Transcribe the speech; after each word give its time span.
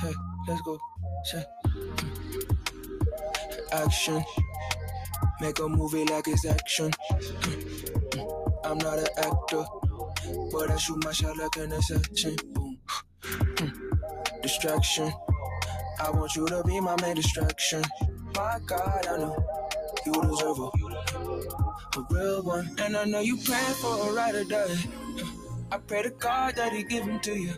Hey, 0.00 0.12
let's 0.48 0.60
go. 0.62 0.78
Say, 1.24 1.44
action. 3.72 4.24
Make 5.40 5.58
a 5.58 5.68
movie 5.68 6.04
like 6.04 6.28
it's 6.28 6.46
action. 6.46 6.92
I'm 8.64 8.78
not 8.78 8.98
an 8.98 9.06
actor, 9.18 9.64
but 10.52 10.70
I 10.70 10.76
shoot 10.76 11.04
my 11.04 11.12
shot 11.12 11.36
like 11.36 11.56
an 11.56 11.72
assassin. 11.72 12.36
Distraction. 14.42 15.12
I 16.00 16.10
want 16.10 16.34
you 16.34 16.46
to 16.46 16.62
be 16.64 16.80
my 16.80 16.96
main 17.02 17.16
distraction. 17.16 17.82
My 18.36 18.58
God, 18.66 19.06
I 19.06 19.16
know 19.18 19.36
you 20.06 20.12
deserve 20.12 20.58
a, 20.60 21.98
a 21.98 22.06
real 22.10 22.42
one, 22.42 22.74
and 22.78 22.96
I 22.96 23.04
know 23.04 23.20
you 23.20 23.36
praying 23.36 23.74
for 23.82 24.08
a 24.08 24.12
ride 24.12 24.34
or 24.34 24.44
die. 24.44 24.76
I 25.70 25.78
pray 25.78 26.02
to 26.02 26.10
God 26.10 26.56
that 26.56 26.72
He 26.72 26.84
give 26.84 27.04
him 27.04 27.20
to 27.20 27.34
you, 27.38 27.54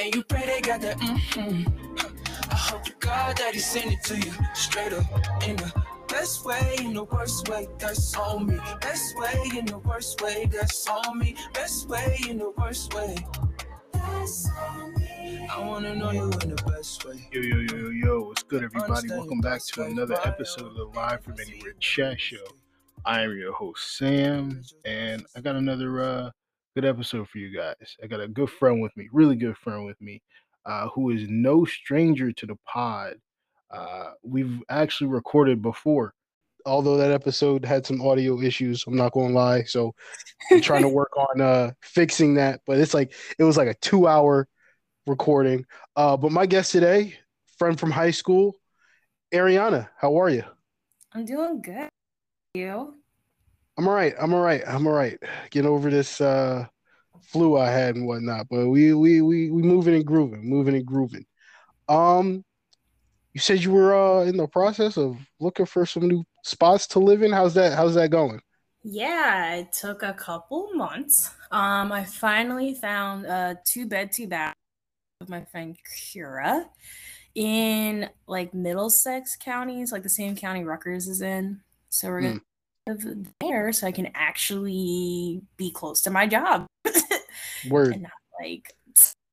and 0.00 0.14
you 0.14 0.22
pray 0.24 0.46
they 0.46 0.60
got 0.60 0.80
that. 0.80 0.98
Mm-hmm. 0.98 2.50
I 2.50 2.54
hope 2.54 2.84
to 2.84 2.92
God 3.00 3.36
that 3.38 3.54
He 3.54 3.60
send 3.60 3.92
it 3.92 4.02
to 4.04 4.16
you 4.16 4.32
straight 4.54 4.92
up 4.92 5.04
in 5.46 5.56
the 5.56 5.72
best 6.08 6.44
way, 6.44 6.76
in 6.80 6.94
the 6.94 7.04
worst 7.04 7.48
way. 7.48 7.68
That's 7.78 8.16
on 8.16 8.46
me. 8.46 8.58
Best 8.80 9.16
way, 9.18 9.50
in 9.56 9.66
the 9.66 9.78
worst 9.78 10.20
way. 10.22 10.48
That's 10.50 10.86
on 10.88 11.18
me. 11.18 11.36
Best 11.52 11.88
way, 11.88 12.18
in 12.28 12.38
the 12.38 12.50
worst 12.50 12.94
way. 12.94 13.16
That's 13.92 14.48
on 14.50 14.94
me. 14.94 15.46
I 15.50 15.60
wanna 15.60 15.94
know 15.94 16.10
you 16.10 16.24
in 16.24 16.50
the 16.50 16.62
best 16.66 17.04
way. 17.04 17.28
Yo, 17.32 17.40
yo, 17.40 17.56
yo, 17.60 17.76
yo, 17.76 17.90
yo, 17.90 18.20
what's 18.20 18.42
good, 18.42 18.64
everybody? 18.64 19.08
Welcome 19.08 19.40
back 19.40 19.62
to 19.64 19.82
another 19.82 20.18
episode 20.24 20.66
of 20.66 20.74
the 20.74 20.84
Live 20.84 21.24
from 21.24 21.34
Anywhere 21.40 21.74
Chat 21.80 22.20
Show. 22.20 22.36
I 23.04 23.22
am 23.22 23.36
your 23.36 23.52
host, 23.52 23.96
Sam, 23.96 24.62
and 24.84 25.24
I 25.34 25.40
got 25.40 25.56
another 25.56 26.02
uh, 26.02 26.30
good 26.74 26.84
episode 26.84 27.28
for 27.28 27.38
you 27.38 27.56
guys. 27.56 27.96
I 28.02 28.06
got 28.06 28.20
a 28.20 28.28
good 28.28 28.50
friend 28.50 28.80
with 28.80 28.96
me, 28.96 29.08
really 29.12 29.36
good 29.36 29.56
friend 29.56 29.84
with 29.84 30.00
me, 30.00 30.22
uh, 30.64 30.88
who 30.88 31.10
is 31.10 31.26
no 31.28 31.64
stranger 31.64 32.32
to 32.32 32.46
the 32.46 32.56
pod. 32.66 33.14
Uh, 33.70 34.12
we've 34.22 34.62
actually 34.68 35.08
recorded 35.08 35.60
before, 35.60 36.14
although 36.66 36.96
that 36.96 37.10
episode 37.10 37.64
had 37.64 37.86
some 37.86 38.00
audio 38.00 38.40
issues. 38.40 38.84
I'm 38.86 38.96
not 38.96 39.12
going 39.12 39.28
to 39.28 39.34
lie, 39.34 39.64
so 39.64 39.94
I'm 40.50 40.60
trying 40.60 40.82
to 40.82 40.88
work 41.00 41.12
on 41.16 41.40
uh, 41.40 41.72
fixing 41.82 42.34
that. 42.34 42.60
But 42.66 42.78
it's 42.78 42.94
like 42.94 43.12
it 43.38 43.44
was 43.44 43.56
like 43.56 43.68
a 43.68 43.74
two 43.74 44.06
hour 44.06 44.48
recording. 45.06 45.64
Uh, 45.96 46.16
but 46.16 46.32
my 46.32 46.46
guest 46.46 46.72
today, 46.72 47.14
friend 47.58 47.78
from 47.78 47.90
high 47.90 48.12
school, 48.12 48.56
Ariana. 49.32 49.88
How 49.96 50.16
are 50.20 50.30
you? 50.30 50.44
I'm 51.12 51.24
doing 51.24 51.60
good. 51.60 51.88
You? 52.54 52.97
I'm 53.78 53.86
all 53.86 53.94
right. 53.94 54.12
I'm 54.20 54.34
all 54.34 54.40
right. 54.40 54.62
I'm 54.66 54.88
all 54.88 54.92
right. 54.92 55.16
Getting 55.50 55.70
over 55.70 55.88
this 55.88 56.20
uh, 56.20 56.66
flu 57.22 57.56
I 57.56 57.70
had 57.70 57.94
and 57.94 58.08
whatnot. 58.08 58.48
But 58.50 58.68
we 58.68 58.92
we 58.92 59.22
we 59.22 59.50
we 59.52 59.62
moving 59.62 59.94
and 59.94 60.04
grooving, 60.04 60.48
moving 60.48 60.74
and 60.74 60.84
grooving. 60.84 61.24
Um, 61.88 62.44
you 63.32 63.40
said 63.40 63.62
you 63.62 63.70
were 63.70 63.94
uh 63.94 64.24
in 64.24 64.36
the 64.36 64.48
process 64.48 64.98
of 64.98 65.16
looking 65.38 65.64
for 65.64 65.86
some 65.86 66.08
new 66.08 66.24
spots 66.42 66.88
to 66.88 66.98
live 66.98 67.22
in. 67.22 67.30
How's 67.30 67.54
that? 67.54 67.74
How's 67.74 67.94
that 67.94 68.10
going? 68.10 68.40
Yeah, 68.82 69.54
it 69.54 69.72
took 69.72 70.02
a 70.02 70.12
couple 70.12 70.70
months. 70.74 71.30
Um, 71.52 71.92
I 71.92 72.04
finally 72.04 72.74
found 72.74 73.26
a 73.26 73.58
two 73.64 73.86
bed, 73.86 74.10
two 74.10 74.26
bath 74.26 74.54
with 75.20 75.28
my 75.28 75.44
friend 75.44 75.76
Kira 75.96 76.64
in 77.36 78.08
like 78.26 78.52
Middlesex 78.52 79.36
counties, 79.36 79.92
like 79.92 80.02
the 80.02 80.08
same 80.08 80.34
county 80.34 80.64
Rutgers 80.64 81.06
is 81.06 81.22
in. 81.22 81.60
So 81.90 82.08
we're 82.08 82.22
gonna 82.22 82.40
live 82.88 83.28
there 83.40 83.72
so 83.72 83.86
I 83.86 83.92
can 83.92 84.10
actually 84.14 85.42
be 85.56 85.70
close 85.70 86.02
to 86.02 86.10
my 86.10 86.26
job. 86.26 86.66
Word. 87.68 87.94
and 87.94 88.02
not 88.02 88.12
like 88.40 88.74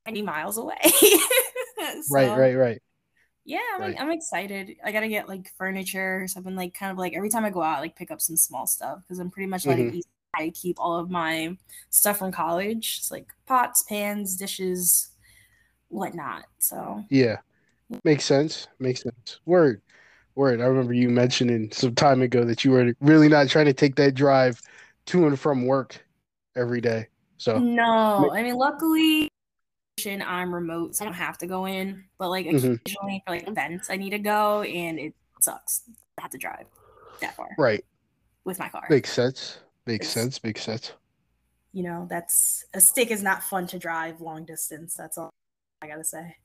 20 0.05 0.21
miles 0.21 0.57
away. 0.57 0.75
right, 0.83 2.03
So, 2.03 2.35
right, 2.35 2.55
right. 2.55 2.81
Yeah, 3.45 3.59
I'm, 3.75 3.81
Right. 3.81 3.95
I'm 3.99 4.11
excited. 4.11 4.75
I 4.83 4.91
gotta 4.91 5.07
get 5.07 5.29
like 5.29 5.51
furniture. 5.57 6.25
So 6.27 6.39
I've 6.39 6.43
been 6.43 6.55
like 6.55 6.73
kind 6.73 6.91
of 6.91 6.97
like 6.97 7.13
every 7.15 7.29
time 7.29 7.45
I 7.45 7.51
go 7.51 7.61
out, 7.61 7.79
like 7.81 7.95
pick 7.95 8.09
up 8.11 8.19
some 8.21 8.35
small 8.37 8.65
stuff 8.65 8.99
because 9.01 9.19
I'm 9.19 9.29
pretty 9.29 9.47
much 9.47 9.65
like 9.65 9.77
Mhm. 9.77 10.01
I 10.33 10.49
keep 10.49 10.79
all 10.79 10.97
of 10.99 11.09
my 11.09 11.55
stuff 11.91 12.17
from 12.17 12.31
college. 12.31 12.97
It's 12.99 13.11
like 13.11 13.27
pots, 13.45 13.83
pans, 13.83 14.35
dishes, 14.35 15.09
whatnot. 15.89 16.45
So 16.59 17.03
Yeah. 17.09 17.37
Makes 18.03 18.25
sense. 18.25 18.67
Makes 18.79 19.03
sense. 19.03 19.39
Word. 19.45 19.81
Word. 20.35 20.59
I 20.61 20.65
remember 20.65 20.93
you 20.93 21.09
mentioning 21.09 21.71
some 21.71 21.95
time 21.95 22.21
ago 22.21 22.43
that 22.43 22.65
you 22.65 22.71
were 22.71 22.93
really 22.99 23.29
not 23.29 23.47
trying 23.49 23.65
to 23.65 23.73
take 23.73 23.95
that 23.95 24.13
drive 24.15 24.61
to 25.07 25.27
and 25.27 25.39
from 25.39 25.65
work 25.65 26.05
every 26.55 26.81
day. 26.81 27.07
So 27.37 27.57
no, 27.57 28.31
I 28.33 28.43
mean 28.43 28.55
luckily 28.55 29.29
I'm 30.05 30.53
remote, 30.53 30.95
so 30.95 31.03
I 31.03 31.07
don't 31.07 31.13
have 31.13 31.37
to 31.39 31.47
go 31.47 31.65
in. 31.65 32.03
But 32.17 32.29
like 32.29 32.45
Mhm. 32.45 32.75
occasionally 32.81 33.23
for 33.25 33.33
like 33.33 33.47
events 33.47 33.89
I 33.89 33.95
need 33.95 34.09
to 34.11 34.19
go 34.19 34.61
and 34.61 34.99
it 34.99 35.13
sucks. 35.41 35.83
I 36.17 36.21
have 36.21 36.31
to 36.31 36.37
drive 36.37 36.67
that 37.21 37.35
far 37.35 37.49
right. 37.57 37.83
with 38.43 38.59
my 38.59 38.67
car. 38.69 38.85
Makes 38.89 39.11
sense. 39.13 39.59
Makes 39.85 40.07
It's- 40.07 40.13
sense. 40.13 40.43
Makes 40.43 40.63
sense. 40.63 40.93
you 41.71 41.83
know, 41.83 42.07
that's 42.09 42.63
a 42.73 42.79
stick 42.79 43.11
is 43.11 43.21
not 43.21 43.43
fun 43.43 43.67
to 43.67 43.77
drive 43.77 44.21
long 44.21 44.45
distance. 44.45 44.95
That's 44.95 45.17
all 45.17 45.29
I 45.81 45.87
gotta 45.87 46.05
say. 46.05 46.37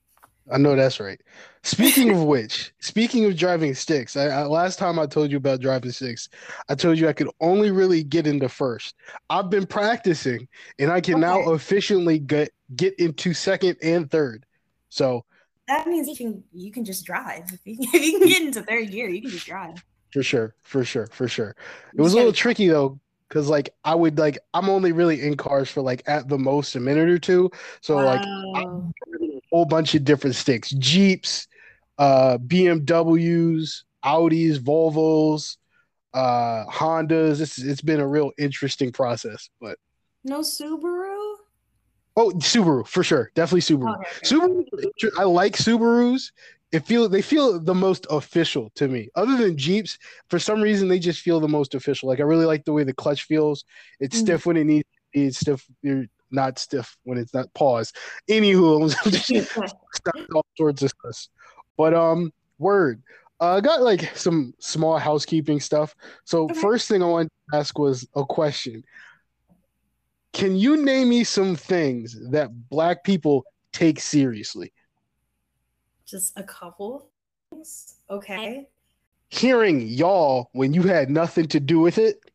I 0.53 0.59
know 0.59 0.75
that's 0.77 1.01
right. 1.01 1.21
Speaking 1.63 2.11
of 2.11 2.23
which, 2.25 2.73
speaking 2.81 3.25
of 3.27 3.37
driving 3.37 3.75
sticks, 3.75 4.17
I, 4.17 4.27
I 4.27 4.43
last 4.45 4.79
time 4.79 4.99
I 4.99 5.07
told 5.07 5.31
you 5.31 5.37
about 5.37 5.61
driving 5.61 5.91
sticks, 5.93 6.29
I 6.69 6.75
told 6.75 6.99
you 6.99 7.09
I 7.09 7.13
could 7.13 7.31
only 7.41 7.71
really 7.71 8.03
get 8.05 8.27
into 8.27 8.49
first. 8.49 8.95
I've 9.29 9.51
been 9.51 9.67
practicing, 9.67 10.49
and 10.79 10.91
I 10.91 11.01
can 11.01 11.21
now 11.21 11.41
Okay. 11.41 11.53
efficiently 11.53 12.19
get 12.19 12.51
get 12.77 12.95
into 12.99 13.35
second 13.35 13.77
and 13.83 14.11
third. 14.11 14.45
So 14.89 15.25
That 15.69 15.87
means 15.87 16.09
you 16.09 16.17
can 16.17 16.45
you 16.53 16.73
can 16.73 16.85
just 16.85 17.05
drive. 17.05 17.45
If 17.53 17.61
you, 17.65 17.77
if 17.93 18.03
you 18.03 18.19
can 18.19 18.29
get 18.29 18.43
into 18.43 18.63
third 18.63 18.91
gear, 18.91 19.09
you 19.09 19.23
can 19.23 19.31
just 19.31 19.47
drive. 19.47 19.83
for 20.13 20.23
sure, 20.23 20.55
for 20.63 20.85
sure, 20.85 21.09
for 21.13 21.29
sure. 21.29 21.55
It 21.97 22.03
was 22.03 22.13
a 22.15 22.17
little 22.19 22.33
tricky 22.33 22.69
though, 22.69 22.99
because 23.29 23.49
like 23.49 23.71
I 23.85 23.95
would 23.95 24.19
like 24.19 24.39
I'm 24.55 24.69
only 24.69 24.93
really 24.93 25.21
in 25.23 25.37
cars 25.37 25.71
for 25.71 25.83
like 25.83 26.03
at 26.07 26.29
the 26.29 26.39
most 26.39 26.75
a 26.77 26.81
minute 26.81 27.09
or 27.09 27.19
two. 27.19 27.51
So 27.81 28.01
like. 28.03 28.29
Whole 29.51 29.65
bunch 29.65 29.95
of 29.95 30.05
different 30.05 30.37
sticks, 30.37 30.71
Jeeps, 30.71 31.47
uh, 31.99 32.39
BMWs, 32.39 33.83
Audis, 34.05 34.59
Volvos, 34.59 35.57
uh, 36.15 36.65
Hondas. 36.67 37.41
It's 37.41 37.59
it's 37.59 37.81
been 37.83 38.01
a 38.01 38.07
real 38.09 38.31
interesting 38.39 38.93
process. 38.93 39.49
But 39.61 39.79
no 40.25 40.41
Subaru. 40.41 41.35
oh, 42.17 42.31
Subaru 42.37 42.87
for 42.87 43.03
sure, 43.03 43.31
definitely 43.35 43.61
Subaru. 43.63 43.95
Okay, 43.99 44.09
okay. 44.17 44.65
Subaru, 45.05 45.11
I 45.19 45.25
like 45.25 45.57
Subarus. 45.57 46.31
It 46.73 46.87
feel 46.87 47.09
they 47.09 47.23
feel 47.23 47.59
the 47.59 47.75
most 47.75 48.07
official 48.11 48.71
to 48.77 48.87
me. 48.87 49.09
Other 49.17 49.37
than 49.37 49.57
Jeeps, 49.57 49.99
for 50.29 50.39
some 50.39 50.61
reason 50.63 50.87
they 50.87 51.01
just 51.01 51.21
feel 51.21 51.41
the 51.41 51.49
most 51.49 51.75
official. 51.75 52.09
Like 52.09 52.21
I 52.21 52.23
really 52.23 52.47
like 52.47 52.65
the 52.65 52.73
way 52.73 52.85
the 52.85 52.95
clutch 52.95 53.25
feels. 53.25 53.65
It's 53.99 54.17
Mm. 54.17 54.21
stiff 54.21 54.47
when 54.47 54.57
it 54.57 54.65
needs 54.65 54.85
to 54.85 55.19
be. 55.19 55.27
It's 55.27 55.41
stiff. 55.41 55.67
Not 56.31 56.59
stiff 56.59 56.97
when 57.05 57.19
it's 57.19 57.35
not. 57.35 57.53
Pause. 57.55 57.93
Anywho, 58.29 58.83
I'm 58.83 59.11
just 59.11 59.27
start 59.95 60.27
all 60.35 60.47
sorts 60.57 60.83
of 60.83 60.91
stuff. 60.91 61.29
But 61.77 61.95
um, 61.95 62.33
word. 62.59 63.03
Uh, 63.41 63.57
I 63.57 63.61
got 63.61 63.83
like 63.83 64.15
some 64.17 64.53
small 64.61 64.99
housekeeping 64.99 65.61
stuff. 65.61 65.95
So 66.25 66.45
Okay. 66.45 66.61
first 66.61 66.89
thing 66.89 67.03
I 67.03 67.07
wanted 67.07 67.31
to 67.51 67.59
ask 67.59 67.79
was 67.79 68.07
a 68.15 68.25
question. 68.25 68.85
Can 70.33 70.57
you 70.57 70.77
name 70.77 71.09
me 71.09 71.25
some 71.25 71.57
things 71.57 72.17
that 72.31 72.51
black 72.69 73.03
people 73.03 73.45
take 73.73 73.99
seriously? 73.99 74.73
Just 76.07 76.39
a 76.39 76.43
couple. 76.43 77.09
things. 77.51 77.95
Okay. 78.11 78.69
Hearing 79.31 79.81
y'all 79.89 80.51
when 80.53 80.75
you 80.75 80.83
had 80.83 81.09
nothing 81.11 81.47
to 81.49 81.61
do 81.61 81.81
with 81.81 81.99
it, 81.99 82.30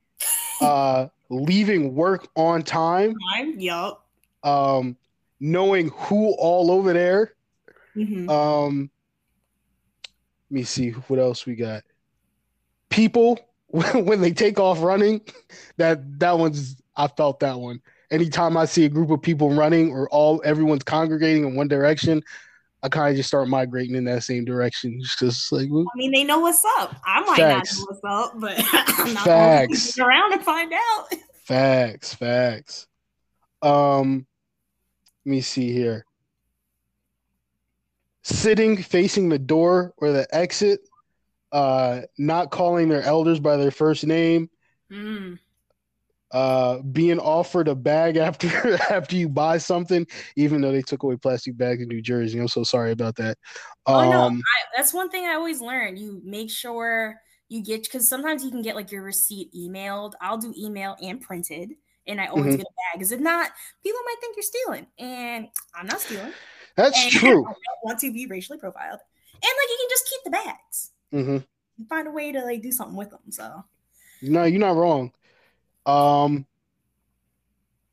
uh, 0.61 1.07
leaving 1.29 1.95
work 1.95 2.27
on 2.35 2.61
time, 2.63 3.15
Time. 3.33 3.59
Yup. 3.59 4.05
um, 4.43 4.95
knowing 5.39 5.89
who 5.89 6.33
all 6.37 6.71
over 6.71 6.93
there, 6.93 7.33
Mhm. 7.95 8.29
Um, 8.29 8.89
let 10.49 10.55
me 10.55 10.63
see 10.63 10.91
what 10.91 11.17
else 11.19 11.45
we 11.45 11.55
got. 11.55 11.83
People 12.89 13.39
when 13.69 14.21
they 14.21 14.31
take 14.31 14.59
off 14.59 14.81
running, 14.81 15.21
that 15.77 16.19
that 16.19 16.37
one's 16.37 16.75
I 16.95 17.07
felt 17.07 17.39
that 17.41 17.59
one. 17.59 17.81
Anytime 18.11 18.55
I 18.55 18.65
see 18.65 18.85
a 18.85 18.89
group 18.89 19.09
of 19.09 19.21
people 19.21 19.51
running 19.53 19.91
or 19.91 20.07
all 20.09 20.41
everyone's 20.45 20.83
congregating 20.83 21.43
in 21.45 21.55
one 21.55 21.67
direction, 21.67 22.21
I 22.85 22.89
kind 22.89 23.09
of 23.09 23.15
just 23.17 23.27
start 23.27 23.47
migrating 23.47 23.95
in 23.95 24.03
that 24.05 24.23
same 24.23 24.45
direction. 24.45 24.99
Just 25.01 25.17
'cause, 25.17 25.47
like 25.51 25.69
whoop. 25.69 25.87
I 25.91 25.97
mean, 25.97 26.11
they 26.11 26.23
know 26.23 26.37
what's 26.39 26.63
up. 26.77 26.95
I 27.03 27.19
might 27.21 27.37
Facts. 27.37 27.77
not 27.79 27.79
know 27.79 27.85
what's 27.89 28.33
up, 28.35 28.39
but 28.39 28.53
I'm 28.99 29.13
not 29.15 29.25
Facts. 29.25 29.95
going 29.95 30.07
around 30.07 30.33
and 30.33 30.43
find 30.43 30.71
out. 30.71 31.07
facts, 31.45 32.13
facts. 32.13 32.85
Um, 33.63 34.27
let 35.25 35.31
me 35.31 35.41
see 35.41 35.71
here. 35.73 36.05
Sitting 38.21 38.77
facing 38.81 39.29
the 39.29 39.39
door 39.39 39.93
or 39.97 40.11
the 40.11 40.27
exit, 40.35 40.81
uh, 41.51 42.01
not 42.19 42.51
calling 42.51 42.87
their 42.89 43.01
elders 43.01 43.39
by 43.39 43.57
their 43.57 43.71
first 43.71 44.05
name, 44.05 44.49
Mm. 44.91 45.39
Uh, 46.31 46.79
being 46.91 47.19
offered 47.19 47.67
a 47.67 47.75
bag 47.75 48.17
after 48.17 48.47
after 48.91 49.15
you 49.15 49.29
buy 49.29 49.57
something, 49.57 50.05
even 50.35 50.61
though 50.61 50.71
they 50.71 50.81
took 50.81 51.03
away 51.03 51.15
plastic 51.15 51.57
bags 51.57 51.81
in 51.81 51.87
New 51.87 52.01
Jersey. 52.01 52.39
I'm 52.39 52.47
so 52.47 52.63
sorry 52.63 52.91
about 52.91 53.15
that. 53.17 53.37
Um, 53.85 53.95
oh 53.95 54.11
no, 54.11 54.21
um, 54.21 54.37
I, 54.37 54.77
that's 54.77 54.93
one 54.93 55.09
thing 55.09 55.25
I 55.25 55.33
always 55.33 55.61
learn. 55.61 55.97
You 55.97 56.21
make 56.23 56.49
sure 56.49 57.19
you 57.49 57.63
get 57.63 57.83
because 57.83 58.07
sometimes 58.07 58.43
you 58.43 58.51
can 58.51 58.61
get 58.61 58.75
like 58.75 58.91
your 58.91 59.03
receipt 59.03 59.53
emailed. 59.53 60.13
I'll 60.21 60.37
do 60.37 60.53
email 60.57 60.95
and 61.01 61.21
printed, 61.21 61.73
and 62.07 62.19
I 62.19 62.27
always 62.27 62.45
mm-hmm. 62.45 62.57
get 62.57 62.67
a 62.67 62.93
bag. 62.93 62.99
Because 62.99 63.11
if 63.11 63.19
not, 63.19 63.51
people 63.83 63.99
might 64.05 64.15
think 64.19 64.35
you're 64.35 64.43
stealing, 64.43 64.87
and 64.97 65.47
I'm 65.75 65.87
not 65.87 66.01
stealing. 66.01 66.33
That's 66.75 67.01
and 67.03 67.11
true. 67.11 67.45
I 67.45 67.51
don't 67.51 67.57
want 67.83 67.99
to 67.99 68.11
be 68.11 68.25
racially 68.25 68.59
profiled, 68.59 68.99
and 69.33 69.41
like 69.41 69.69
you 69.69 69.77
can 69.79 69.89
just 69.89 70.09
keep 70.09 70.23
the 70.23 70.31
bags. 70.31 70.91
Mm-hmm. 71.13 71.85
find 71.87 72.07
a 72.09 72.11
way 72.11 72.33
to 72.33 72.43
like 72.43 72.61
do 72.61 72.71
something 72.73 72.97
with 72.97 73.11
them. 73.11 73.21
So 73.29 73.63
no, 74.21 74.43
you're 74.43 74.59
not 74.59 74.75
wrong. 74.75 75.11
Um, 75.85 76.45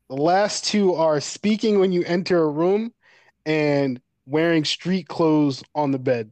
the 0.09 0.15
last 0.15 0.65
two 0.65 0.95
are 0.95 1.19
speaking 1.19 1.79
when 1.79 1.91
you 1.91 2.03
enter 2.05 2.41
a 2.41 2.49
room 2.49 2.93
and 3.45 3.99
wearing 4.25 4.65
street 4.65 5.07
clothes 5.07 5.63
on 5.75 5.91
the 5.91 5.99
bed 5.99 6.31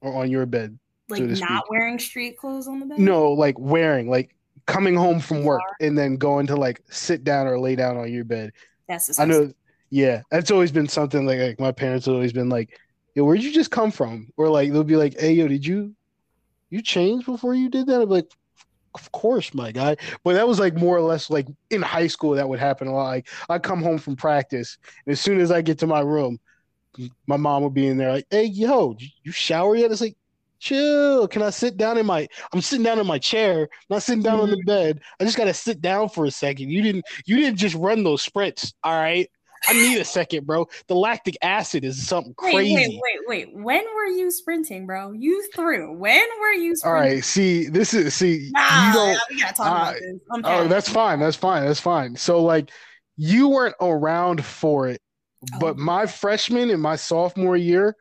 or 0.00 0.14
on 0.14 0.30
your 0.30 0.46
bed. 0.46 0.78
Like 1.08 1.20
so 1.20 1.44
not 1.44 1.64
wearing 1.70 1.98
street 1.98 2.36
clothes 2.36 2.68
on 2.68 2.80
the 2.80 2.86
bed? 2.86 2.98
No, 2.98 3.32
like 3.32 3.58
wearing, 3.58 4.10
like 4.10 4.34
coming 4.66 4.94
home 4.94 5.20
from 5.20 5.42
work 5.42 5.62
and 5.80 5.96
then 5.96 6.16
going 6.16 6.46
to 6.48 6.56
like 6.56 6.80
sit 6.90 7.24
down 7.24 7.46
or 7.46 7.58
lay 7.58 7.74
down 7.74 7.96
on 7.96 8.12
your 8.12 8.24
bed. 8.24 8.52
That's 8.86 9.18
I 9.18 9.24
know. 9.24 9.52
Yeah, 9.90 10.22
that's 10.30 10.50
always 10.50 10.70
been 10.70 10.88
something 10.88 11.24
like, 11.24 11.38
like 11.38 11.60
my 11.60 11.72
parents 11.72 12.06
have 12.06 12.14
always 12.14 12.34
been 12.34 12.50
like, 12.50 12.78
"Yo, 13.14 13.24
where'd 13.24 13.42
you 13.42 13.52
just 13.52 13.70
come 13.70 13.90
from?" 13.90 14.28
Or 14.36 14.50
like 14.50 14.70
they'll 14.70 14.84
be 14.84 14.96
like, 14.96 15.18
"Hey, 15.18 15.32
yo, 15.32 15.48
did 15.48 15.66
you 15.66 15.94
you 16.68 16.82
change 16.82 17.24
before 17.24 17.54
you 17.54 17.70
did 17.70 17.86
that?" 17.86 18.02
I'm 18.02 18.08
like, 18.10 18.30
of 18.94 19.10
course, 19.12 19.54
my 19.54 19.72
guy. 19.72 19.96
But 20.24 20.34
that 20.34 20.48
was 20.48 20.58
like 20.58 20.74
more 20.74 20.96
or 20.96 21.02
less 21.02 21.30
like 21.30 21.46
in 21.70 21.82
high 21.82 22.06
school 22.06 22.32
that 22.32 22.48
would 22.48 22.58
happen 22.58 22.88
a 22.88 22.94
lot. 22.94 23.08
Like 23.08 23.28
I 23.48 23.58
come 23.58 23.82
home 23.82 23.98
from 23.98 24.16
practice, 24.16 24.78
and 25.06 25.12
as 25.12 25.20
soon 25.20 25.40
as 25.40 25.50
I 25.50 25.62
get 25.62 25.78
to 25.80 25.86
my 25.86 26.00
room, 26.00 26.38
my 27.26 27.36
mom 27.36 27.62
would 27.62 27.74
be 27.74 27.86
in 27.86 27.98
there 27.98 28.12
like, 28.12 28.26
"Hey, 28.30 28.44
yo, 28.44 28.96
you 29.22 29.32
shower 29.32 29.76
yet?" 29.76 29.90
It's 29.90 30.00
like, 30.00 30.16
chill. 30.58 31.28
Can 31.28 31.42
I 31.42 31.50
sit 31.50 31.76
down 31.76 31.98
in 31.98 32.06
my? 32.06 32.28
I'm 32.52 32.60
sitting 32.60 32.84
down 32.84 32.98
in 32.98 33.06
my 33.06 33.18
chair, 33.18 33.62
I'm 33.62 33.68
not 33.90 34.02
sitting 34.02 34.22
down 34.22 34.40
on 34.40 34.50
the 34.50 34.56
mm-hmm. 34.56 34.66
bed. 34.66 35.00
I 35.20 35.24
just 35.24 35.36
gotta 35.36 35.54
sit 35.54 35.80
down 35.80 36.08
for 36.08 36.24
a 36.24 36.30
second. 36.30 36.70
You 36.70 36.82
didn't. 36.82 37.04
You 37.26 37.36
didn't 37.36 37.58
just 37.58 37.74
run 37.74 38.04
those 38.04 38.22
sprints. 38.22 38.72
All 38.82 38.92
right. 38.92 39.30
I 39.66 39.72
need 39.72 39.98
a 39.98 40.04
second, 40.04 40.46
bro. 40.46 40.68
The 40.86 40.94
lactic 40.94 41.36
acid 41.42 41.84
is 41.84 42.06
something 42.06 42.34
crazy. 42.34 42.74
Wait, 42.74 42.88
wait, 42.88 43.00
wait, 43.26 43.48
wait. 43.48 43.54
When 43.54 43.84
were 43.94 44.06
you 44.06 44.30
sprinting, 44.30 44.86
bro? 44.86 45.12
You 45.12 45.46
threw. 45.54 45.92
When 45.96 46.26
were 46.40 46.52
you 46.52 46.76
sprinting? 46.76 46.96
All 46.96 47.08
right, 47.08 47.24
see, 47.24 47.68
this 47.68 47.94
is 47.94 48.14
see 48.14 48.50
nah, 48.52 48.88
you 48.88 48.92
don't 48.92 49.20
we 49.30 49.40
gotta 49.40 49.54
talk 49.54 49.66
uh, 49.66 49.70
about 49.70 49.94
this. 49.94 50.20
oh, 50.44 50.68
that's 50.68 50.88
fine. 50.88 51.18
That's 51.18 51.36
fine. 51.36 51.64
That's 51.66 51.80
fine. 51.80 52.16
So 52.16 52.42
like 52.42 52.70
you 53.16 53.48
weren't 53.48 53.74
around 53.80 54.44
for 54.44 54.88
it, 54.88 55.00
oh. 55.54 55.58
but 55.58 55.76
my 55.76 56.06
freshman 56.06 56.70
and 56.70 56.80
my 56.80 56.96
sophomore 56.96 57.56
year 57.56 57.96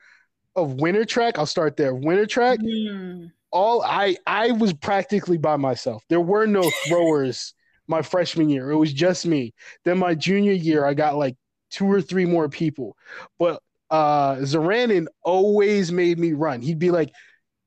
of 0.56 0.74
winter 0.76 1.06
track, 1.06 1.38
I'll 1.38 1.46
start 1.46 1.78
there. 1.78 1.94
Winter 1.94 2.26
track, 2.26 2.60
mm. 2.60 3.32
all 3.52 3.82
I 3.84 4.18
I 4.26 4.52
was 4.52 4.74
practically 4.74 5.38
by 5.38 5.56
myself. 5.58 6.04
There 6.10 6.22
were 6.22 6.46
no 6.46 6.70
throwers 6.88 7.54
my 7.88 8.02
freshman 8.02 8.50
year. 8.50 8.72
It 8.72 8.78
was 8.78 8.94
just 8.94 9.26
me. 9.26 9.54
Then 9.86 9.98
my 9.98 10.14
junior 10.14 10.52
year, 10.52 10.86
I 10.86 10.94
got 10.94 11.18
like 11.18 11.36
two 11.70 11.92
or 11.92 12.02
three 12.02 12.26
more 12.26 12.50
people. 12.50 12.96
But 13.40 13.62
uh 13.90 14.36
Zaranin 14.38 15.08
always 15.24 15.92
made 15.92 16.20
me 16.20 16.34
run. 16.34 16.62
He'd 16.62 16.80
be 16.80 16.92
like, 16.92 17.12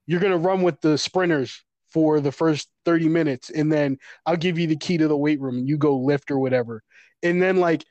You're 0.06 0.20
gonna 0.20 0.38
run 0.38 0.62
with 0.62 0.80
the 0.80 0.98
sprinters 0.98 1.62
for 1.92 2.20
the 2.20 2.30
first 2.30 2.68
30 2.84 3.08
minutes, 3.08 3.50
and 3.50 3.72
then 3.72 3.98
I'll 4.24 4.36
give 4.36 4.58
you 4.58 4.66
the 4.66 4.76
key 4.76 4.96
to 4.98 5.08
the 5.08 5.16
weight 5.16 5.40
room 5.40 5.58
and 5.58 5.68
you 5.68 5.76
go 5.76 5.96
lift 5.96 6.30
or 6.30 6.38
whatever. 6.38 6.82
And 7.22 7.42
then 7.42 7.56
like 7.56 7.84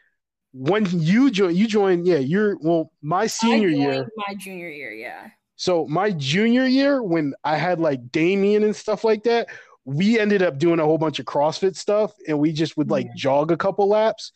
when 0.54 0.86
you 0.92 1.30
join 1.30 1.56
you 1.56 1.68
join, 1.68 2.06
yeah, 2.06 2.18
you're 2.18 2.58
well, 2.62 2.92
my 3.02 3.28
senior 3.28 3.68
year. 3.70 4.10
My 4.28 4.36
junior 4.36 4.70
year, 4.70 4.92
yeah. 4.92 5.30
So 5.56 5.86
my 5.88 6.12
junior 6.12 6.66
year, 6.66 7.04
when 7.04 7.34
I 7.44 7.58
had 7.58 7.80
like 7.80 8.12
Damien 8.12 8.64
and 8.64 8.76
stuff 8.76 9.04
like 9.04 9.24
that, 9.24 9.50
we 9.84 10.20
ended 10.20 10.42
up 10.42 10.58
doing 10.58 10.80
a 10.80 10.86
whole 10.86 10.98
bunch 10.98 11.20
of 11.20 11.26
CrossFit 11.26 11.76
stuff 11.76 12.14
and 12.28 12.40
we 12.40 12.54
just 12.54 12.78
would 12.78 12.90
like 12.90 13.08
yeah. 13.08 13.14
jog 13.16 13.52
a 13.52 13.58
couple 13.58 13.90
laps. 13.90 14.32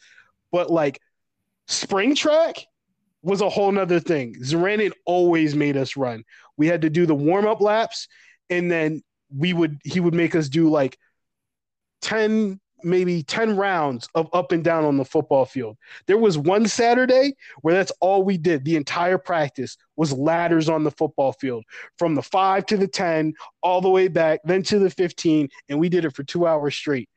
But 0.52 0.70
like 0.70 1.00
Spring 1.74 2.16
track 2.16 2.68
was 3.24 3.42
a 3.42 3.50
whole 3.50 3.72
nother 3.72 4.00
thing. 4.00 4.36
Zaranin 4.36 4.92
always 5.06 5.56
made 5.56 5.75
us 5.75 5.98
run. 5.98 6.24
We 6.58 6.68
had 6.68 6.81
to 6.81 6.90
do 6.90 7.06
the 7.06 7.16
warm 7.16 7.48
up 7.48 7.62
laps, 7.62 8.08
and 8.50 8.72
then 8.72 9.02
we 9.36 9.54
would 9.54 9.80
he 9.84 10.00
would 10.00 10.14
make 10.14 10.36
us 10.36 10.50
do 10.50 10.70
like 10.70 10.98
10 12.02 12.60
maybe 12.86 13.24
10 13.24 13.56
rounds 13.56 14.10
of 14.14 14.28
up 14.34 14.52
and 14.52 14.62
down 14.62 14.84
on 14.84 14.98
the 14.98 15.06
football 15.06 15.46
field. 15.46 15.78
There 16.06 16.18
was 16.18 16.38
one 16.38 16.68
Saturday 16.68 17.34
where 17.62 17.74
that's 17.74 17.94
all 18.02 18.24
we 18.24 18.38
did. 18.38 18.66
The 18.66 18.75
entire 18.75 19.18
practice 19.18 19.78
was 19.96 20.12
ladders 20.12 20.68
on 20.68 20.84
the 20.84 20.92
football 20.92 21.31
field 21.31 21.64
from 21.98 22.14
the 22.14 22.22
5 22.22 22.66
to 22.68 22.78
the 22.78 22.88
10 22.88 23.34
all 23.62 23.80
the 23.80 23.90
way 23.90 24.10
back 24.10 24.42
then 24.44 24.64
to 24.64 24.80
the 24.80 24.90
15 24.90 25.48
and 25.70 25.80
we 25.80 25.88
did 25.88 26.04
it 26.04 26.14
for 26.14 26.24
2 26.24 26.46
hours 26.46 26.75
straight 26.75 27.10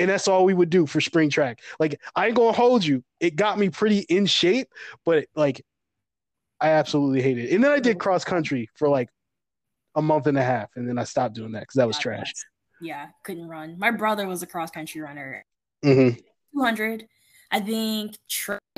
and 0.00 0.10
that's 0.10 0.26
all 0.26 0.44
we 0.44 0.54
would 0.54 0.70
do 0.70 0.86
for 0.86 1.00
spring 1.00 1.30
track. 1.30 1.60
Like 1.78 2.00
I 2.16 2.26
ain't 2.26 2.36
gonna 2.36 2.52
hold 2.52 2.84
you. 2.84 3.04
It 3.20 3.36
got 3.36 3.58
me 3.58 3.68
pretty 3.68 4.00
in 4.08 4.26
shape, 4.26 4.68
but 5.04 5.26
like 5.36 5.64
I 6.60 6.70
absolutely 6.70 7.22
hated 7.22 7.46
it. 7.46 7.54
And 7.54 7.62
then 7.62 7.70
I 7.70 7.78
did 7.78 7.98
cross 7.98 8.24
country 8.24 8.68
for 8.74 8.88
like 8.88 9.08
a 9.94 10.02
month 10.02 10.26
and 10.26 10.38
a 10.38 10.42
half, 10.42 10.70
and 10.74 10.88
then 10.88 10.98
I 10.98 11.04
stopped 11.04 11.34
doing 11.34 11.52
that 11.52 11.60
because 11.60 11.74
that 11.74 11.86
was 11.86 11.96
yeah, 11.98 12.02
trash. 12.02 12.32
Yeah, 12.80 13.06
couldn't 13.24 13.48
run. 13.48 13.78
My 13.78 13.90
brother 13.90 14.26
was 14.26 14.42
a 14.42 14.46
cross 14.46 14.70
country 14.70 15.00
runner. 15.00 15.44
Mm-hmm. 15.84 16.18
200. 16.54 17.06
I 17.52 17.60
think 17.60 18.16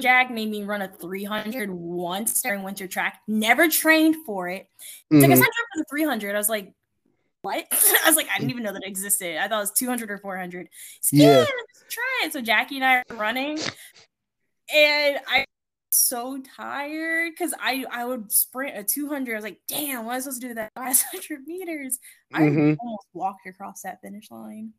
Jack 0.01 0.31
made 0.31 0.51
me 0.51 0.65
run 0.65 0.81
a 0.81 0.89
300 0.89 1.71
once 1.71 2.41
during 2.41 2.63
winter 2.63 2.89
track. 2.89 3.21
Never 3.29 3.69
trained 3.69 4.17
for 4.25 4.49
it. 4.49 4.67
It's 5.11 5.23
mm-hmm. 5.23 5.23
like 5.23 5.31
I 5.31 5.35
signed 5.35 5.43
up 5.43 5.67
for 5.75 5.79
the 5.79 5.85
300. 5.91 6.35
I 6.35 6.39
was 6.39 6.49
like, 6.49 6.73
what? 7.43 7.67
I 7.73 8.07
was 8.07 8.17
like, 8.17 8.29
I 8.35 8.39
didn't 8.39 8.51
even 8.51 8.63
know 8.63 8.73
that 8.73 8.87
existed. 8.87 9.37
I 9.37 9.49
thought 9.49 9.59
it 9.59 9.61
was 9.61 9.73
200 9.73 10.11
or 10.11 10.19
400. 10.19 10.69
yeah, 11.13 11.41
yeah 11.41 11.45
try 11.91 12.23
it. 12.25 12.33
So 12.33 12.41
Jackie 12.41 12.77
and 12.77 12.85
I 12.85 12.97
are 12.97 13.17
running, 13.17 13.59
and 14.75 15.19
I 15.29 15.45
so 15.91 16.43
tired 16.57 17.33
because 17.33 17.55
I 17.61 17.85
I 17.91 18.05
would 18.05 18.33
sprint 18.33 18.77
a 18.77 18.85
200. 18.85 19.33
I 19.33 19.37
was 19.37 19.45
like, 19.45 19.61
damn, 19.69 20.05
what 20.07 20.13
am 20.13 20.17
I 20.17 20.21
supposed 20.21 20.41
to 20.43 20.49
do 20.49 20.55
that 20.55 20.73
last 20.77 21.05
100 21.13 21.47
meters? 21.47 21.99
Mm-hmm. 22.35 22.71
I 22.73 22.77
almost 22.81 23.07
walked 23.13 23.47
across 23.47 23.83
that 23.83 24.01
finish 24.03 24.31
line. 24.31 24.73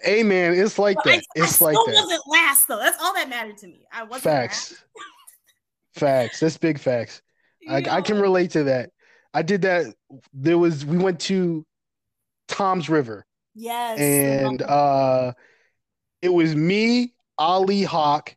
Hey 0.00 0.22
man, 0.22 0.54
it's 0.54 0.78
like 0.78 0.96
but 0.96 1.04
that. 1.06 1.18
I, 1.18 1.22
it's 1.36 1.60
I 1.60 1.64
like 1.66 1.74
that. 1.74 1.94
wasn't 1.94 2.22
last 2.28 2.68
though. 2.68 2.78
That's 2.78 3.02
all 3.02 3.12
that 3.14 3.28
mattered 3.28 3.58
to 3.58 3.66
me. 3.66 3.86
I 3.92 4.04
wasn't 4.04 4.22
facts. 4.22 4.84
facts. 5.94 6.40
That's 6.40 6.56
big 6.56 6.78
facts. 6.78 7.22
I, 7.68 7.82
I 7.88 8.00
can 8.02 8.20
relate 8.20 8.50
to 8.50 8.64
that. 8.64 8.90
I 9.32 9.42
did 9.42 9.62
that. 9.62 9.86
There 10.32 10.58
was 10.58 10.84
we 10.84 10.98
went 10.98 11.18
to 11.22 11.66
Toms 12.48 12.88
River. 12.88 13.26
Yes. 13.54 13.98
And 13.98 14.62
uh 14.62 15.32
it 16.22 16.32
was 16.32 16.54
me, 16.56 17.12
Ali 17.38 17.82
Hawk, 17.82 18.34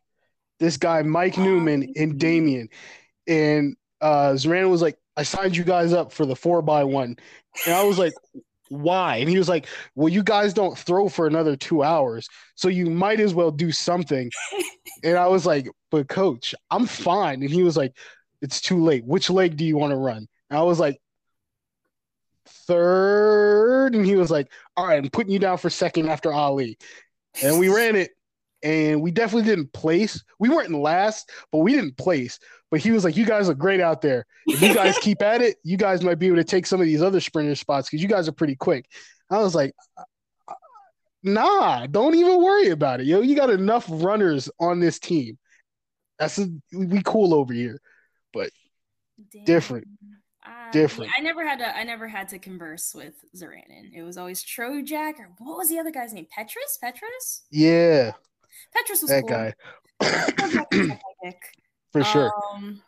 this 0.58 0.76
guy 0.76 1.02
Mike 1.02 1.38
Newman, 1.38 1.92
and 1.96 2.18
Damien. 2.18 2.68
And 3.26 3.76
uh 4.00 4.36
Zoran 4.36 4.70
was 4.70 4.82
like, 4.82 4.98
I 5.16 5.22
signed 5.22 5.56
you 5.56 5.64
guys 5.64 5.92
up 5.92 6.12
for 6.12 6.26
the 6.26 6.36
four 6.36 6.62
by 6.62 6.84
one. 6.84 7.16
And 7.66 7.74
I 7.74 7.82
was 7.82 7.98
like, 7.98 8.12
why? 8.68 9.16
And 9.16 9.28
he 9.28 9.38
was 9.38 9.48
like, 9.48 9.66
Well, 9.94 10.08
you 10.08 10.22
guys 10.22 10.52
don't 10.52 10.78
throw 10.78 11.08
for 11.08 11.26
another 11.26 11.56
two 11.56 11.82
hours, 11.82 12.28
so 12.54 12.68
you 12.68 12.86
might 12.90 13.20
as 13.20 13.34
well 13.34 13.50
do 13.50 13.72
something. 13.72 14.30
and 15.02 15.16
I 15.16 15.26
was 15.26 15.46
like, 15.46 15.68
But 15.90 16.08
coach, 16.08 16.54
I'm 16.70 16.86
fine. 16.86 17.42
And 17.42 17.50
he 17.50 17.62
was 17.62 17.76
like, 17.76 17.96
It's 18.42 18.60
too 18.60 18.82
late. 18.82 19.04
Which 19.04 19.30
leg 19.30 19.56
do 19.56 19.64
you 19.64 19.76
want 19.76 19.92
to 19.92 19.96
run? 19.96 20.26
And 20.50 20.58
I 20.58 20.62
was 20.62 20.78
like, 20.78 21.00
third. 22.68 23.94
And 23.94 24.06
he 24.06 24.14
was 24.14 24.30
like, 24.30 24.52
All 24.76 24.86
right, 24.86 25.02
I'm 25.02 25.10
putting 25.10 25.32
you 25.32 25.40
down 25.40 25.58
for 25.58 25.70
second 25.70 26.08
after 26.08 26.32
Ali. 26.32 26.78
And 27.42 27.58
we 27.58 27.68
ran 27.68 27.96
it. 27.96 28.12
And 28.62 29.00
we 29.02 29.10
definitely 29.10 29.48
didn't 29.48 29.72
place. 29.72 30.22
We 30.38 30.48
weren't 30.48 30.68
in 30.68 30.80
last, 30.80 31.30
but 31.50 31.58
we 31.58 31.72
didn't 31.72 31.96
place. 31.96 32.38
But 32.70 32.80
he 32.80 32.90
was 32.90 33.04
like, 33.04 33.16
You 33.16 33.26
guys 33.26 33.48
are 33.48 33.54
great 33.54 33.80
out 33.80 34.02
there. 34.02 34.26
If 34.46 34.62
you 34.62 34.74
guys 34.74 34.96
keep 34.98 35.22
at 35.22 35.40
it, 35.42 35.56
you 35.64 35.76
guys 35.76 36.04
might 36.04 36.18
be 36.18 36.26
able 36.26 36.36
to 36.36 36.44
take 36.44 36.66
some 36.66 36.80
of 36.80 36.86
these 36.86 37.02
other 37.02 37.20
sprinter 37.20 37.54
spots 37.56 37.88
because 37.88 38.02
you 38.02 38.08
guys 38.08 38.28
are 38.28 38.32
pretty 38.32 38.54
quick. 38.54 38.86
I 39.30 39.38
was 39.38 39.54
like, 39.54 39.72
Nah, 41.22 41.86
don't 41.86 42.14
even 42.14 42.42
worry 42.42 42.70
about 42.70 43.00
it. 43.00 43.06
Yo, 43.06 43.20
you 43.20 43.34
got 43.34 43.50
enough 43.50 43.86
runners 43.88 44.48
on 44.60 44.78
this 44.78 44.98
team. 44.98 45.36
That's 46.18 46.38
a, 46.38 46.48
we 46.72 47.02
cool 47.02 47.34
over 47.34 47.52
here. 47.52 47.80
But 48.32 48.50
Damn. 49.32 49.44
different 49.44 49.86
different. 50.72 51.12
I 51.16 51.22
never 51.22 51.46
had 51.46 51.58
to. 51.58 51.76
I 51.76 51.84
never 51.84 52.08
had 52.08 52.28
to 52.28 52.38
converse 52.38 52.94
with 52.94 53.14
Zaranin. 53.36 53.92
It 53.94 54.02
was 54.02 54.18
always 54.18 54.44
Trojak 54.44 55.18
or 55.18 55.30
what 55.38 55.58
was 55.58 55.68
the 55.68 55.78
other 55.78 55.90
guy's 55.90 56.12
name? 56.12 56.26
Petrus. 56.34 56.78
Petrus. 56.80 57.42
Yeah. 57.50 58.12
Petrus 58.74 59.02
was 59.02 59.10
that 59.10 59.22
cool. 59.22 59.30
guy. 59.30 59.54
For 61.92 62.04
sure. 62.04 62.32
Um, 62.54 62.82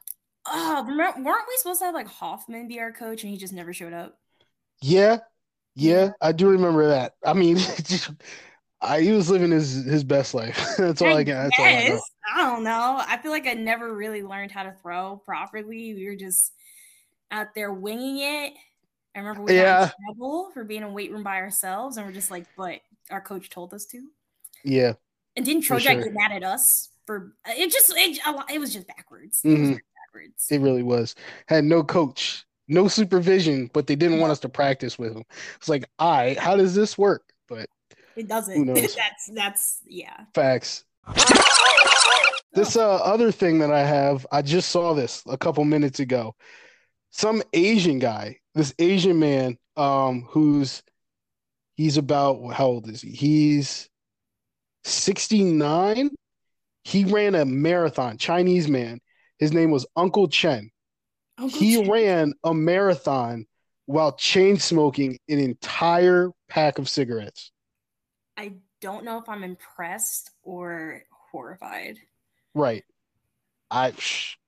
oh, 0.46 0.84
remember, 0.86 1.22
weren't 1.22 1.48
we 1.48 1.56
supposed 1.56 1.80
to 1.80 1.86
have 1.86 1.94
like 1.94 2.08
Hoffman 2.08 2.68
be 2.68 2.80
our 2.80 2.92
coach 2.92 3.22
and 3.22 3.32
he 3.32 3.38
just 3.38 3.52
never 3.52 3.72
showed 3.72 3.92
up? 3.92 4.18
Yeah, 4.82 5.18
yeah, 5.74 6.10
I 6.20 6.32
do 6.32 6.48
remember 6.48 6.88
that. 6.88 7.14
I 7.24 7.32
mean, 7.32 7.58
I, 8.80 9.00
he 9.00 9.12
was 9.12 9.30
living 9.30 9.50
his 9.50 9.84
his 9.84 10.04
best 10.04 10.34
life. 10.34 10.56
that's 10.78 11.02
all 11.02 11.08
I, 11.08 11.20
I 11.20 11.24
can. 11.24 11.34
That's 11.34 11.58
all 11.58 11.64
I, 11.64 11.88
know. 11.88 12.00
I 12.34 12.44
don't 12.44 12.64
know. 12.64 13.02
I 13.06 13.16
feel 13.18 13.30
like 13.30 13.46
I 13.46 13.54
never 13.54 13.94
really 13.94 14.22
learned 14.22 14.52
how 14.52 14.62
to 14.62 14.74
throw 14.82 15.22
properly. 15.24 15.94
We 15.94 16.06
were 16.06 16.16
just 16.16 16.52
out 17.30 17.54
there 17.54 17.72
winging 17.72 18.18
it. 18.18 18.54
I 19.14 19.18
remember 19.18 19.42
we 19.42 19.56
yeah. 19.56 19.80
got 19.80 19.82
in 19.84 20.14
trouble 20.14 20.50
for 20.54 20.64
being 20.64 20.82
in 20.82 20.92
weight 20.92 21.10
room 21.10 21.22
by 21.22 21.36
ourselves, 21.36 21.96
and 21.96 22.06
we're 22.06 22.12
just 22.12 22.30
like, 22.30 22.46
but 22.56 22.80
our 23.10 23.20
coach 23.20 23.50
told 23.50 23.74
us 23.74 23.84
to. 23.86 24.02
Yeah. 24.64 24.94
And 25.36 25.44
didn't 25.44 25.62
Trojack 25.62 25.82
sure. 25.82 26.04
get 26.04 26.14
mad 26.14 26.32
at 26.32 26.44
us 26.44 26.90
for 27.06 27.32
it? 27.46 27.72
Just 27.72 27.92
it, 27.96 28.20
it 28.52 28.58
was 28.58 28.72
just 28.72 28.86
backwards. 28.86 29.42
Mm-hmm. 29.42 29.64
It 29.64 29.68
was 29.68 29.80
backwards. 30.12 30.46
It 30.50 30.60
really 30.60 30.82
was. 30.82 31.14
Had 31.46 31.64
no 31.64 31.82
coach, 31.82 32.44
no 32.68 32.88
supervision, 32.88 33.70
but 33.72 33.86
they 33.86 33.96
didn't 33.96 34.20
want 34.20 34.32
us 34.32 34.40
to 34.40 34.48
practice 34.48 34.98
with 34.98 35.14
him. 35.14 35.24
It's 35.56 35.68
like, 35.68 35.88
all 35.98 36.12
right, 36.12 36.38
how 36.38 36.56
does 36.56 36.74
this 36.74 36.96
work? 36.98 37.24
But 37.48 37.68
it 38.16 38.28
doesn't. 38.28 38.66
that's 38.74 39.30
that's 39.34 39.80
yeah. 39.86 40.24
Facts. 40.34 40.84
This 42.52 42.76
uh, 42.76 42.96
other 42.96 43.30
thing 43.30 43.60
that 43.60 43.70
I 43.70 43.84
have, 43.84 44.26
I 44.32 44.42
just 44.42 44.70
saw 44.70 44.92
this 44.92 45.22
a 45.28 45.38
couple 45.38 45.64
minutes 45.64 46.00
ago. 46.00 46.34
Some 47.10 47.42
Asian 47.52 47.98
guy, 47.98 48.38
this 48.54 48.74
Asian 48.78 49.18
man, 49.18 49.56
um, 49.76 50.26
who's 50.28 50.82
he's 51.76 51.96
about 51.96 52.52
how 52.52 52.66
old 52.66 52.88
is 52.88 53.00
he? 53.02 53.10
He's 53.10 53.88
69. 54.84 56.10
He 56.84 57.04
ran 57.04 57.34
a 57.34 57.44
marathon, 57.44 58.16
Chinese 58.16 58.68
man. 58.68 59.00
His 59.38 59.52
name 59.52 59.70
was 59.70 59.86
Uncle 59.96 60.28
Chen. 60.28 60.70
Uncle 61.38 61.58
he 61.58 61.76
Chen. 61.76 61.90
ran 61.90 62.32
a 62.44 62.54
marathon 62.54 63.46
while 63.86 64.12
chain 64.12 64.58
smoking 64.58 65.18
an 65.28 65.38
entire 65.38 66.30
pack 66.48 66.78
of 66.78 66.88
cigarettes. 66.88 67.50
I 68.36 68.54
don't 68.80 69.04
know 69.04 69.18
if 69.18 69.28
I'm 69.28 69.42
impressed 69.42 70.30
or 70.42 71.02
horrified. 71.30 71.98
Right. 72.54 72.84
I 73.70 73.92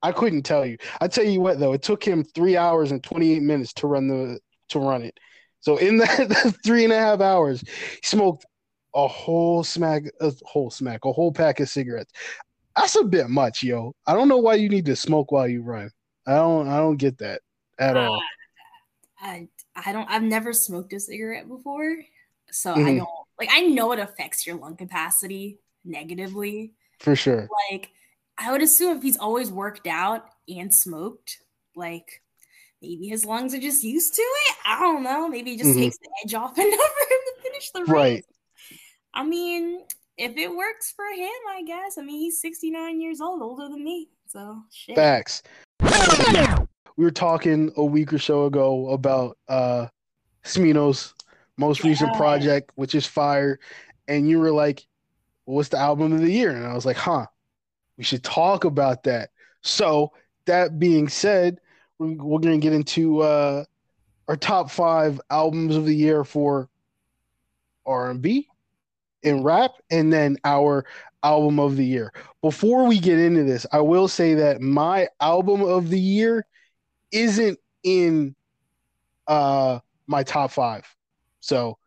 I 0.01 0.11
couldn't 0.11 0.43
tell 0.43 0.65
you. 0.65 0.77
I 1.01 1.07
tell 1.07 1.25
you 1.25 1.41
what 1.41 1.59
though, 1.59 1.73
it 1.73 1.81
took 1.81 2.03
him 2.03 2.23
three 2.23 2.57
hours 2.57 2.91
and 2.91 3.03
twenty 3.03 3.33
eight 3.33 3.43
minutes 3.43 3.73
to 3.73 3.87
run 3.87 4.07
the 4.07 4.39
to 4.69 4.79
run 4.79 5.03
it. 5.03 5.19
So 5.61 5.77
in 5.77 5.97
that, 5.99 6.29
that 6.29 6.55
three 6.65 6.83
and 6.83 6.93
a 6.93 6.99
half 6.99 7.21
hours, 7.21 7.61
he 7.61 8.05
smoked 8.05 8.45
a 8.95 9.07
whole 9.07 9.63
smack, 9.63 10.03
a 10.21 10.31
whole 10.43 10.69
smack, 10.69 11.05
a 11.05 11.11
whole 11.11 11.31
pack 11.31 11.59
of 11.59 11.69
cigarettes. 11.69 12.11
That's 12.75 12.95
a 12.95 13.03
bit 13.03 13.29
much, 13.29 13.63
yo. 13.63 13.93
I 14.05 14.13
don't 14.13 14.27
know 14.27 14.37
why 14.37 14.55
you 14.55 14.69
need 14.69 14.85
to 14.85 14.95
smoke 14.95 15.31
while 15.31 15.47
you 15.47 15.61
run. 15.61 15.89
I 16.25 16.35
don't. 16.35 16.67
I 16.67 16.77
don't 16.77 16.97
get 16.97 17.17
that 17.19 17.41
at 17.79 17.97
uh, 17.97 18.01
all. 18.01 18.21
I 19.21 19.47
I 19.75 19.93
don't. 19.93 20.09
I've 20.09 20.23
never 20.23 20.53
smoked 20.53 20.93
a 20.93 20.99
cigarette 20.99 21.47
before, 21.47 21.97
so 22.51 22.73
mm-hmm. 22.73 22.87
I 22.87 22.95
don't 22.97 23.09
like. 23.39 23.49
I 23.51 23.61
know 23.61 23.91
it 23.91 23.99
affects 23.99 24.45
your 24.45 24.57
lung 24.57 24.75
capacity 24.75 25.59
negatively 25.85 26.73
for 26.99 27.15
sure. 27.15 27.49
Like 27.71 27.91
I 28.37 28.51
would 28.51 28.61
assume 28.61 28.97
if 28.97 29.03
he's 29.03 29.17
always 29.17 29.51
worked 29.51 29.87
out 29.87 30.25
and 30.47 30.73
smoked, 30.73 31.39
like 31.75 32.21
maybe 32.81 33.07
his 33.07 33.25
lungs 33.25 33.53
are 33.53 33.59
just 33.59 33.83
used 33.83 34.15
to 34.15 34.21
it. 34.21 34.55
I 34.65 34.79
don't 34.79 35.03
know. 35.03 35.27
Maybe 35.27 35.53
it 35.53 35.59
just 35.59 35.71
mm-hmm. 35.71 35.79
takes 35.79 35.97
the 35.97 36.09
edge 36.23 36.33
off 36.33 36.57
enough 36.57 36.69
for 36.69 37.13
him 37.13 37.19
to 37.25 37.41
finish 37.43 37.71
the 37.71 37.81
race. 37.81 37.89
Right. 37.89 38.25
I 39.13 39.23
mean, 39.23 39.81
if 40.17 40.35
it 40.37 40.55
works 40.55 40.93
for 40.95 41.05
him, 41.05 41.29
I 41.49 41.63
guess. 41.65 41.97
I 41.97 42.01
mean, 42.01 42.19
he's 42.19 42.41
69 42.41 42.99
years 42.99 43.21
old, 43.21 43.41
older 43.41 43.69
than 43.69 43.83
me. 43.83 44.09
So 44.27 44.61
shit. 44.71 44.95
Facts. 44.95 45.43
We 46.95 47.05
were 47.05 47.11
talking 47.11 47.71
a 47.75 47.83
week 47.83 48.13
or 48.13 48.19
so 48.19 48.45
ago 48.45 48.89
about 48.89 49.37
uh 49.47 49.87
Smino's 50.43 51.13
most 51.57 51.83
yeah. 51.83 51.89
recent 51.89 52.15
project, 52.15 52.71
which 52.75 52.95
is 52.95 53.05
Fire. 53.05 53.59
And 54.07 54.29
you 54.29 54.39
were 54.39 54.51
like, 54.51 54.85
what's 55.45 55.69
the 55.69 55.77
album 55.77 56.13
of 56.13 56.21
the 56.21 56.31
year? 56.31 56.51
And 56.51 56.65
I 56.65 56.73
was 56.73 56.85
like, 56.85 56.97
huh, 56.97 57.27
we 57.97 58.03
should 58.03 58.23
talk 58.23 58.63
about 58.65 59.03
that. 59.03 59.29
So 59.61 60.11
that 60.45 60.79
being 60.79 61.07
said, 61.07 61.59
we're, 61.99 62.15
going 62.15 62.59
to 62.59 62.63
get 62.63 62.73
into 62.73 63.21
uh, 63.21 63.63
our 64.27 64.35
top 64.35 64.69
five 64.69 65.21
albums 65.29 65.75
of 65.75 65.85
the 65.85 65.95
year 65.95 66.23
for 66.23 66.69
R&B 67.85 68.47
and 69.23 69.45
rap, 69.45 69.71
and 69.89 70.11
then 70.11 70.37
our 70.43 70.85
album 71.23 71.59
of 71.59 71.77
the 71.77 71.85
year. 71.85 72.11
Before 72.41 72.85
we 72.85 72.99
get 72.99 73.19
into 73.19 73.43
this, 73.43 73.65
I 73.71 73.79
will 73.79 74.07
say 74.07 74.33
that 74.35 74.59
my 74.61 75.07
album 75.21 75.61
of 75.61 75.89
the 75.89 75.99
year 75.99 76.45
isn't 77.11 77.57
in 77.83 78.35
uh, 79.27 79.79
my 80.07 80.23
top 80.23 80.51
five. 80.51 80.85
So 81.39 81.77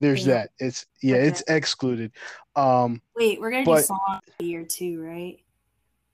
there's 0.00 0.26
yeah. 0.26 0.34
that. 0.34 0.50
It's 0.58 0.86
yeah, 1.02 1.16
okay. 1.16 1.28
it's 1.28 1.42
excluded. 1.48 2.12
Um 2.54 3.02
Wait, 3.16 3.40
we're 3.40 3.50
gonna 3.50 3.64
but, 3.64 3.78
do 3.78 3.82
song 3.82 4.00
of 4.08 4.34
the 4.38 4.44
year 4.44 4.64
too, 4.64 5.00
right? 5.02 5.38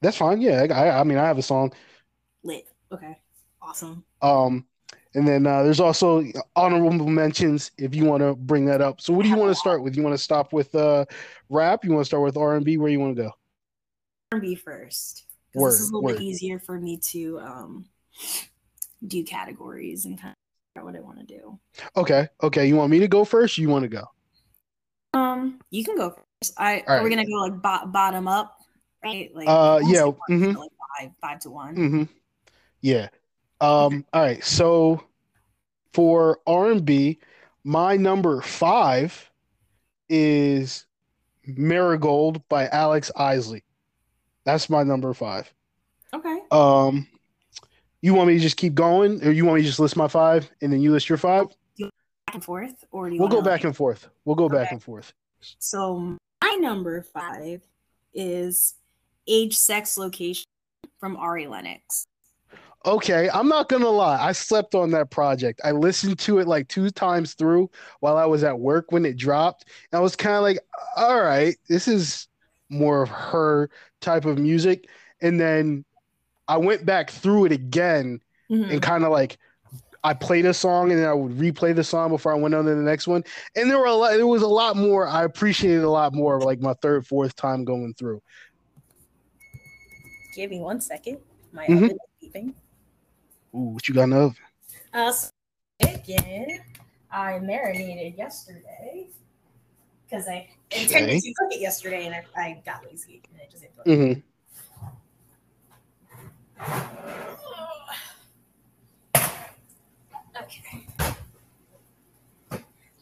That's 0.03 0.17
fine. 0.17 0.41
Yeah, 0.41 0.67
I, 0.71 1.01
I 1.01 1.05
mean, 1.05 1.17
I 1.17 1.27
have 1.27 1.39
a 1.39 1.43
song. 1.43 1.73
Lit. 2.43 2.67
Okay. 2.93 3.17
Awesome. 3.63 4.05
Um, 4.21 4.67
and 5.15 5.27
then 5.27 5.47
uh, 5.47 5.63
there's 5.63 5.81
also 5.81 6.25
honorable 6.57 7.07
mentions 7.07 7.71
if 7.79 7.95
you 7.95 8.05
want 8.05 8.23
to 8.23 8.35
bring 8.35 8.65
that 8.67 8.81
up. 8.81 9.01
So, 9.01 9.13
what 9.13 9.23
do 9.23 9.29
you 9.29 9.37
want 9.37 9.51
to 9.51 9.55
start 9.55 9.83
with? 9.83 9.97
You 9.97 10.03
want 10.03 10.15
to 10.15 10.23
stop 10.23 10.53
with 10.53 10.75
uh, 10.75 11.05
rap? 11.49 11.85
You 11.85 11.93
want 11.93 12.03
to 12.03 12.07
start 12.07 12.25
with 12.25 12.37
R 12.37 12.57
and 12.57 12.65
B? 12.65 12.79
Where 12.79 12.91
you 12.91 12.99
want 12.99 13.17
to 13.17 13.23
go? 13.23 13.29
R 14.33 14.39
and 14.39 14.43
B 14.43 14.55
first. 14.57 15.27
Word, 15.55 15.71
this 15.71 15.81
is 15.81 15.91
a 15.91 15.93
little 15.93 16.03
word. 16.03 16.17
bit 16.17 16.23
easier 16.23 16.59
for 16.59 16.81
me 16.81 16.99
to 17.11 17.39
um, 17.41 17.85
do 19.07 19.23
categories 19.23 20.07
and 20.07 20.21
kind 20.21 20.35
of 20.77 20.85
what 20.85 20.97
I 20.97 21.01
want 21.01 21.19
to 21.21 21.25
do. 21.25 21.59
Okay. 21.97 22.29
Okay. 22.43 22.67
You 22.67 22.77
want 22.77 22.91
me 22.91 22.99
to 23.01 23.09
go 23.09 23.25
first? 23.25 23.59
you 23.59 23.69
want 23.69 23.83
to 23.83 23.89
go? 23.89 24.05
Um, 25.15 25.61
you 25.71 25.85
can 25.85 25.97
go 25.97 26.11
first. 26.11 26.55
I 26.59 26.83
right. 26.87 26.89
are 26.89 27.05
we 27.05 27.11
gonna 27.11 27.27
go 27.27 27.35
like 27.35 27.61
bo- 27.61 27.87
bottom 27.87 28.27
up? 28.27 28.63
right? 29.05 29.35
Like, 29.35 29.49
uh, 29.49 29.81
yeah, 29.85 30.11
mm-hmm. 30.31 30.57
like 30.57 30.71
five, 30.99 31.11
five 31.21 31.41
to 31.41 31.51
one. 31.51 31.77
Mm-hmm. 31.77 32.03
Yeah. 32.81 33.09
Um. 33.61 34.05
All 34.13 34.23
right. 34.23 34.43
So 34.45 35.05
for 35.93 36.41
R 36.47 36.73
and 36.73 36.85
B, 36.85 37.21
my 37.65 37.97
number 37.97 38.41
five 38.41 39.31
is 40.09 40.87
Marigold 41.47 42.47
by 42.49 42.69
Alex 42.69 43.11
Isley. 43.17 43.65
That's 44.45 44.69
my 44.69 44.83
number 44.83 45.15
five. 45.15 45.53
Okay. 46.13 46.39
Um, 46.51 47.07
you 48.03 48.15
want 48.15 48.29
me 48.29 48.35
to 48.35 48.41
just 48.41 48.57
keep 48.57 48.75
going, 48.75 49.25
or 49.25 49.31
you 49.31 49.45
want 49.45 49.57
me 49.57 49.63
to 49.63 49.67
just 49.67 49.81
list 49.81 49.97
my 49.97 50.09
five 50.09 50.51
and 50.61 50.73
then 50.73 50.81
you 50.81 50.91
list 50.91 51.09
your 51.09 51.19
five? 51.19 51.47
Back 51.79 52.35
and 52.35 52.45
forth, 52.45 52.85
or 52.91 53.09
we'll 53.11 53.29
go 53.29 53.43
back 53.43 53.65
and 53.65 53.75
forth. 53.75 54.09
We'll 54.25 54.37
go 54.37 54.45
okay. 54.47 54.57
back 54.57 54.73
and 54.73 54.83
forth. 54.83 55.13
So 55.59 56.17
my 56.43 56.57
number 56.61 57.03
five 57.03 57.63
is 58.15 58.75
age, 59.27 59.57
sex, 59.57 59.97
location 59.97 60.47
from 60.99 61.17
Ari 61.17 61.47
Lennox. 61.47 62.07
Okay, 62.85 63.31
I'm 63.31 63.49
not 63.49 63.69
gonna 63.69 63.89
lie. 63.89 64.21
I 64.21 64.33
slept 64.33 64.75
on 64.75 64.91
that 64.91 65.11
project. 65.11 65.61
I 65.63 65.71
listened 65.71 66.19
to 66.21 66.41
it 66.41 66.49
like 66.49 66.67
two 66.67 66.91
times 66.91 67.35
through 67.35 67.71
while 68.01 68.17
I 68.17 68.25
was 68.25 68.43
at 68.43 68.59
work 68.59 68.91
when 68.91 69.05
it 69.05 69.17
dropped. 69.17 69.67
And 69.93 69.99
I 69.99 70.03
was 70.03 70.17
kind 70.17 70.35
of 70.35 70.43
like, 70.43 70.59
all 70.97 71.23
right, 71.23 71.57
this 71.69 71.87
is 71.87 72.27
more 72.69 73.03
of 73.03 73.09
her 73.09 73.71
type 74.01 74.25
of 74.25 74.39
music. 74.39 74.89
And 75.21 75.39
then 75.39 75.85
I 76.49 76.57
went 76.57 76.85
back 76.85 77.11
through 77.11 77.47
it 77.47 77.53
again 77.53 78.21
mm-hmm. 78.51 78.71
and 78.71 78.83
kind 78.83 79.05
of 79.05 79.11
like 79.11 79.39
I 80.05 80.15
played 80.15 80.47
a 80.47 80.55
song 80.55 80.91
and 80.91 81.01
then 81.01 81.09
I 81.09 81.13
would 81.13 81.33
replay 81.33 81.75
the 81.75 81.85
song 81.85 82.11
before 82.11 82.33
I 82.33 82.35
went 82.35 82.55
on 82.55 82.65
to 82.65 82.75
the 82.75 82.83
next 82.83 83.07
one. 83.07 83.23
And 83.55 83.71
there 83.71 83.79
were 83.79 83.87
a 83.87 83.95
lot, 83.95 84.13
there 84.13 84.27
was 84.27 84.43
a 84.43 84.49
lot 84.49 84.77
more. 84.77 85.07
I 85.07 85.25
appreciated 85.25 85.85
a 85.85 85.91
lot 85.91 86.13
more 86.13 86.41
like 86.41 86.61
my 86.61 86.75
third, 86.75 87.07
fourth 87.07 87.37
time 87.37 87.65
going 87.65 87.95
through. 87.95 88.21
Give 90.35 90.51
me 90.51 90.61
one 90.61 90.81
second. 90.81 91.19
My 91.53 91.67
mm-hmm. 91.67 91.85
oven 91.85 91.99
is 92.21 92.29
beeping. 92.29 92.55
Ooh, 93.55 93.75
what 93.75 93.89
you 93.89 93.95
got 93.95 94.05
in 94.05 94.11
the 94.11 94.17
oven? 94.17 94.37
Uh, 94.93 95.13
chicken. 95.83 96.61
I 97.11 97.39
marinated 97.39 98.17
yesterday 98.17 99.09
because 100.05 100.27
I 100.27 100.49
intended 100.71 101.11
okay. 101.11 101.21
to 101.21 101.35
cook 101.35 101.53
it 101.53 101.61
yesterday 101.61 102.07
and 102.07 102.15
I, 102.15 102.25
I 102.41 102.63
got 102.65 102.85
lazy 102.85 103.23
and 103.31 103.41
I 103.41 103.51
just 103.51 103.63
didn't 103.63 103.87
mm-hmm. 103.87 104.21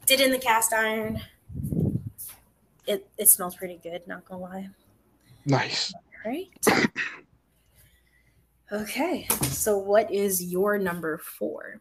Did 0.07 0.21
in 0.21 0.33
the 0.33 0.38
cast 0.38 0.73
iron. 0.73 1.21
It 2.87 3.09
it 3.16 3.28
smells 3.28 3.54
pretty 3.54 3.78
good, 3.83 4.07
not 4.07 4.25
gonna 4.25 4.42
lie. 4.42 4.69
Nice. 5.47 5.95
Right. 6.25 6.49
Okay. 8.73 9.26
So 9.42 9.78
what 9.78 10.12
is 10.12 10.42
your 10.42 10.78
number 10.78 11.19
four? 11.19 11.80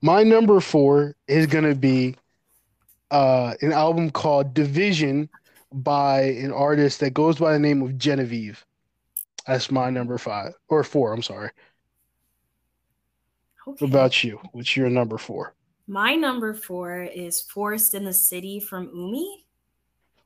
My 0.00 0.22
number 0.22 0.60
four 0.60 1.16
is 1.28 1.46
gonna 1.46 1.74
be 1.74 2.16
uh 3.10 3.54
an 3.62 3.72
album 3.72 4.10
called 4.10 4.54
Division 4.54 5.28
by 5.72 6.22
an 6.22 6.52
artist 6.52 7.00
that 7.00 7.14
goes 7.14 7.38
by 7.38 7.52
the 7.52 7.58
name 7.58 7.82
of 7.82 7.96
Genevieve. 7.96 8.64
That's 9.46 9.70
my 9.70 9.90
number 9.90 10.18
five 10.18 10.52
or 10.68 10.84
four, 10.84 11.12
I'm 11.12 11.22
sorry. 11.22 11.50
Okay. 13.70 13.84
What 13.84 13.88
about 13.88 14.24
you? 14.24 14.40
What's 14.52 14.76
your 14.76 14.90
number 14.90 15.16
four? 15.18 15.54
My 15.86 16.14
number 16.14 16.54
four 16.54 17.02
is 17.02 17.40
Forest 17.40 17.94
in 17.94 18.04
the 18.04 18.12
City 18.12 18.60
from 18.60 18.90
Umi. 18.94 19.46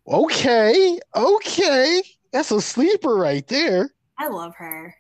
Okay, 0.06 0.98
okay, 1.16 2.02
that's 2.32 2.50
a 2.50 2.60
sleeper 2.60 3.14
right 3.16 3.46
there. 3.46 3.90
I 4.18 4.28
love 4.28 4.54
her. 4.56 4.94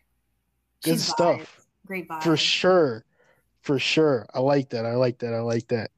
Good 0.82 0.94
She's 0.94 1.08
stuff. 1.08 1.40
vibes. 1.40 1.64
Great 1.86 2.08
vibe. 2.08 2.22
For 2.22 2.36
sure. 2.36 3.04
For 3.62 3.78
sure. 3.78 4.26
I 4.34 4.40
like 4.40 4.70
that. 4.70 4.86
I 4.86 4.94
like 4.94 5.18
that. 5.18 5.34
I 5.34 5.40
like 5.40 5.68
that. 5.68 5.90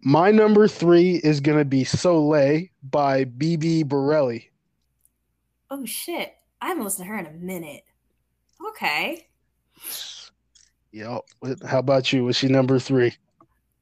My 0.00 0.30
number 0.30 0.68
three 0.68 1.16
is 1.16 1.40
going 1.40 1.58
to 1.58 1.64
be 1.64 1.84
Soleil 1.84 2.66
by 2.82 3.24
BB 3.24 3.86
Borelli. 3.86 4.50
Oh 5.70 5.84
shit. 5.84 6.34
I 6.60 6.68
haven't 6.68 6.84
listened 6.84 7.06
to 7.06 7.10
her 7.10 7.18
in 7.18 7.26
a 7.26 7.32
minute. 7.32 7.84
Okay. 8.70 9.26
What- 11.40 11.62
how 11.64 11.78
about 11.80 12.12
you? 12.12 12.24
Was 12.24 12.36
she 12.36 12.48
number 12.48 12.78
three? 12.78 13.14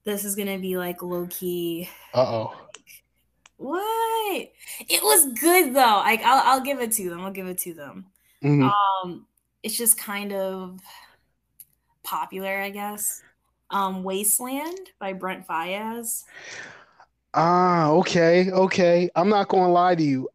This 0.04 0.24
is 0.24 0.34
gonna 0.34 0.58
be 0.58 0.76
like 0.76 1.02
low 1.02 1.26
key. 1.30 1.88
Uh 2.14 2.20
oh. 2.26 2.56
What? 3.56 4.48
It 4.88 5.02
was 5.02 5.32
good 5.38 5.74
though. 5.74 6.02
Like 6.04 6.22
I'll 6.24 6.42
I'll 6.54 6.60
give 6.64 6.80
it 6.80 6.92
to 6.92 7.08
them. 7.10 7.20
I'll 7.20 7.30
give 7.30 7.46
it 7.46 7.58
to 7.58 7.74
them. 7.74 8.06
Mhm. 8.42 8.72
Um, 9.04 9.26
it's 9.62 9.76
just 9.76 9.96
kind 9.98 10.32
of 10.32 10.80
popular, 12.02 12.60
I 12.60 12.70
guess. 12.70 13.22
Um, 13.70 14.02
Wasteland 14.02 14.90
by 14.98 15.12
Brent 15.12 15.46
Faiyaz. 15.46 16.24
Ah, 17.34 17.90
okay, 17.90 18.50
okay. 18.50 19.08
I'm 19.14 19.28
not 19.28 19.48
going 19.48 19.64
to 19.64 19.72
lie 19.72 19.94
to 19.94 20.02
you. 20.02 20.28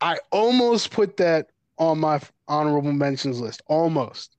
I 0.00 0.18
almost 0.30 0.90
put 0.90 1.16
that 1.18 1.48
on 1.78 2.00
my 2.00 2.20
honorable 2.48 2.92
mentions 2.92 3.40
list. 3.40 3.62
Almost. 3.68 4.33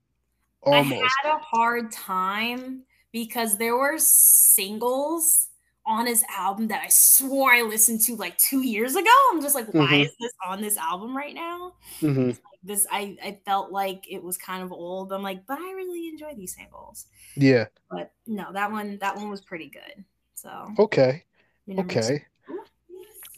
Almost. 0.66 1.02
I 1.24 1.30
had 1.30 1.36
a 1.36 1.40
hard 1.40 1.92
time 1.92 2.84
because 3.12 3.58
there 3.58 3.78
were 3.78 3.98
singles 3.98 5.50
on 5.86 6.08
his 6.08 6.24
album 6.36 6.68
that 6.70 6.82
I 6.84 6.88
swore 6.90 7.52
I 7.54 7.62
listened 7.62 8.02
to 8.02 8.16
like 8.16 8.38
two 8.38 8.62
years 8.62 8.96
ago. 8.96 9.10
I'm 9.32 9.42
just 9.42 9.56
like, 9.56 9.68
why 9.74 9.86
Mhm. 9.86 10.06
is 10.06 10.12
this 10.20 10.32
on 10.46 10.62
this 10.62 10.78
album 10.78 11.16
right 11.16 11.34
now? 11.36 11.74
hmm 12.00 12.30
Like 12.30 12.38
this, 12.64 12.88
I, 12.92 13.16
I 13.24 13.40
felt 13.46 13.72
like 13.72 14.06
it 14.10 14.24
was 14.24 14.38
kind 14.38 14.64
of 14.64 14.72
old. 14.72 15.14
I'm 15.14 15.22
like, 15.22 15.46
but 15.46 15.60
I 15.60 15.72
really 15.74 16.08
enjoy 16.10 16.34
these 16.36 16.56
singles. 16.56 17.06
Yeah. 17.36 17.66
But 17.92 18.12
no, 18.26 18.52
that 18.54 18.72
one, 18.72 18.98
that 19.00 19.16
one 19.16 19.30
was 19.30 19.42
pretty 19.42 19.70
good. 19.70 20.04
So 20.34 20.74
Okay. 20.80 21.24
number 21.68 21.94
two. 21.94 22.00
Okay. 22.00 22.26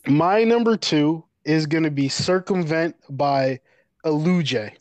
My 0.08 0.44
number 0.44 0.78
two 0.78 1.26
is 1.44 1.66
to 1.68 1.92
be 1.92 2.08
Circumvent 2.10 2.96
by 3.10 3.60
Aluje. 4.06 4.72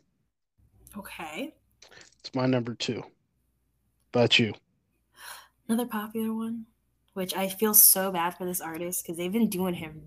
Okay. 0.97 1.56
It's 2.27 2.35
my 2.35 2.47
number 2.47 2.75
two. 2.75 3.05
About 4.13 4.37
you. 4.41 4.55
Another 5.69 5.87
popular 5.87 6.35
one, 6.35 6.67
which 7.15 7.37
I 7.37 7.49
feel 7.49 7.73
so 7.73 8.11
bad 8.11 8.31
for 8.31 8.45
this 8.45 8.61
artist 8.61 9.05
because 9.05 9.17
they've 9.17 9.33
been 9.33 9.49
doing 9.49 9.75
him 9.75 10.03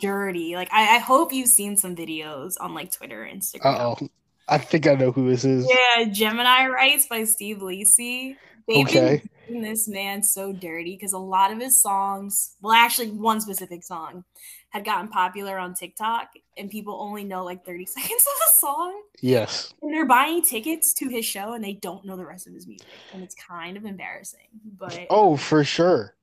dirty. 0.00 0.54
Like 0.56 0.70
I, 0.72 0.96
I 0.96 0.98
hope 0.98 1.30
you've 1.30 1.50
seen 1.50 1.76
some 1.76 1.94
videos 1.94 2.54
on 2.58 2.72
like 2.72 2.90
Twitter, 2.90 3.22
and 3.22 3.42
Instagram. 3.42 3.96
Oh. 4.00 4.08
I 4.48 4.56
think 4.56 4.86
I 4.86 4.94
know 4.94 5.12
who 5.12 5.28
this 5.28 5.44
is. 5.44 5.68
Yeah, 5.68 6.04
Gemini 6.04 6.68
Rights 6.68 7.06
by 7.06 7.24
Steve 7.24 7.60
Lacy. 7.60 8.38
They've 8.68 8.86
Okay. 8.86 9.22
been 9.48 9.62
this 9.62 9.88
man 9.88 10.22
so 10.22 10.52
dirty 10.52 10.96
because 10.96 11.12
a 11.14 11.18
lot 11.18 11.52
of 11.52 11.60
his 11.60 11.80
songs, 11.80 12.54
well, 12.60 12.74
actually, 12.74 13.10
one 13.10 13.40
specific 13.40 13.82
song 13.84 14.24
had 14.70 14.84
gotten 14.84 15.08
popular 15.08 15.58
on 15.58 15.74
TikTok, 15.74 16.28
and 16.58 16.70
people 16.70 17.00
only 17.00 17.24
know 17.24 17.44
like 17.44 17.64
30 17.64 17.86
seconds 17.86 18.12
of 18.26 18.40
the 18.48 18.54
song. 18.54 19.02
Yes. 19.20 19.74
And 19.82 19.92
they're 19.94 20.06
buying 20.06 20.42
tickets 20.42 20.92
to 20.94 21.08
his 21.08 21.24
show 21.24 21.54
and 21.54 21.64
they 21.64 21.74
don't 21.74 22.04
know 22.04 22.16
the 22.16 22.26
rest 22.26 22.48
of 22.48 22.54
his 22.54 22.66
music. 22.66 23.00
And 23.12 23.22
it's 23.22 23.34
kind 23.36 23.76
of 23.76 23.84
embarrassing. 23.84 24.48
But 24.78 25.10
Oh, 25.10 25.36
for 25.36 25.64
sure. 25.64 26.14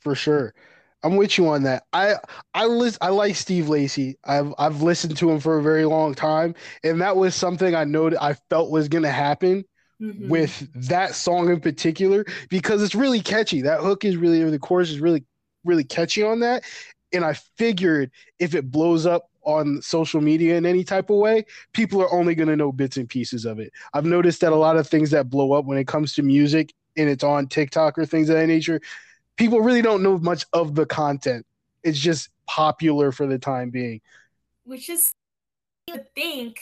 For 0.00 0.14
sure. 0.14 0.54
I'm 1.04 1.16
with 1.16 1.38
you 1.38 1.48
on 1.48 1.64
that. 1.64 1.84
I 1.92 2.16
I 2.54 2.66
list 2.66 2.98
I 3.00 3.10
like 3.10 3.36
Steve 3.36 3.68
Lacy. 3.68 4.18
I've 4.24 4.54
I've 4.58 4.82
listened 4.82 5.16
to 5.18 5.30
him 5.30 5.40
for 5.40 5.58
a 5.58 5.62
very 5.62 5.84
long 5.86 6.14
time, 6.14 6.54
and 6.84 7.00
that 7.02 7.16
was 7.16 7.34
something 7.36 7.74
I 7.74 7.84
know 7.84 8.10
I 8.20 8.34
felt 8.50 8.70
was 8.70 8.88
gonna 8.88 9.10
happen 9.12 9.64
Mhm. 10.00 10.28
with 10.28 10.68
that 10.88 11.14
song 11.14 11.50
in 11.50 11.60
particular 11.60 12.24
because 12.50 12.82
it's 12.82 12.94
really 12.94 13.20
catchy. 13.20 13.62
That 13.62 13.80
hook 13.80 14.04
is 14.04 14.16
really 14.16 14.42
or 14.42 14.50
the 14.50 14.58
chorus 14.58 14.90
is 14.90 15.00
really 15.00 15.24
really 15.64 15.84
catchy 15.84 16.22
on 16.22 16.40
that. 16.40 16.64
And 17.12 17.24
I 17.24 17.32
figured 17.32 18.10
if 18.38 18.54
it 18.54 18.70
blows 18.70 19.06
up 19.06 19.30
on 19.42 19.80
social 19.80 20.20
media 20.20 20.56
in 20.56 20.66
any 20.66 20.84
type 20.84 21.08
of 21.08 21.16
way, 21.16 21.44
people 21.72 22.00
are 22.02 22.12
only 22.12 22.34
going 22.34 22.48
to 22.48 22.56
know 22.56 22.72
bits 22.72 22.96
and 22.96 23.08
pieces 23.08 23.44
of 23.44 23.58
it. 23.58 23.72
I've 23.94 24.04
noticed 24.04 24.40
that 24.42 24.52
a 24.52 24.56
lot 24.56 24.76
of 24.76 24.88
things 24.88 25.10
that 25.12 25.30
blow 25.30 25.52
up 25.52 25.64
when 25.64 25.78
it 25.78 25.86
comes 25.86 26.14
to 26.14 26.22
music 26.22 26.72
and 26.96 27.08
it's 27.08 27.24
on 27.24 27.46
TikTok 27.46 27.96
or 27.98 28.04
things 28.06 28.28
of 28.28 28.36
that 28.36 28.46
nature, 28.48 28.80
people 29.36 29.60
really 29.60 29.82
don't 29.82 30.02
know 30.02 30.18
much 30.18 30.44
of 30.52 30.74
the 30.74 30.84
content. 30.86 31.46
It's 31.84 31.98
just 31.98 32.28
popular 32.46 33.12
for 33.12 33.26
the 33.26 33.38
time 33.38 33.70
being. 33.70 34.00
which 34.64 34.90
is 34.90 35.12
you 35.86 35.94
would 35.94 36.12
think 36.14 36.60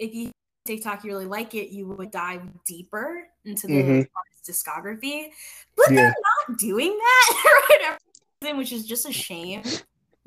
if 0.00 0.12
you 0.14 0.32
TikTok 0.66 1.04
you 1.04 1.10
really 1.10 1.26
like 1.26 1.54
it, 1.54 1.70
you 1.72 1.86
would 1.88 2.10
dive 2.10 2.42
deeper 2.64 3.28
into 3.44 3.66
the 3.66 3.74
Mhm. 3.82 4.06
artist's 4.16 4.62
discography. 4.64 5.30
But 5.76 5.90
Yeah. 5.90 5.96
they're 5.96 6.14
not 6.48 6.58
doing 6.58 6.96
that 6.98 7.62
right 8.44 8.56
which 8.56 8.72
is 8.72 8.86
just 8.86 9.08
a 9.08 9.12
shame. 9.12 9.62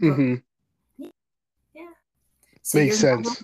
Mm-hmm. 0.02 0.36
So 2.62 2.78
Makes 2.78 3.02
your 3.02 3.14
number- 3.16 3.30
sense. 3.30 3.44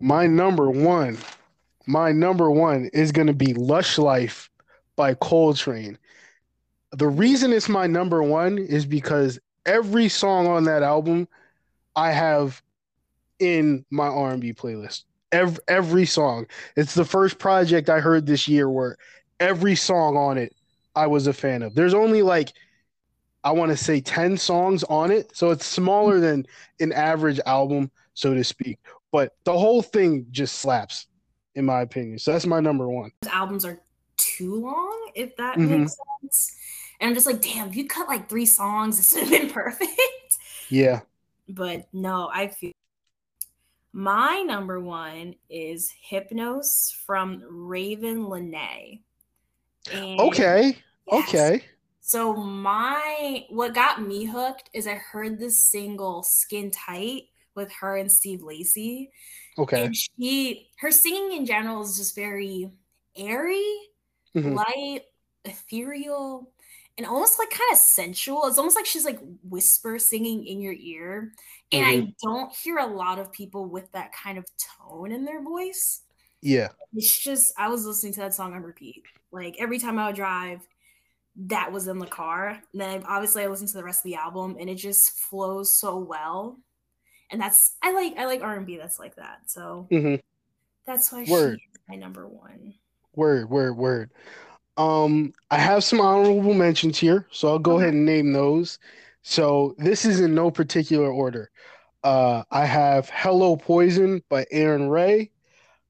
My 0.00 0.26
number 0.26 0.70
one, 0.70 1.18
my 1.86 2.12
number 2.12 2.50
one 2.50 2.90
is 2.92 3.10
going 3.12 3.26
to 3.26 3.32
be 3.32 3.54
Lush 3.54 3.98
Life 3.98 4.50
by 4.96 5.14
Coltrane. 5.14 5.98
The 6.92 7.08
reason 7.08 7.52
it's 7.52 7.68
my 7.68 7.86
number 7.86 8.22
one 8.22 8.58
is 8.58 8.86
because 8.86 9.38
every 9.66 10.08
song 10.08 10.46
on 10.46 10.64
that 10.64 10.82
album 10.82 11.26
I 11.96 12.10
have 12.12 12.62
in 13.38 13.84
my 13.90 14.06
R&B 14.06 14.52
playlist. 14.52 15.04
Every, 15.34 15.58
every 15.68 16.06
song. 16.06 16.46
It's 16.76 16.94
the 16.94 17.04
first 17.04 17.38
project 17.38 17.90
I 17.90 17.98
heard 18.00 18.24
this 18.24 18.46
year 18.46 18.70
where 18.70 18.96
every 19.40 19.74
song 19.74 20.16
on 20.16 20.38
it 20.38 20.54
I 20.94 21.08
was 21.08 21.26
a 21.26 21.32
fan 21.32 21.62
of. 21.62 21.74
There's 21.74 21.92
only 21.94 22.22
like 22.22 22.52
I 23.42 23.50
want 23.50 23.70
to 23.72 23.76
say 23.76 24.00
10 24.00 24.36
songs 24.38 24.84
on 24.84 25.10
it, 25.10 25.36
so 25.36 25.50
it's 25.50 25.66
smaller 25.66 26.20
than 26.20 26.46
an 26.80 26.92
average 26.92 27.40
album, 27.46 27.90
so 28.14 28.32
to 28.32 28.44
speak. 28.44 28.78
But 29.12 29.32
the 29.44 29.58
whole 29.58 29.82
thing 29.82 30.26
just 30.30 30.60
slaps, 30.60 31.08
in 31.54 31.64
my 31.64 31.82
opinion. 31.82 32.18
So 32.18 32.32
that's 32.32 32.46
my 32.46 32.60
number 32.60 32.88
one. 32.88 33.10
albums 33.28 33.64
are 33.64 33.80
too 34.16 34.54
long, 34.54 35.10
if 35.14 35.36
that 35.36 35.58
Mhm. 35.58 35.80
makes 35.80 35.96
sense. 36.22 36.56
And 37.00 37.08
I'm 37.08 37.14
just 37.14 37.26
like, 37.26 37.42
damn, 37.42 37.68
if 37.68 37.76
you 37.76 37.86
cut 37.86 38.08
like 38.08 38.28
three 38.28 38.46
songs, 38.46 38.96
this 38.98 39.12
would 39.12 39.24
have 39.28 39.30
been 39.30 39.50
perfect. 39.50 39.90
Yeah. 40.70 41.00
But 41.48 41.88
no, 41.92 42.30
I 42.32 42.48
feel 42.48 42.72
my 43.94 44.42
number 44.42 44.80
one 44.80 45.36
is 45.48 45.92
Hypnos 46.10 46.92
from 47.06 47.40
Raveena. 47.42 49.00
And 49.92 50.20
Okay. 50.20 50.76
Yes. 51.06 51.28
Okay. 51.28 51.64
So 52.00 52.34
my 52.34 53.46
what 53.50 53.72
got 53.74 54.02
me 54.02 54.24
hooked 54.24 54.68
is 54.74 54.86
I 54.86 54.94
heard 54.94 55.38
this 55.38 55.70
single 55.70 56.22
Skin 56.24 56.70
Tight 56.72 57.28
with 57.54 57.70
her 57.80 57.96
and 57.96 58.10
Steve 58.10 58.42
Lacy. 58.42 59.10
Okay. 59.58 59.84
And 59.86 59.96
she 59.96 60.70
her 60.78 60.90
singing 60.90 61.38
in 61.38 61.46
general 61.46 61.82
is 61.82 61.96
just 61.96 62.16
very 62.16 62.70
airy, 63.16 63.64
Mhm. 64.34 64.56
light, 64.56 65.02
ethereal, 65.44 66.52
and 66.98 67.06
almost 67.06 67.38
like 67.38 67.50
kind 67.50 67.72
of 67.72 67.78
sensual. 67.78 68.46
It's 68.46 68.58
almost 68.58 68.76
like 68.76 68.86
she's 68.86 69.04
like 69.04 69.20
whisper 69.44 69.98
singing 69.98 70.44
in 70.46 70.60
your 70.60 70.74
ear. 70.74 71.32
And 71.74 71.86
I 71.86 72.14
don't 72.22 72.54
hear 72.62 72.78
a 72.78 72.86
lot 72.86 73.18
of 73.18 73.32
people 73.32 73.66
with 73.66 73.90
that 73.92 74.12
kind 74.12 74.38
of 74.38 74.44
tone 74.78 75.12
in 75.12 75.24
their 75.24 75.42
voice. 75.42 76.02
Yeah. 76.42 76.68
It's 76.94 77.18
just 77.22 77.52
I 77.58 77.68
was 77.68 77.84
listening 77.86 78.12
to 78.14 78.20
that 78.20 78.34
song 78.34 78.54
on 78.54 78.62
repeat. 78.62 79.02
Like 79.32 79.56
every 79.58 79.78
time 79.78 79.98
I 79.98 80.06
would 80.06 80.16
drive, 80.16 80.60
that 81.46 81.72
was 81.72 81.88
in 81.88 81.98
the 81.98 82.06
car. 82.06 82.48
And 82.72 82.80
then 82.80 83.04
obviously 83.06 83.42
I 83.42 83.48
listened 83.48 83.70
to 83.70 83.76
the 83.76 83.84
rest 83.84 84.00
of 84.00 84.04
the 84.04 84.16
album 84.16 84.56
and 84.60 84.70
it 84.70 84.76
just 84.76 85.18
flows 85.18 85.74
so 85.74 85.98
well. 85.98 86.58
And 87.30 87.40
that's 87.40 87.76
I 87.82 87.92
like 87.92 88.16
I 88.16 88.26
like 88.26 88.42
R&B 88.42 88.76
that's 88.76 88.98
like 88.98 89.16
that. 89.16 89.50
So 89.50 89.86
hmm 89.90 90.16
that's 90.86 91.10
why 91.10 91.24
Word. 91.24 91.58
she's 91.58 91.80
my 91.88 91.96
number 91.96 92.28
one. 92.28 92.74
Word, 93.16 93.48
word, 93.48 93.76
word. 93.76 94.10
Um, 94.76 95.32
I 95.50 95.58
have 95.58 95.84
some 95.84 96.00
honorable 96.00 96.52
mentions 96.52 96.98
here, 96.98 97.26
so 97.30 97.48
I'll 97.48 97.58
go 97.58 97.74
Okay. 97.76 97.84
ahead 97.84 97.94
and 97.94 98.04
name 98.04 98.32
those. 98.32 98.78
So 99.24 99.74
this 99.78 100.04
is 100.04 100.20
in 100.20 100.34
no 100.34 100.50
particular 100.50 101.10
order. 101.10 101.50
Uh, 102.04 102.44
I 102.50 102.66
have 102.66 103.08
Hello 103.10 103.56
Poison 103.56 104.22
by 104.28 104.46
Aaron 104.50 104.90
Ray. 104.90 105.30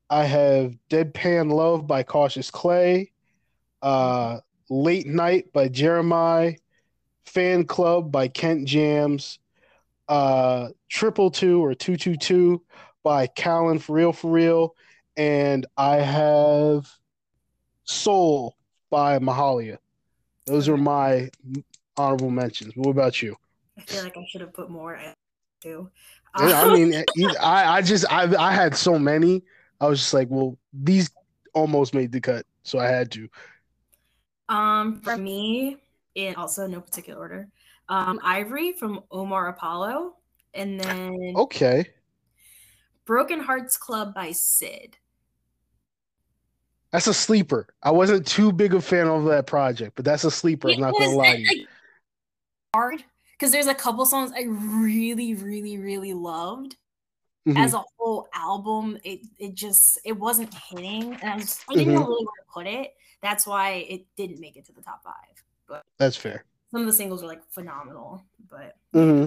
I 0.09 0.23
have 0.23 0.77
Deadpan 0.89 1.51
Love 1.51 1.89
by 1.89 2.05
Cautious 2.05 2.51
Clay. 2.53 3.11
Uh, 3.83 4.39
Late 4.71 5.09
Night 5.09 5.53
by 5.53 5.69
Jeremiah. 5.69 6.55
Fan 7.27 7.65
Club 7.65 8.13
by 8.13 8.29
Kent 8.29 8.69
Jamz. 8.69 9.39
Uh, 10.09 10.69
Triple 10.89 11.33
Two 11.33 11.63
or 11.63 11.75
Two 11.75 11.97
Two 11.97 12.17
Two 12.17 12.63
by 13.03 13.27
Callan 13.27 13.81
For 13.81 13.95
Real 13.95 14.13
For 14.13 14.31
Real. 14.31 14.77
And 15.17 15.67
I 15.77 15.97
have 15.97 16.89
Soul 17.83 18.57
by 18.91 19.19
Mahalia. 19.19 19.79
Those 20.47 20.69
are 20.69 20.77
my 20.77 21.31
honorable 21.97 22.31
mentions. 22.31 22.75
What 22.77 22.91
about 22.91 23.23
you? 23.23 23.37
I 23.79 23.83
feel 23.83 24.03
like 24.03 24.17
I 24.17 24.25
should 24.29 24.41
have 24.41 24.53
put 24.53 24.71
more. 24.71 24.97
I 24.97 25.15
to. 25.65 25.91
Yeah, 26.39 26.63
I 26.63 26.69
mean, 26.69 26.95
eh, 26.95 27.05
I 27.41 27.79
I 27.79 27.83
just 27.83 28.05
I 28.11 28.35
I 28.37 28.53
had 28.53 28.77
so 28.77 28.99
many. 28.99 29.43
I 29.81 29.89
was 29.89 30.01
just 30.01 30.15
like, 30.15 30.29
well, 30.31 30.59
these 30.73 31.11
almost 31.55 31.95
made 31.95 32.13
the 32.13 32.21
cut, 32.21 32.47
so 32.63 32.79
I 32.79 32.87
had 32.87 33.11
to. 33.13 33.29
Um, 34.49 35.01
for 35.01 35.17
me, 35.17 35.79
in 36.15 36.35
also 36.37 36.67
no 36.67 36.81
particular 36.81 37.19
order, 37.19 37.49
um, 37.89 38.21
Ivory 38.23 38.73
from 38.73 39.01
Omar 39.11 39.49
Apollo, 39.49 40.17
and 40.53 40.79
then 40.79 41.35
Okay. 41.37 41.87
Broken 43.07 43.41
Hearts 43.41 43.77
Club 43.77 44.15
by 44.15 44.33
Syd. 44.33 44.97
That's 46.93 47.09
a 47.09 47.15
sleeper. 47.15 47.67
I 47.83 47.91
wasn't 47.91 48.27
too 48.27 48.53
big 48.53 48.73
a 48.73 48.81
fan 48.81 49.09
of 49.09 49.25
that 49.25 49.47
project, 49.47 49.97
but 49.97 50.05
that's 50.05 50.25
a 50.25 50.31
sleeper. 50.31 50.69
I'm 50.69 50.75
It 50.75 50.79
not 50.81 50.93
gonna 50.93 51.11
lie 51.11 51.37
to 51.37 51.43
you. 51.43 51.67
Hard 52.75 53.05
because 53.33 53.53
there's 53.53 53.67
a 53.69 53.75
couple 53.75 54.05
songs 54.05 54.33
I 54.33 54.43
really, 54.49 55.35
really, 55.35 55.79
really 55.79 56.13
loved. 56.13 56.77
Mhm. 57.47 57.59
As 57.59 57.75
a 57.75 57.83
whole 57.99 58.27
album, 58.35 58.99
it 59.05 59.21
it 59.39 59.55
just 59.55 59.99
it 60.05 60.13
wasn't 60.13 60.53
hitting, 60.55 61.15
and 61.15 61.31
I, 61.31 61.37
was, 61.37 61.61
I 61.69 61.75
didn't 61.75 61.93
know 61.95 62.01
Mhm. 62.01 62.09
really 62.09 62.25
where 62.25 62.45
to 62.45 62.53
put 62.53 62.67
it. 62.67 62.95
That's 63.23 63.47
why 63.47 63.87
it 63.89 64.07
didn't 64.17 64.41
make 64.41 64.57
it 64.57 64.65
to 64.67 64.73
the 64.73 64.81
top 64.83 65.05
five. 65.05 65.45
But 65.69 65.83
That's 65.99 66.17
fair. 66.17 66.45
some 66.71 66.81
of 66.81 66.87
the 66.87 66.93
singles 66.93 67.23
are 67.23 67.27
like 67.27 67.43
phenomenal. 67.51 68.23
But 68.51 68.77
hmm 68.93 69.27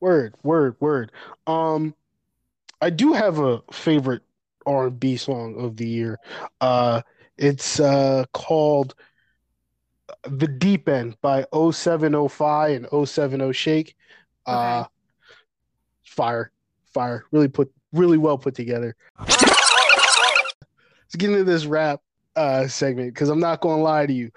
Word, 0.00 0.34
word, 0.42 0.76
word. 0.80 1.12
Um, 1.46 1.94
I 2.80 2.90
do 2.90 3.12
have 3.12 3.38
a 3.38 3.62
favorite 3.72 4.22
R&B 4.66 5.16
song 5.16 5.56
of 5.58 5.76
the 5.76 5.86
year. 5.86 6.18
Uh, 6.60 7.02
it's 7.38 7.80
uh 7.80 8.24
called 8.32 8.94
"The 10.24 10.48
Deep 10.48 10.88
End" 10.88 11.16
by 11.20 11.46
0705 11.52 12.88
and 12.92 13.08
070 13.08 13.52
Shake. 13.52 13.96
Uh, 14.46 14.84
fire, 16.04 16.50
fire. 16.92 17.24
Really 17.30 17.48
put, 17.48 17.72
really 17.92 18.18
well 18.18 18.38
put 18.38 18.54
together. 18.54 18.96
Let's 19.18 21.16
get 21.16 21.30
into 21.30 21.44
this 21.44 21.66
rap 21.66 22.00
uh 22.34 22.66
segment 22.66 23.12
because 23.12 23.28
I'm 23.28 23.40
not 23.40 23.60
gonna 23.60 23.82
lie 23.82 24.06
to 24.06 24.12
you. 24.12 24.30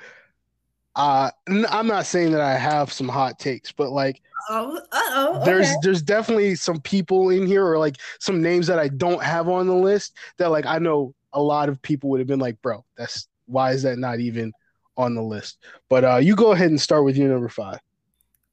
Uh, 0.96 1.30
n- 1.50 1.66
I'm 1.70 1.88
not 1.88 2.06
saying 2.06 2.32
that 2.32 2.42
I 2.42 2.56
have 2.56 2.92
some 2.92 3.10
hot 3.10 3.40
takes, 3.40 3.72
but 3.72 3.92
like 3.92 4.22
oh, 4.50 4.80
oh, 4.92 5.42
there's 5.46 5.68
there's 5.82 6.02
definitely 6.02 6.56
some 6.56 6.80
people 6.82 7.30
in 7.30 7.48
here 7.48 7.66
or 7.66 7.78
like 7.78 7.98
some 8.20 8.42
names 8.42 8.68
that 8.68 8.80
I 8.80 8.88
don't 8.88 9.22
have 9.24 9.50
on 9.50 9.68
the 9.68 9.74
list 9.74 10.16
that 10.38 10.52
like 10.52 10.66
I 10.66 10.80
know 10.80 11.14
a 11.34 11.42
lot 11.42 11.70
of 11.70 11.82
people 11.82 12.10
would 12.10 12.20
have 12.20 12.28
been 12.28 12.40
like, 12.40 12.62
bro, 12.62 12.84
that's 12.98 13.28
why 13.46 13.72
is 13.72 13.84
that 13.84 14.00
not 14.00 14.20
even 14.20 14.54
on 14.98 15.16
the 15.16 15.22
list? 15.22 15.58
But 15.90 16.04
uh 16.04 16.18
you 16.18 16.36
go 16.36 16.52
ahead 16.52 16.70
and 16.70 16.80
start 16.80 17.04
with 17.06 17.18
your 17.18 17.30
number 17.30 17.50
five. 17.50 17.80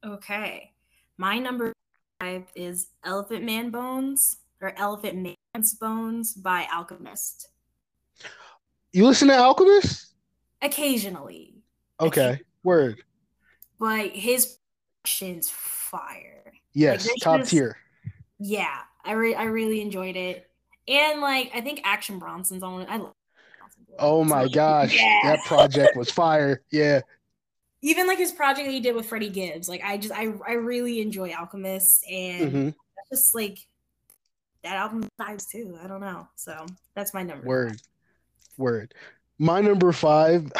Okay. 0.05 0.71
My 1.17 1.39
number 1.39 1.73
five 2.19 2.43
is 2.55 2.87
Elephant 3.03 3.43
Man 3.43 3.69
Bones 3.69 4.37
or 4.61 4.73
Elephant 4.77 5.35
Man's 5.53 5.73
Bones 5.75 6.33
by 6.33 6.67
Alchemist. 6.73 7.49
You 8.91 9.05
listen 9.05 9.27
to 9.29 9.37
Alchemist? 9.37 10.13
Occasionally. 10.61 11.55
Okay, 11.99 12.39
word. 12.63 13.03
But 13.79 14.11
his 14.11 14.57
production's 15.03 15.49
fire. 15.49 16.53
Yes, 16.73 17.05
there's 17.05 17.19
top 17.21 17.39
just- 17.39 17.51
tier. 17.51 17.77
Yeah. 18.39 18.77
I 19.05 19.11
re- 19.13 19.35
I 19.35 19.43
really 19.43 19.81
enjoyed 19.81 20.15
it. 20.15 20.49
And 20.87 21.21
like 21.21 21.51
I 21.53 21.61
think 21.61 21.81
Action 21.83 22.19
Bronson's 22.19 22.63
on 22.63 22.81
it. 22.81 22.87
I 22.89 22.97
love. 22.97 23.13
Oh 23.99 24.23
my 24.23 24.47
gosh, 24.47 24.95
Yeah. 24.95 25.19
that 25.23 25.45
project 25.45 25.95
was 25.95 26.09
fire. 26.09 26.61
Yeah, 26.71 27.01
Even 27.81 28.07
like 28.07 28.17
his 28.17 28.31
project 28.31 28.65
that 28.67 28.71
he 28.71 28.79
did 28.79 28.95
with 28.95 29.05
Freddie 29.05 29.29
Gibbs. 29.29 29.67
Like 29.69 29.83
I 29.83 29.97
just 29.97 30.13
I 30.13 30.33
I 30.47 30.53
really 30.53 31.01
enjoy 31.01 31.33
Alchemist 31.33 32.05
and 32.09 32.51
hmm 32.51 32.69
just 33.11 33.35
like 33.35 33.59
that 34.63 34.77
album 34.77 35.07
vibes 35.19 35.47
too. 35.47 35.77
I 35.83 35.87
don't 35.87 36.01
know. 36.01 36.27
So 36.35 36.65
that's 36.95 37.13
my 37.13 37.21
number. 37.23 37.45
word, 37.45 37.81
word. 38.57 38.93
My 39.37 39.61
number 39.61 39.91
five 39.91 40.51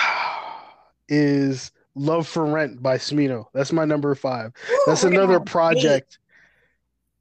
is 1.07 1.71
"Love 1.95 2.27
for 2.27 2.45
Rent" 2.45 2.81
by 2.83 2.97
Smino. 2.97 3.45
That's 3.53 3.71
my 3.71 3.85
number 3.85 4.13
five. 4.15 4.51
Ooh, 4.69 4.83
That's 4.87 5.03
another 5.03 5.39
project. 5.39 6.19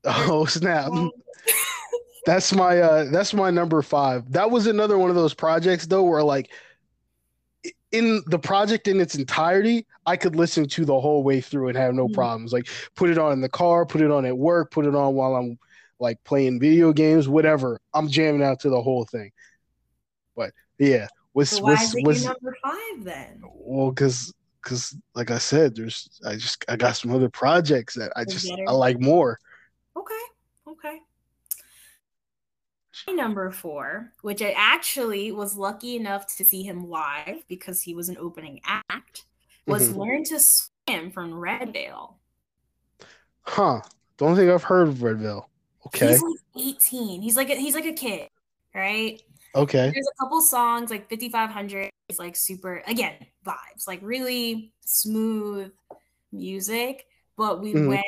Oh 0.05 0.47
snap! 0.47 0.91
That's 2.25 2.53
my 2.53 2.79
uh 2.81 3.05
that's 3.11 3.35
my 3.35 3.51
number 3.51 3.83
five. 3.83 4.31
That 4.33 4.51
was 4.51 4.67
another 4.67 4.99
one 4.99 5.11
of 5.11 5.17
those 5.17 5.35
projects 5.35 5.87
though 5.87 6.05
where 6.05 6.23
like 6.23 6.51
in 7.91 8.23
the 8.27 8.39
project 8.39 8.89
in 8.89 9.01
its 9.01 9.15
entirety, 9.15 9.87
I 10.07 10.17
could 10.17 10.35
listen 10.37 10.67
to 10.69 10.85
the 10.85 10.99
whole 10.99 11.23
way 11.23 11.41
through 11.41 11.69
and 11.69 11.77
have 11.77 11.95
no 11.95 12.09
Mhm. 12.09 12.15
problems. 12.15 12.53
Like 12.53 12.69
put 12.97 13.11
it 13.11 13.19
on 13.19 13.33
in 13.33 13.41
the 13.41 13.49
car, 13.49 13.85
put 13.85 14.01
it 14.01 14.11
on 14.11 14.25
at 14.25 14.37
work, 14.37 14.71
put 14.71 14.87
it 14.87 14.95
on 14.95 15.15
while 15.15 15.35
I'm 15.37 15.59
like 16.01 16.23
playing 16.25 16.59
video 16.61 16.93
games, 16.93 17.29
whatever. 17.29 17.79
I'm 17.95 18.09
jamming 18.09 18.43
out 18.43 18.61
to 18.61 18.71
the 18.71 18.81
whole 18.83 19.05
thing. 19.05 19.31
But 20.37 20.53
yeah, 20.79 21.09
was 21.35 21.51
So 21.51 21.63
why 21.63 21.73
was 21.73 21.83
is 21.83 21.95
it 21.97 22.07
was 22.07 22.25
number 22.25 22.57
five 22.63 23.05
then? 23.05 23.43
well 23.53 23.91
because 23.91 24.33
because 24.63 24.97
like 25.15 25.31
I 25.31 25.39
said, 25.39 25.75
there's 25.75 26.09
I 26.25 26.37
just 26.37 26.65
I 26.69 26.77
got 26.77 26.97
some 26.97 27.13
other 27.13 27.29
projects 27.29 27.95
that 27.95 28.13
I 28.17 28.25
just. 28.25 28.51
I 28.69 28.73
like 28.73 29.01
more. 29.01 29.39
Okay. 29.97 30.15
My 33.07 33.13
number 33.15 33.51
four, 33.51 34.13
which 34.23 34.43
I 34.43 34.55
actually 34.57 35.33
was 35.33 35.57
lucky 35.57 35.97
enough 35.97 36.27
to 36.37 36.45
see 36.45 36.63
him 36.63 36.89
live 36.89 37.43
because 37.49 37.83
he 37.83 37.95
was 37.95 38.09
an 38.09 38.19
opening 38.19 38.61
act, 38.65 39.25
was 39.67 39.89
Mhm. 39.91 39.97
Learn 39.97 40.25
to 40.25 40.39
Swim 40.39 41.11
from 41.11 41.33
Redveil. 41.33 42.15
Huh. 43.43 43.81
Don't 44.19 44.37
think 44.37 44.51
I've 44.51 44.63
heard 44.63 44.89
of 44.89 44.97
Redveil. 44.97 45.47
Okay. 45.87 46.09
He's 46.09 46.23
like 46.23 46.41
18. 46.57 47.23
He's 47.23 47.37
like 47.37 47.51
a, 47.51 47.55
he's 47.57 47.75
like 47.75 47.87
a 47.87 47.93
kid, 47.93 48.29
right? 48.75 49.21
Okay. 49.55 49.91
There's 49.93 50.09
a 50.09 50.23
couple 50.23 50.41
songs 50.41 50.91
like 50.91 51.09
5500 51.09 51.91
is 52.09 52.19
like 52.19 52.37
super 52.37 52.83
again 52.87 53.15
vibes, 53.45 53.87
like 53.87 54.01
really 54.03 54.73
smooth 54.85 55.73
music. 56.31 57.07
But 57.37 57.61
we 57.61 57.73
Mhm. 57.75 57.89
went, 57.89 58.05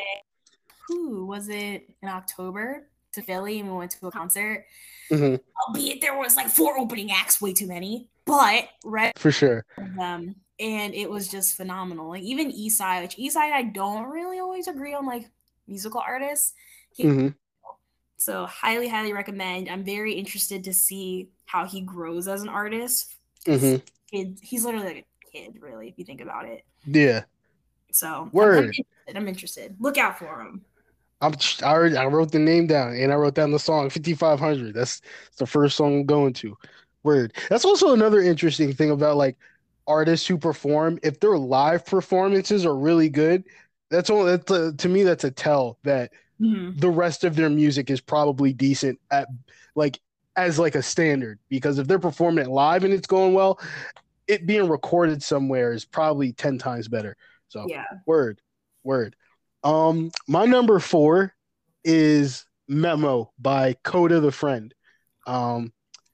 who 0.88 1.26
was 1.26 1.48
it 1.48 1.88
in 2.02 2.08
October 2.08 2.88
to 3.14 3.22
Philly 3.22 3.60
and 3.60 3.70
we 3.70 3.76
went 3.76 3.90
to 3.92 4.06
a 4.06 4.10
concert. 4.10 4.66
Mhm. 5.10 5.40
Albeit 5.68 6.00
there 6.00 6.16
was 6.18 6.36
like 6.36 6.48
four 6.48 6.78
opening 6.78 7.10
acts, 7.12 7.40
way 7.40 7.52
too 7.52 7.66
many, 7.66 8.08
but 8.24 8.68
right 8.84 9.16
For 9.18 9.30
sure. 9.30 9.64
them 9.96 10.36
and 10.60 10.94
it 10.94 11.10
was 11.10 11.28
just 11.28 11.56
phenomenal. 11.56 12.08
Like 12.10 12.22
even 12.22 12.52
Eastside, 12.52 13.02
which 13.02 13.16
Eastside 13.16 13.52
I 13.52 13.62
don't 13.64 14.04
really 14.10 14.38
always 14.38 14.68
agree 14.68 14.94
on 14.94 15.04
like 15.06 15.28
musical 15.66 16.00
artists. 16.00 16.54
He, 16.92 17.04
hmm 17.04 17.28
so 18.16 18.46
highly, 18.46 18.88
highly 18.88 19.12
recommend. 19.12 19.68
I'm 19.68 19.84
very 19.84 20.14
interested 20.14 20.64
to 20.64 20.72
see 20.72 21.28
how 21.44 21.66
he 21.66 21.82
grows 21.82 22.26
as 22.26 22.40
an 22.42 22.48
artist. 22.48 23.16
hmm 23.44 23.76
Kid, 24.10 24.38
he's 24.40 24.64
literally 24.64 24.86
like 24.86 25.06
a 25.26 25.30
kid, 25.30 25.58
really, 25.60 25.88
if 25.88 25.98
you 25.98 26.04
think 26.06 26.22
about 26.22 26.46
it. 26.46 26.64
Yeah. 26.86 27.24
So 27.92 28.06
I'm- 28.06 28.22
I'm, 28.26 28.30
Word. 28.30 28.56
interested. 28.66 29.16
I'm 29.16 29.28
interested. 29.28 29.76
Look 29.78 29.98
out 29.98 30.18
for 30.18 30.40
him. 30.40 30.64
I'm 31.20 31.34
I 31.62 31.66
already 31.72 31.96
I 31.96 32.06
wrote 32.06 32.32
the 32.32 32.38
name 32.38 32.66
down 32.66 32.94
and 32.94 33.12
I 33.12 33.16
wrote 33.16 33.34
down 33.34 33.50
the 33.52 33.58
song 33.58 33.90
5500. 33.90 34.74
That's 34.74 35.00
the 35.38 35.46
first 35.46 35.76
song 35.76 36.00
I'm 36.00 36.06
going 36.06 36.32
to. 36.34 36.56
Word. 37.02 37.34
That's 37.50 37.64
also 37.64 37.92
another 37.92 38.20
interesting 38.20 38.72
thing 38.72 38.90
about 38.90 39.16
like 39.16 39.36
artists 39.86 40.26
who 40.26 40.38
perform. 40.38 40.98
If 41.02 41.20
their 41.20 41.36
live 41.38 41.84
performances 41.86 42.64
are 42.66 42.76
really 42.76 43.08
good, 43.10 43.44
that's 43.90 44.10
all 44.10 44.24
that's 44.24 44.50
a, 44.50 44.72
to 44.74 44.88
me 44.88 45.02
that's 45.02 45.24
a 45.24 45.30
tell 45.30 45.78
that 45.84 46.12
Mhm. 46.40 46.78
the 46.80 46.90
rest 46.90 47.22
of 47.24 47.36
their 47.36 47.48
music 47.50 47.90
is 47.90 48.00
probably 48.00 48.52
decent 48.52 48.98
at 49.10 49.28
like 49.76 50.00
as 50.36 50.58
like 50.58 50.74
a 50.74 50.82
standard 50.82 51.38
because 51.48 51.78
if 51.78 51.86
they're 51.86 51.98
performing 52.00 52.44
it 52.44 52.50
live 52.50 52.82
and 52.84 52.92
it's 52.92 53.06
going 53.06 53.34
well, 53.34 53.60
it 54.26 54.46
being 54.46 54.68
recorded 54.68 55.22
somewhere 55.22 55.72
is 55.72 55.84
probably 55.84 56.32
10 56.32 56.58
times 56.58 56.88
better. 56.88 57.16
So 57.48 57.66
Yeah. 57.68 57.84
word, 58.06 58.40
word. 58.82 59.16
Um, 59.64 60.10
my 60.28 60.44
number 60.44 60.78
four 60.78 61.34
is 61.82 62.44
Memo 62.68 63.32
by 63.38 63.74
Kota 63.82 64.20
the 64.20 64.32
Friend. 64.32 64.72
Um, 65.26 65.72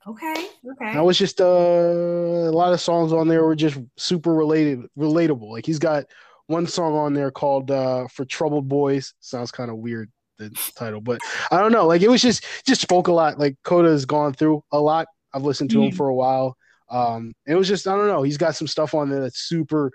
Okay. 0.08 0.48
Okay. 0.66 0.92
that 0.94 1.04
was 1.04 1.18
just 1.18 1.40
uh, 1.40 1.44
a 1.44 2.50
lot 2.50 2.72
of 2.72 2.80
songs 2.80 3.12
on 3.12 3.28
there 3.28 3.44
were 3.44 3.54
just 3.54 3.78
super 3.96 4.32
related, 4.34 4.80
relatable. 4.98 5.50
Like 5.50 5.66
he's 5.66 5.78
got 5.78 6.04
one 6.46 6.66
song 6.66 6.94
on 6.94 7.12
there 7.12 7.30
called 7.30 7.70
uh, 7.70 8.08
"For 8.08 8.24
Troubled 8.24 8.68
Boys." 8.68 9.12
Sounds 9.20 9.50
kind 9.50 9.70
of 9.70 9.76
weird 9.76 10.10
the 10.38 10.50
title, 10.76 11.00
but 11.00 11.20
I 11.50 11.58
don't 11.60 11.70
know. 11.72 11.86
Like 11.86 12.02
it 12.02 12.08
was 12.08 12.22
just 12.22 12.44
just 12.66 12.80
spoke 12.80 13.08
a 13.08 13.12
lot. 13.12 13.38
Like 13.38 13.56
Kota 13.62 13.88
has 13.90 14.04
gone 14.06 14.32
through 14.32 14.64
a 14.72 14.80
lot. 14.80 15.06
I've 15.34 15.42
listened 15.42 15.70
to 15.70 15.82
him 15.82 15.92
Mhm. 15.92 15.96
for 15.96 16.08
a 16.08 16.14
while. 16.14 16.56
Um, 16.88 17.34
it 17.46 17.54
was 17.54 17.68
just 17.68 17.86
I 17.86 17.94
don't 17.94 18.08
know. 18.08 18.22
He's 18.22 18.38
got 18.38 18.56
some 18.56 18.66
stuff 18.66 18.94
on 18.94 19.10
there 19.10 19.20
that's 19.20 19.40
super 19.40 19.92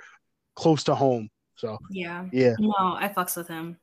close 0.56 0.84
to 0.86 0.96
home. 0.96 1.30
So 1.56 1.78
yeah. 1.90 2.26
yeah, 2.32 2.56
No, 2.60 2.74
I 2.78 3.14
fucks 3.16 3.38
with 3.38 3.48
him. 3.48 3.78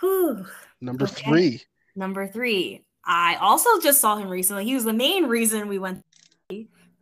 Whew. 0.00 0.46
number 0.80 1.06
Okay. 1.06 1.22
three. 1.30 1.62
Number 1.96 2.26
three. 2.26 2.84
I 3.04 3.36
also 3.36 3.80
just 3.80 4.00
saw 4.00 4.16
him 4.16 4.28
recently. 4.28 4.64
He 4.64 4.74
was 4.74 4.84
the 4.84 4.92
main 4.92 5.26
reason 5.26 5.68
we 5.68 5.78
went 5.78 6.02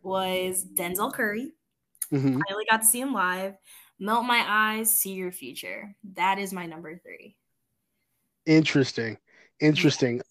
was 0.01 0.65
Denzel 0.65 1.13
Curry. 1.13 1.51
hmm 2.09 2.39
I 2.39 2.53
only 2.53 2.65
got 2.69 2.81
to 2.81 2.87
see 2.87 3.01
him 3.01 3.13
live. 3.13 3.55
Melt 3.99 4.25
my 4.25 4.43
eyes, 4.47 4.93
see 4.97 5.13
your 5.13 5.31
future. 5.31 5.95
That 6.13 6.39
is 6.39 6.53
my 6.53 6.65
number 6.65 6.97
three. 6.97 7.35
Interesting. 8.45 9.17
Interesting. 9.59 10.21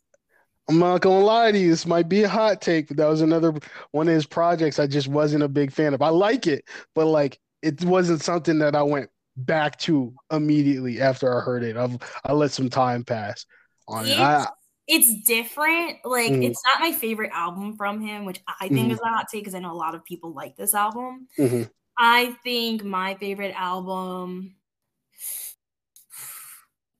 I'm 0.69 0.79
not 0.79 1.01
gonna 1.01 1.25
lie 1.25 1.53
to 1.53 1.59
you. 1.59 1.71
This 1.71 1.87
might 1.87 2.09
be 2.09 2.25
a 2.25 2.29
hot 2.29 2.61
take, 2.61 2.89
but 2.89 2.97
that 2.97 3.07
was 3.07 3.21
another 3.21 3.55
one 3.93 4.09
of 4.09 4.15
his 4.15 4.27
projects 4.27 4.79
I 4.79 4.87
just 4.87 5.09
wasn't 5.09 5.45
a 5.45 5.49
big 5.49 5.73
fan 5.73 5.95
of. 5.95 6.03
I 6.03 6.09
like 6.09 6.47
it, 6.47 6.65
but 6.95 7.07
like 7.07 7.39
it 7.63 7.85
wasn't 7.85 8.23
something 8.23 8.59
that 8.61 8.75
I 8.75 8.83
went 8.83 9.11
back 9.37 9.79
to 9.81 10.15
immediately 10.31 11.01
after 11.01 11.37
I 11.37 11.43
heard 11.43 11.63
it. 11.63 11.77
I've 11.77 11.99
I 12.25 12.33
let 12.33 12.53
some 12.53 12.71
time 12.71 13.05
pass 13.05 13.47
on 13.89 14.07
it. 14.07 14.19
I, 14.19 14.47
it's 14.87 15.23
different. 15.23 15.99
Like 16.05 16.33
mm-hmm. 16.33 16.43
it's 16.43 16.63
not 16.67 16.81
my 16.81 16.93
favorite 16.93 17.33
album 17.33 17.77
from 17.77 18.01
him, 18.01 18.25
which 18.25 18.41
I 18.61 18.69
think 18.69 18.81
mm-hmm. 18.81 18.93
is 18.93 19.01
a 19.01 19.09
hot 19.09 19.27
take 19.31 19.43
because 19.43 19.55
I 19.55 19.59
know 19.59 19.73
a 19.73 19.75
lot 19.75 19.95
of 19.95 20.05
people 20.05 20.33
like 20.33 20.57
this 20.57 20.75
album. 20.75 21.29
Mm-hmm. 21.39 21.63
I 21.99 22.37
think 22.45 22.85
my 22.85 23.15
favorite 23.15 23.55
album 23.57 24.55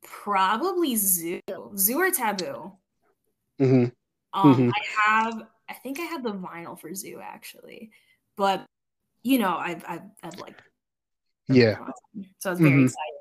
probably 0.03 0.95
ZUU, 0.95 1.41
ZUU 1.49 1.97
or 1.97 2.11
Taboo. 2.11 2.73
Mm-hmm. 3.61 3.85
Um, 4.33 4.55
mm-hmm. 4.55 4.71
I 4.71 5.11
have, 5.11 5.43
I 5.69 5.75
think 5.75 6.01
I 6.01 6.05
have 6.05 6.25
the 6.25 6.33
vinyl 6.33 6.79
for 6.79 6.91
ZUU 6.91 7.21
actually, 7.23 7.91
but 8.37 8.67
you 9.23 9.39
know, 9.39 9.57
I've, 9.57 9.85
I've, 9.87 10.03
I've 10.23 10.39
like, 10.39 10.61
yeah. 11.49 11.77
So 12.39 12.51
I 12.51 12.53
was 12.53 12.61
very 12.61 12.73
mm-hmm. 12.73 12.85
excited 12.85 13.15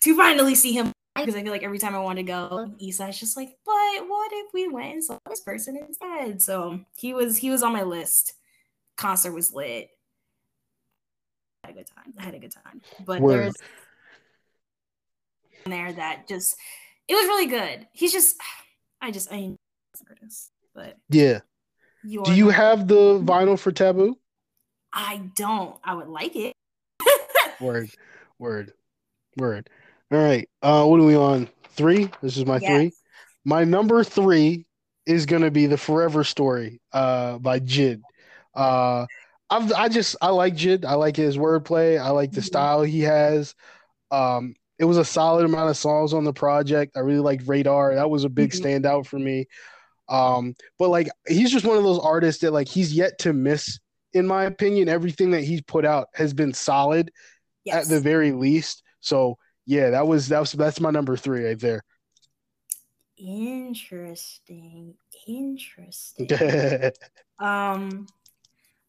to 0.00 0.16
finally 0.16 0.54
see 0.54 0.72
him 0.72 0.92
because 1.14 1.34
I 1.34 1.42
feel 1.42 1.52
like 1.52 1.62
every 1.62 1.78
time 1.78 1.94
I 1.94 2.00
want 2.00 2.18
to 2.18 2.22
go, 2.22 2.70
Isai's 2.82 3.18
just 3.18 3.36
like, 3.36 3.56
but 3.64 4.08
what 4.08 4.30
if 4.32 4.52
we 4.52 4.68
went 4.68 4.92
and 4.94 5.04
saw 5.04 5.18
this 5.28 5.40
person 5.40 5.76
instead? 5.76 6.42
So 6.42 6.80
he 6.96 7.14
was 7.14 7.38
he 7.38 7.50
was 7.50 7.62
on 7.62 7.72
my 7.72 7.82
list. 7.82 8.34
Concert 8.96 9.32
was 9.32 9.52
lit. 9.52 9.90
I 11.64 11.68
had 11.68 11.76
a 11.76 11.78
good 11.78 11.86
time. 11.86 12.14
I 12.18 12.22
had 12.22 12.34
a 12.34 12.38
good 12.38 12.52
time. 12.52 12.80
But 13.04 13.20
Word. 13.20 13.44
there's 13.44 13.54
there 15.64 15.92
that 15.92 16.28
just 16.28 16.56
it 17.08 17.14
was 17.14 17.24
really 17.24 17.46
good. 17.46 17.86
He's 17.92 18.12
just 18.12 18.36
I 19.00 19.10
just 19.10 19.32
I 19.32 19.36
mean 19.36 19.56
artist, 20.08 20.52
but 20.74 20.96
yeah. 21.08 21.40
Do 22.04 22.34
you 22.34 22.50
have 22.50 22.86
the 22.86 23.20
vinyl 23.20 23.58
for 23.58 23.72
Taboo? 23.72 24.16
I 24.92 25.22
don't. 25.34 25.76
I 25.82 25.94
would 25.94 26.08
like 26.08 26.36
it. 26.36 26.55
Word, 27.60 27.90
word, 28.38 28.72
word. 29.36 29.70
All 30.12 30.18
right. 30.18 30.48
Uh, 30.62 30.84
what 30.84 31.00
are 31.00 31.04
we 31.04 31.16
on? 31.16 31.48
Three. 31.70 32.10
This 32.22 32.36
is 32.36 32.46
my 32.46 32.58
yes. 32.58 32.70
three. 32.70 32.92
My 33.44 33.64
number 33.64 34.02
three 34.04 34.66
is 35.06 35.26
gonna 35.26 35.50
be 35.50 35.66
the 35.66 35.76
Forever 35.76 36.24
Story 36.24 36.80
uh, 36.92 37.38
by 37.38 37.60
Jid. 37.60 38.02
Uh, 38.54 39.06
I've, 39.50 39.72
I 39.72 39.88
just 39.88 40.16
I 40.20 40.28
like 40.30 40.54
Jid. 40.54 40.84
I 40.84 40.94
like 40.94 41.16
his 41.16 41.36
wordplay. 41.36 42.00
I 42.00 42.10
like 42.10 42.32
the 42.32 42.40
mm-hmm. 42.40 42.46
style 42.46 42.82
he 42.82 43.00
has. 43.00 43.54
Um, 44.10 44.54
it 44.78 44.84
was 44.84 44.98
a 44.98 45.04
solid 45.04 45.44
amount 45.44 45.70
of 45.70 45.76
songs 45.76 46.12
on 46.12 46.24
the 46.24 46.32
project. 46.32 46.96
I 46.96 47.00
really 47.00 47.20
liked 47.20 47.46
Raydar. 47.46 47.94
That 47.94 48.10
was 48.10 48.24
a 48.24 48.28
big 48.28 48.50
mm-hmm. 48.50 48.66
standout 48.66 49.06
for 49.06 49.18
me. 49.18 49.46
Um, 50.08 50.54
but 50.78 50.88
like 50.88 51.08
he's 51.26 51.50
just 51.50 51.64
one 51.64 51.76
of 51.76 51.84
those 51.84 51.98
artists 51.98 52.42
that 52.42 52.52
like 52.52 52.68
he's 52.68 52.92
yet 52.92 53.18
to 53.20 53.32
miss, 53.32 53.78
in 54.12 54.26
my 54.26 54.44
opinion. 54.44 54.88
Everything 54.88 55.30
that 55.32 55.42
he's 55.42 55.62
put 55.62 55.84
out 55.84 56.08
has 56.14 56.32
been 56.32 56.52
solid 56.52 57.10
yes. 57.66 57.84
at 57.84 57.88
the 57.88 58.00
very 58.00 58.32
least. 58.32 58.82
So 59.00 59.38
yeah, 59.66 59.90
that 59.90 60.06
was 60.06 60.28
that 60.28 60.40
was 60.40 60.52
that's 60.52 60.80
my 60.80 60.90
number 60.90 61.16
three 61.16 61.44
right 61.44 61.58
there. 61.58 61.84
Interesting. 63.18 64.94
Interesting. 65.26 66.28
um 67.38 68.06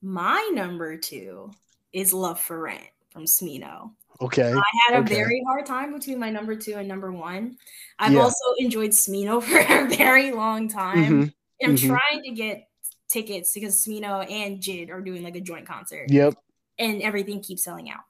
my 0.02 0.50
number 0.54 0.98
two 0.98 1.52
is 1.92 2.14
Love 2.14 2.40
for 2.40 2.62
Rent 2.62 2.84
from 3.10 3.26
Smino. 3.26 3.92
Okay. 4.22 4.52
I 4.52 4.64
had 4.88 4.98
a 4.98 5.04
okay. 5.04 5.16
very 5.16 5.44
hard 5.48 5.66
time 5.66 5.94
between 5.94 6.20
my 6.20 6.30
number 6.30 6.56
two 6.56 6.74
and 6.74 6.88
number 6.88 7.12
one. 7.12 7.58
I've 8.00 8.14
yeah. 8.14 8.22
also 8.22 8.46
enjoyed 8.58 8.92
Smino 8.92 9.42
for 9.44 9.58
a 9.58 9.88
very 9.96 10.32
long 10.32 10.70
time. 10.70 10.98
Mm-hmm. 10.98 11.66
I'm 11.66 11.76
mm-hmm. 11.76 11.88
trying 11.88 12.24
to 12.24 12.32
get 12.32 12.68
tickets 13.10 13.54
because 13.54 13.84
Smino 13.84 14.30
and 14.30 14.60
Jid 14.60 14.90
are 14.92 15.02
doing 15.02 15.24
like 15.24 15.36
a 15.36 15.42
joint 15.42 15.68
concert. 15.68 16.10
Yep. 16.10 16.36
And 16.80 17.02
everything 17.02 17.42
keeps 17.42 17.64
selling 17.64 17.90
out. 17.90 18.02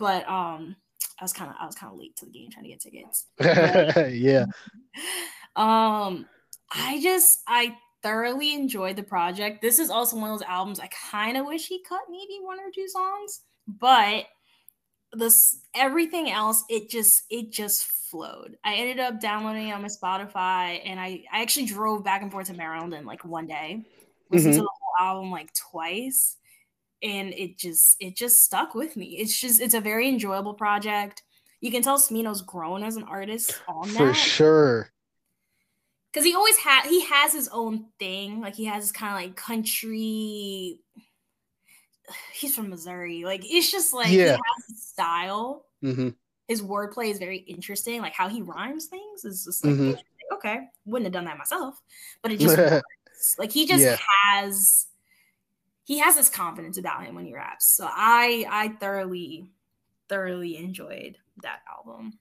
But 0.00 0.26
um 0.28 0.76
I 1.20 1.24
was 1.24 1.32
kind 1.34 1.50
of 1.50 1.56
I 1.60 1.66
was 1.66 1.74
kind 1.74 1.92
of 1.92 1.98
late 1.98 2.16
to 2.16 2.24
the 2.24 2.32
game 2.32 2.50
trying 2.50 2.64
to 2.64 2.70
get 2.70 2.80
tickets. 2.80 3.26
yeah. 3.38 4.46
Um 5.56 6.26
I 6.72 7.00
just 7.02 7.40
I 7.48 7.76
thoroughly 8.04 8.54
enjoyed 8.54 8.94
the 8.94 9.02
project. 9.02 9.60
This 9.60 9.80
is 9.80 9.90
also 9.90 10.16
one 10.16 10.30
of 10.30 10.38
those 10.38 10.48
albums 10.48 10.78
I 10.78 10.88
kind 11.10 11.36
of 11.36 11.44
wish 11.44 11.66
he 11.66 11.82
cut 11.82 12.02
maybe 12.08 12.38
one 12.40 12.60
or 12.60 12.70
two 12.72 12.88
songs, 12.88 13.40
but 13.66 14.26
this 15.12 15.62
everything 15.74 16.30
else 16.30 16.62
it 16.70 16.88
just 16.88 17.24
it 17.30 17.50
just 17.50 17.84
flowed. 17.84 18.56
I 18.62 18.76
ended 18.76 19.00
up 19.00 19.20
downloading 19.20 19.68
it 19.68 19.72
on 19.72 19.82
my 19.82 19.88
Spotify 19.88 20.80
and 20.84 21.00
I 21.00 21.24
I 21.32 21.42
actually 21.42 21.66
drove 21.66 22.04
back 22.04 22.22
and 22.22 22.30
forth 22.30 22.46
to 22.46 22.54
Maryland 22.54 22.94
in 22.94 23.04
like 23.04 23.24
one 23.24 23.48
day. 23.48 23.84
Listened 24.30 24.54
mm-hmm. 24.54 24.60
to 24.60 24.64
the 24.64 24.70
whole 24.80 25.06
album 25.08 25.32
like 25.32 25.52
twice 25.52 26.36
and 27.02 27.32
it 27.34 27.58
just 27.58 27.96
it 28.00 28.16
just 28.16 28.42
stuck 28.42 28.74
with 28.74 28.96
me. 28.96 29.16
It's 29.18 29.38
just 29.38 29.60
it's 29.60 29.74
a 29.74 29.80
very 29.80 30.08
enjoyable 30.08 30.54
project. 30.54 31.22
You 31.60 31.70
can 31.70 31.82
tell 31.82 31.98
Smino's 31.98 32.42
grown 32.42 32.82
as 32.82 32.96
an 32.96 33.04
artist 33.04 33.60
on 33.68 33.88
that. 33.88 33.98
For 33.98 34.14
sure. 34.14 34.92
Cause 36.12 36.24
he 36.24 36.34
always 36.34 36.56
had 36.56 36.86
he 36.86 37.02
has 37.02 37.32
his 37.32 37.48
own 37.48 37.86
thing. 37.98 38.40
Like 38.40 38.54
he 38.54 38.64
has 38.64 38.90
kind 38.90 39.14
of 39.14 39.20
like 39.20 39.36
country 39.36 40.80
he's 42.32 42.54
from 42.54 42.70
Missouri. 42.70 43.24
Like 43.24 43.42
it's 43.44 43.70
just 43.70 43.92
like 43.92 44.10
yeah. 44.10 44.24
he 44.24 44.30
has 44.30 44.66
his 44.68 44.82
style. 44.82 45.66
Mm-hmm. 45.82 46.10
His 46.48 46.62
wordplay 46.62 47.10
is 47.10 47.18
very 47.18 47.38
interesting. 47.38 48.00
Like 48.00 48.14
how 48.14 48.28
he 48.28 48.42
rhymes 48.42 48.86
things 48.86 49.24
is 49.24 49.44
just 49.44 49.64
like 49.64 49.74
mm-hmm. 49.74 50.34
okay. 50.34 50.60
Wouldn't 50.84 51.06
have 51.06 51.12
done 51.12 51.26
that 51.26 51.38
myself, 51.38 51.80
but 52.22 52.32
it 52.32 52.40
just 52.40 52.58
like 53.38 53.52
he 53.52 53.66
just 53.66 53.84
yeah. 53.84 53.96
has 54.24 54.86
he 55.90 55.98
has 55.98 56.14
this 56.14 56.28
confidence 56.28 56.78
about 56.78 57.02
him 57.02 57.16
when 57.16 57.24
he 57.24 57.34
raps. 57.34 57.66
So 57.66 57.84
I 57.84 58.46
I 58.48 58.68
thoroughly 58.78 59.50
thoroughly 60.08 60.56
enjoyed 60.56 61.18
that 61.42 61.62
album. 61.68 62.16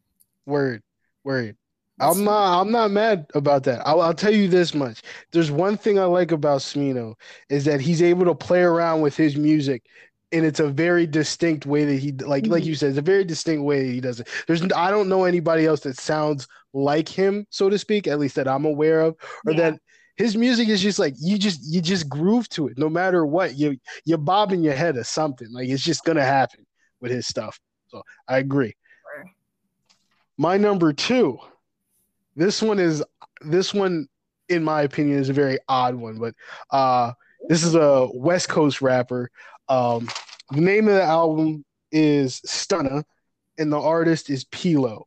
Word, 0.48 0.82
word. 1.24 1.56
I'm 2.00 2.24
not. 2.24 2.62
I'm 2.62 2.72
not 2.72 2.90
mad 2.90 3.28
about 3.36 3.66
that. 3.66 3.88
I'll, 3.88 4.02
I'll, 4.02 4.16
tell 4.16 4.34
you 4.34 4.48
this 4.48 4.74
much. 4.74 5.04
There's 5.32 5.52
one 5.52 5.78
thing 5.78 6.00
I 6.00 6.06
like 6.06 6.32
about 6.32 6.62
Smino 6.62 7.14
is 7.50 7.64
that 7.66 7.80
he's 7.80 8.02
able 8.02 8.26
to 8.26 8.34
play 8.34 8.64
around 8.64 9.02
with 9.02 9.16
his 9.16 9.36
music, 9.36 9.86
and 10.32 10.44
it's 10.44 10.60
a 10.60 10.70
very 10.70 11.06
distinct 11.06 11.68
way 11.68 11.86
that 11.86 12.00
he 12.00 12.12
like. 12.14 12.46
Mm-hmm. 12.46 12.54
Like 12.54 12.66
you 12.66 12.74
said, 12.74 12.90
it's 12.90 12.98
a 12.98 13.04
very 13.04 13.24
distinct 13.24 13.64
way 13.64 13.86
that 13.86 13.94
he 13.94 14.02
does 14.02 14.20
it. 14.20 14.30
There's. 14.48 14.64
I 14.76 14.90
don't 14.90 15.10
know 15.10 15.26
anybody 15.26 15.68
else 15.68 15.82
that 15.82 16.00
sounds 16.00 16.48
like 16.74 17.08
him, 17.08 17.46
so 17.52 17.70
to 17.70 17.78
speak. 17.78 18.08
At 18.08 18.18
least 18.18 18.34
that 18.38 18.48
I'm 18.48 18.66
aware 18.66 19.02
of, 19.02 19.16
or 19.46 19.52
yeah. 19.52 19.72
that 19.72 19.82
his 20.20 20.38
music 20.38 20.70
is 20.70 20.82
just 20.82 21.00
like 21.00 21.16
you 21.20 21.40
just 21.40 21.60
you 21.64 21.82
just 21.82 22.08
groove 22.08 22.48
to 22.50 22.68
it 22.68 22.78
no 22.78 22.90
matter 22.90 23.26
what 23.26 23.58
you 23.58 23.76
you're 24.06 24.20
bobbing 24.20 24.64
your 24.64 24.76
head 24.76 24.96
or 24.96 25.04
something 25.04 25.52
like 25.52 25.68
it's 25.68 25.84
just 25.84 26.06
gonna 26.06 26.24
happen 26.24 26.64
with 27.02 27.12
his 27.12 27.26
stuff 27.26 27.60
so 27.88 28.04
i 28.28 28.38
agree 28.38 28.76
my 30.38 30.56
number 30.56 30.94
two 30.94 31.40
this 32.40 32.62
one 32.62 32.80
is 32.80 33.04
this 33.42 33.74
one, 33.74 34.08
in 34.48 34.64
my 34.64 34.84
opinion, 34.84 35.20
is 35.20 35.30
a 35.30 35.34
very 35.34 35.60
odd 35.68 35.96
one, 35.96 36.20
but 36.20 36.34
uh, 36.72 37.12
this 37.48 37.64
is 37.64 37.76
a 37.76 38.08
West 38.14 38.50
Coast 38.50 38.82
rapper. 38.82 39.30
Um, 39.68 40.08
the 40.52 40.62
name 40.62 40.88
of 40.88 40.96
the 40.96 41.04
album 41.04 41.66
is 41.92 42.42
Stunna, 42.42 43.04
and 43.58 43.72
the 43.72 43.80
artist 43.80 44.30
is 44.30 44.46
Pilo. 44.46 45.04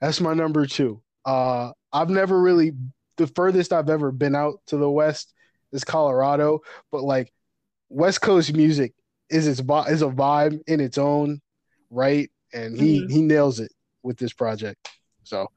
That's 0.00 0.20
my 0.20 0.34
number 0.34 0.66
two. 0.66 1.00
Uh, 1.24 1.72
I've 1.92 2.10
never 2.10 2.40
really 2.40 2.72
the 3.16 3.26
furthest 3.26 3.72
I've 3.72 3.90
ever 3.90 4.10
been 4.12 4.34
out 4.34 4.60
to 4.66 4.76
the 4.76 4.90
West 4.90 5.34
is 5.72 5.84
Colorado, 5.84 6.60
but 6.90 7.02
like 7.02 7.32
West 7.88 8.20
Coast 8.20 8.54
music 8.54 8.94
is 9.30 9.46
its 9.46 9.60
is 9.60 10.02
a 10.02 10.08
vibe 10.08 10.60
in 10.66 10.80
its 10.80 10.98
own 10.98 11.40
right, 11.90 12.30
and 12.52 12.78
he 12.78 13.00
mm-hmm. 13.00 13.12
he 13.12 13.22
nails 13.22 13.60
it 13.60 13.72
with 14.02 14.18
this 14.18 14.32
project. 14.32 14.88
So 15.24 15.50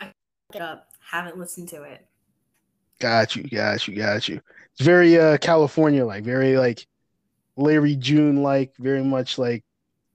it 0.00 0.60
up. 0.60 0.88
Haven't 1.10 1.38
listened 1.38 1.68
to 1.68 1.82
it. 1.82 2.06
Got 2.98 3.36
you, 3.36 3.44
got 3.44 3.86
you, 3.88 3.96
got 3.96 4.28
you. 4.28 4.40
It's 4.72 4.82
very 4.82 5.18
uh 5.18 5.38
California 5.38 6.04
like, 6.04 6.24
very 6.24 6.56
like 6.56 6.86
Larry 7.56 7.96
June 7.96 8.42
like, 8.42 8.74
very 8.78 9.02
much 9.04 9.38
like 9.38 9.64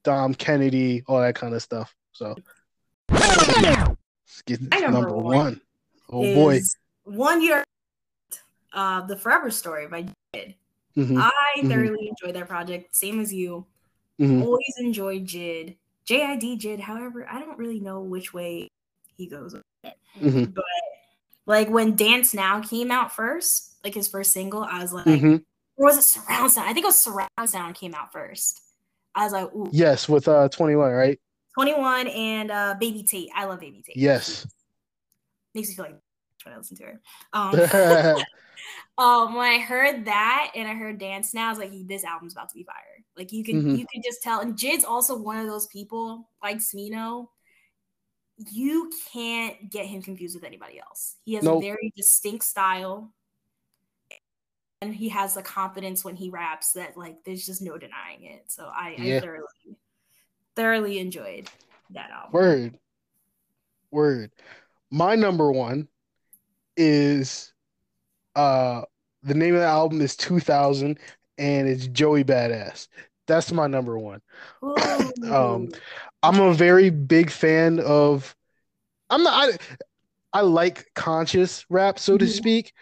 Dom 0.03 0.33
Kennedy, 0.33 1.03
all 1.07 1.19
that 1.19 1.35
kind 1.35 1.53
of 1.53 1.61
stuff. 1.61 1.93
So 2.13 2.35
let's 3.09 4.41
get 4.45 4.61
number, 4.61 4.91
number 4.91 5.15
one. 5.15 5.35
one. 5.35 5.61
Oh 6.09 6.21
boy. 6.33 6.61
One 7.03 7.41
year 7.41 7.63
uh 8.73 9.01
The 9.01 9.17
Forever 9.17 9.51
Story 9.51 9.87
by 9.87 10.03
Jid. 10.03 10.55
Mm-hmm. 10.95 11.17
I 11.17 11.31
mm-hmm. 11.57 11.69
thoroughly 11.69 11.89
mm-hmm. 11.89 12.25
enjoyed 12.25 12.35
that 12.35 12.47
project, 12.47 12.95
same 12.95 13.19
as 13.19 13.31
you. 13.33 13.65
Mm-hmm. 14.19 14.41
Always 14.43 14.75
enjoyed 14.79 15.25
Jid. 15.25 15.77
JID 16.07 16.59
Jid, 16.59 16.79
however, 16.79 17.27
I 17.29 17.39
don't 17.39 17.57
really 17.57 17.79
know 17.79 18.01
which 18.01 18.33
way 18.33 18.69
he 19.17 19.27
goes 19.27 19.55
Mm-hmm. 20.19 20.45
But 20.45 20.65
like 21.45 21.69
when 21.69 21.95
Dance 21.95 22.33
Now 22.33 22.59
came 22.59 22.91
out 22.91 23.15
first, 23.15 23.75
like 23.83 23.93
his 23.93 24.07
first 24.07 24.33
single, 24.33 24.63
I 24.63 24.81
was 24.81 24.93
like, 24.93 25.05
mm-hmm. 25.05 25.35
or 25.77 25.85
was 25.85 25.97
it 25.97 26.01
Surround 26.01 26.51
Sound? 26.51 26.67
I 26.67 26.73
think 26.73 26.83
it 26.83 26.87
was 26.87 27.01
Surround 27.01 27.29
Sound 27.45 27.75
came 27.75 27.93
out 27.93 28.11
first. 28.11 28.61
I 29.13 29.23
was 29.23 29.33
like, 29.33 29.53
ooh. 29.53 29.69
Yes, 29.71 30.09
with 30.09 30.27
uh 30.27 30.49
21, 30.49 30.91
right? 30.91 31.19
21 31.53 32.07
and 32.07 32.51
uh 32.51 32.75
Baby 32.79 33.03
Tate. 33.03 33.29
I 33.35 33.45
love 33.45 33.59
Baby 33.59 33.83
Tate. 33.85 33.97
Yes. 33.97 34.47
Makes 35.57 35.69
me 35.69 35.75
feel 35.75 35.85
like 35.85 35.95
when 36.45 36.53
I 36.53 36.57
listen 36.57 36.77
to 36.77 36.83
her. 36.83 37.01
Um, 37.33 37.55
um, 39.03 39.33
when 39.33 39.51
I 39.51 39.57
heard 39.57 40.05
that 40.05 40.51
and 40.53 40.67
I 40.67 40.75
heard 40.75 40.99
Dance 40.99 41.33
Now, 41.33 41.47
I 41.47 41.49
was 41.49 41.57
like, 41.57 41.71
this 41.87 42.03
album's 42.03 42.33
about 42.33 42.49
to 42.49 42.55
be 42.55 42.63
fire. 42.63 42.75
Like 43.17 43.31
you 43.31 43.43
can 43.43 43.55
mm-hmm. 43.55 43.75
you 43.75 43.87
can 43.91 44.03
just 44.03 44.21
tell. 44.21 44.41
And 44.41 44.55
JID's 44.55 44.85
also 44.85 45.17
one 45.17 45.37
of 45.37 45.47
those 45.47 45.65
people 45.65 46.29
like 46.43 46.57
Smino. 46.57 47.29
You 48.51 48.91
can't 49.11 49.71
get 49.71 49.87
him 49.87 50.03
confused 50.03 50.35
with 50.35 50.43
anybody 50.43 50.79
else. 50.79 51.15
He 51.25 51.33
has 51.33 51.43
nope. 51.43 51.57
a 51.57 51.65
very 51.65 51.91
distinct 51.97 52.45
style. 52.45 53.11
And 54.83 54.93
he 54.93 55.09
has 55.09 55.33
the 55.33 55.41
confidence 55.41 56.05
when 56.05 56.15
he 56.15 56.29
raps 56.29 56.73
that 56.73 56.95
like 56.95 57.23
there's 57.25 57.47
just 57.47 57.63
no 57.63 57.79
denying 57.79 58.25
it. 58.25 58.43
So 58.49 58.69
I, 58.71 58.95
yeah. 58.99 59.17
I 59.17 59.19
thoroughly 59.21 59.77
thoroughly 60.55 60.99
enjoyed 60.99 61.49
that 61.89 62.11
album. 62.11 62.31
Word. 62.31 62.79
Word. 63.89 64.31
My 64.91 65.15
number 65.15 65.51
one 65.51 65.87
is 66.75 67.53
uh 68.35 68.83
the 69.23 69.33
name 69.33 69.55
of 69.55 69.61
the 69.61 69.67
album 69.67 69.99
is 70.01 70.15
2000 70.15 70.97
and 71.37 71.67
it's 71.67 71.87
Joey 71.87 72.23
Badass. 72.23 72.87
That's 73.25 73.51
my 73.51 73.67
number 73.67 73.97
one. 73.97 74.21
um 75.31 75.69
I'm 76.23 76.39
a 76.39 76.53
very 76.53 76.89
big 76.89 77.29
fan 77.29 77.79
of 77.79 78.35
I'm 79.09 79.23
not 79.23 79.49
I, 79.49 80.39
I 80.39 80.41
like 80.41 80.85
conscious 80.95 81.65
rap 81.69 81.99
so 81.99 82.17
to 82.17 82.25
mm-hmm. 82.25 82.31
speak, 82.31 82.73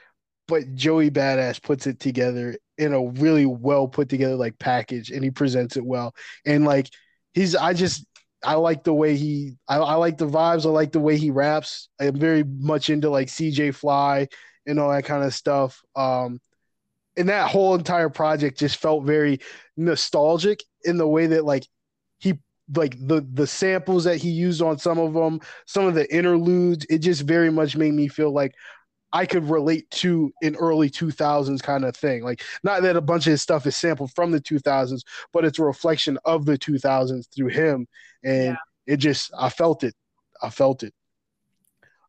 but 0.47 0.75
Joey 0.75 1.09
Badass 1.09 1.61
puts 1.61 1.87
it 1.87 1.99
together 1.99 2.57
in 2.77 2.93
a 2.93 3.05
really 3.05 3.45
well 3.45 3.87
put 3.87 4.09
together 4.09 4.35
like 4.35 4.59
package 4.59 5.09
and 5.09 5.23
he 5.23 5.31
presents 5.31 5.77
it 5.77 5.85
well. 5.85 6.13
And 6.45 6.65
like 6.65 6.89
he's 7.33 7.55
I 7.55 7.73
just 7.73 8.05
I 8.45 8.55
like 8.55 8.84
the 8.84 8.93
way 8.93 9.15
he 9.15 9.58
I, 9.67 9.77
I, 9.77 9.95
like 9.95 10.17
the 10.17 10.27
vibes. 10.27 10.65
I 10.65 10.69
like 10.69 10.91
the 10.91 10.99
way 10.99 11.17
he 11.17 11.31
raps. 11.31 11.89
I'm 11.99 12.15
very 12.15 12.43
much 12.43 12.89
into 12.89 13.10
like 13.10 13.27
CJ 13.27 13.75
Fly 13.75 14.27
and 14.67 14.79
all 14.79 14.91
that 14.91 15.05
kind 15.05 15.23
of 15.23 15.34
stuff. 15.34 15.81
Um 15.95 16.39
and 17.17 17.29
that 17.29 17.49
whole 17.49 17.75
entire 17.75 18.10
project 18.10 18.60
just 18.60 18.77
felt 18.77 19.05
very 19.05 19.39
nostalgic 19.77 20.63
in 20.84 20.97
the 20.97 21.08
way 21.08 21.27
that 21.27 21.45
like 21.45 21.65
he 22.19 22.39
like 22.75 22.95
the 22.99 23.25
the 23.34 23.47
samples 23.47 24.03
that 24.05 24.17
he 24.17 24.29
used 24.29 24.62
on 24.62 24.77
some 24.77 24.99
of 24.99 25.13
them, 25.13 25.39
some 25.65 25.86
of 25.86 25.93
the 25.93 26.13
interludes, 26.13 26.86
it 26.89 26.99
just 26.99 27.21
very 27.21 27.51
much 27.51 27.75
made 27.75 27.93
me 27.93 28.08
feel 28.08 28.31
like 28.31 28.53
I 29.15 29.25
could 29.25 29.49
relate 29.49 29.89
to 29.91 30.30
an 30.41 30.58
early 30.58 30.89
2000s 30.89 31.63
kind 31.63 31.86
of 31.86 31.95
thing. 31.95 32.21
Like, 32.21 32.43
not 32.65 32.82
that 32.82 32.97
a 32.97 33.01
bunch 33.01 33.28
of 33.28 33.32
his 33.32 33.41
stuff 33.41 33.65
is 33.65 33.78
sampled 33.78 34.13
from 34.13 34.30
the 34.30 34.41
2000s, 34.41 35.04
but 35.32 35.45
it's 35.45 35.58
a 35.58 35.63
reflection 35.63 36.19
of 36.25 36.45
the 36.45 36.58
2000s 36.58 37.34
through 37.34 37.47
him. 37.47 37.88
And 38.25 38.43
yeah. 38.43 38.56
it 38.86 38.97
just, 38.97 39.32
I 39.38 39.47
felt 39.47 39.86
it. 39.86 39.95
I 40.43 40.49
felt 40.49 40.84
it. 40.84 40.93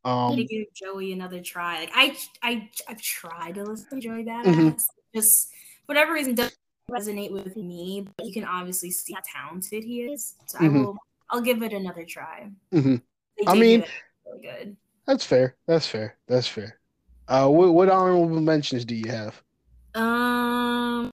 Um, 0.04 0.34
to 0.34 0.42
give 0.42 0.66
Joey 0.74 1.12
another 1.12 1.40
try. 1.40 1.78
Like 1.78 1.92
I, 1.94 2.16
I, 2.42 2.70
I've 2.88 3.00
tried 3.00 3.54
to 3.54 3.62
listen 3.62 3.88
to 3.88 4.00
Joey 4.00 4.24
Badass. 4.24 4.44
Mm-hmm. 4.46 4.76
Just 5.14 5.50
whatever 5.86 6.12
reason 6.12 6.34
doesn't 6.34 6.58
resonate 6.90 7.30
with 7.30 7.56
me, 7.56 8.04
but 8.16 8.26
you 8.26 8.32
can 8.32 8.44
obviously 8.44 8.90
see 8.90 9.14
how 9.14 9.22
talented 9.32 9.84
he 9.84 10.02
is. 10.02 10.34
So 10.46 10.58
mm-hmm. 10.58 10.76
I 10.76 10.80
will. 10.80 10.96
I'll 11.30 11.40
give 11.40 11.62
it 11.62 11.72
another 11.72 12.04
try. 12.04 12.50
Mm-hmm. 12.74 12.96
I 13.48 13.54
mean, 13.54 13.84
really 14.26 14.42
good. 14.42 14.76
That's 15.06 15.24
fair. 15.24 15.56
That's 15.68 15.86
fair. 15.86 16.16
That's 16.26 16.48
fair. 16.48 16.80
Uh, 17.28 17.48
what, 17.48 17.74
what 17.74 17.88
honorable 17.88 18.40
mentions 18.40 18.84
do 18.84 18.94
you 18.94 19.10
have? 19.10 19.42
Um, 19.94 21.10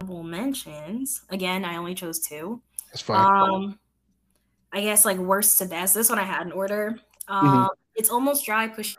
honorable 0.00 0.22
mentions. 0.22 1.22
Again, 1.30 1.64
I 1.64 1.76
only 1.76 1.94
chose 1.94 2.20
two. 2.20 2.62
That's 2.90 3.02
fine. 3.02 3.50
Um, 3.50 3.78
I 4.72 4.80
guess 4.80 5.04
like 5.04 5.18
worst 5.18 5.58
to 5.58 5.66
best. 5.66 5.94
This 5.94 6.08
one 6.08 6.18
I 6.18 6.24
had 6.24 6.46
in 6.46 6.52
order. 6.52 6.98
Um, 7.26 7.46
mm-hmm. 7.46 7.66
it's 7.96 8.10
almost 8.10 8.44
dry. 8.46 8.68
Push. 8.68 8.96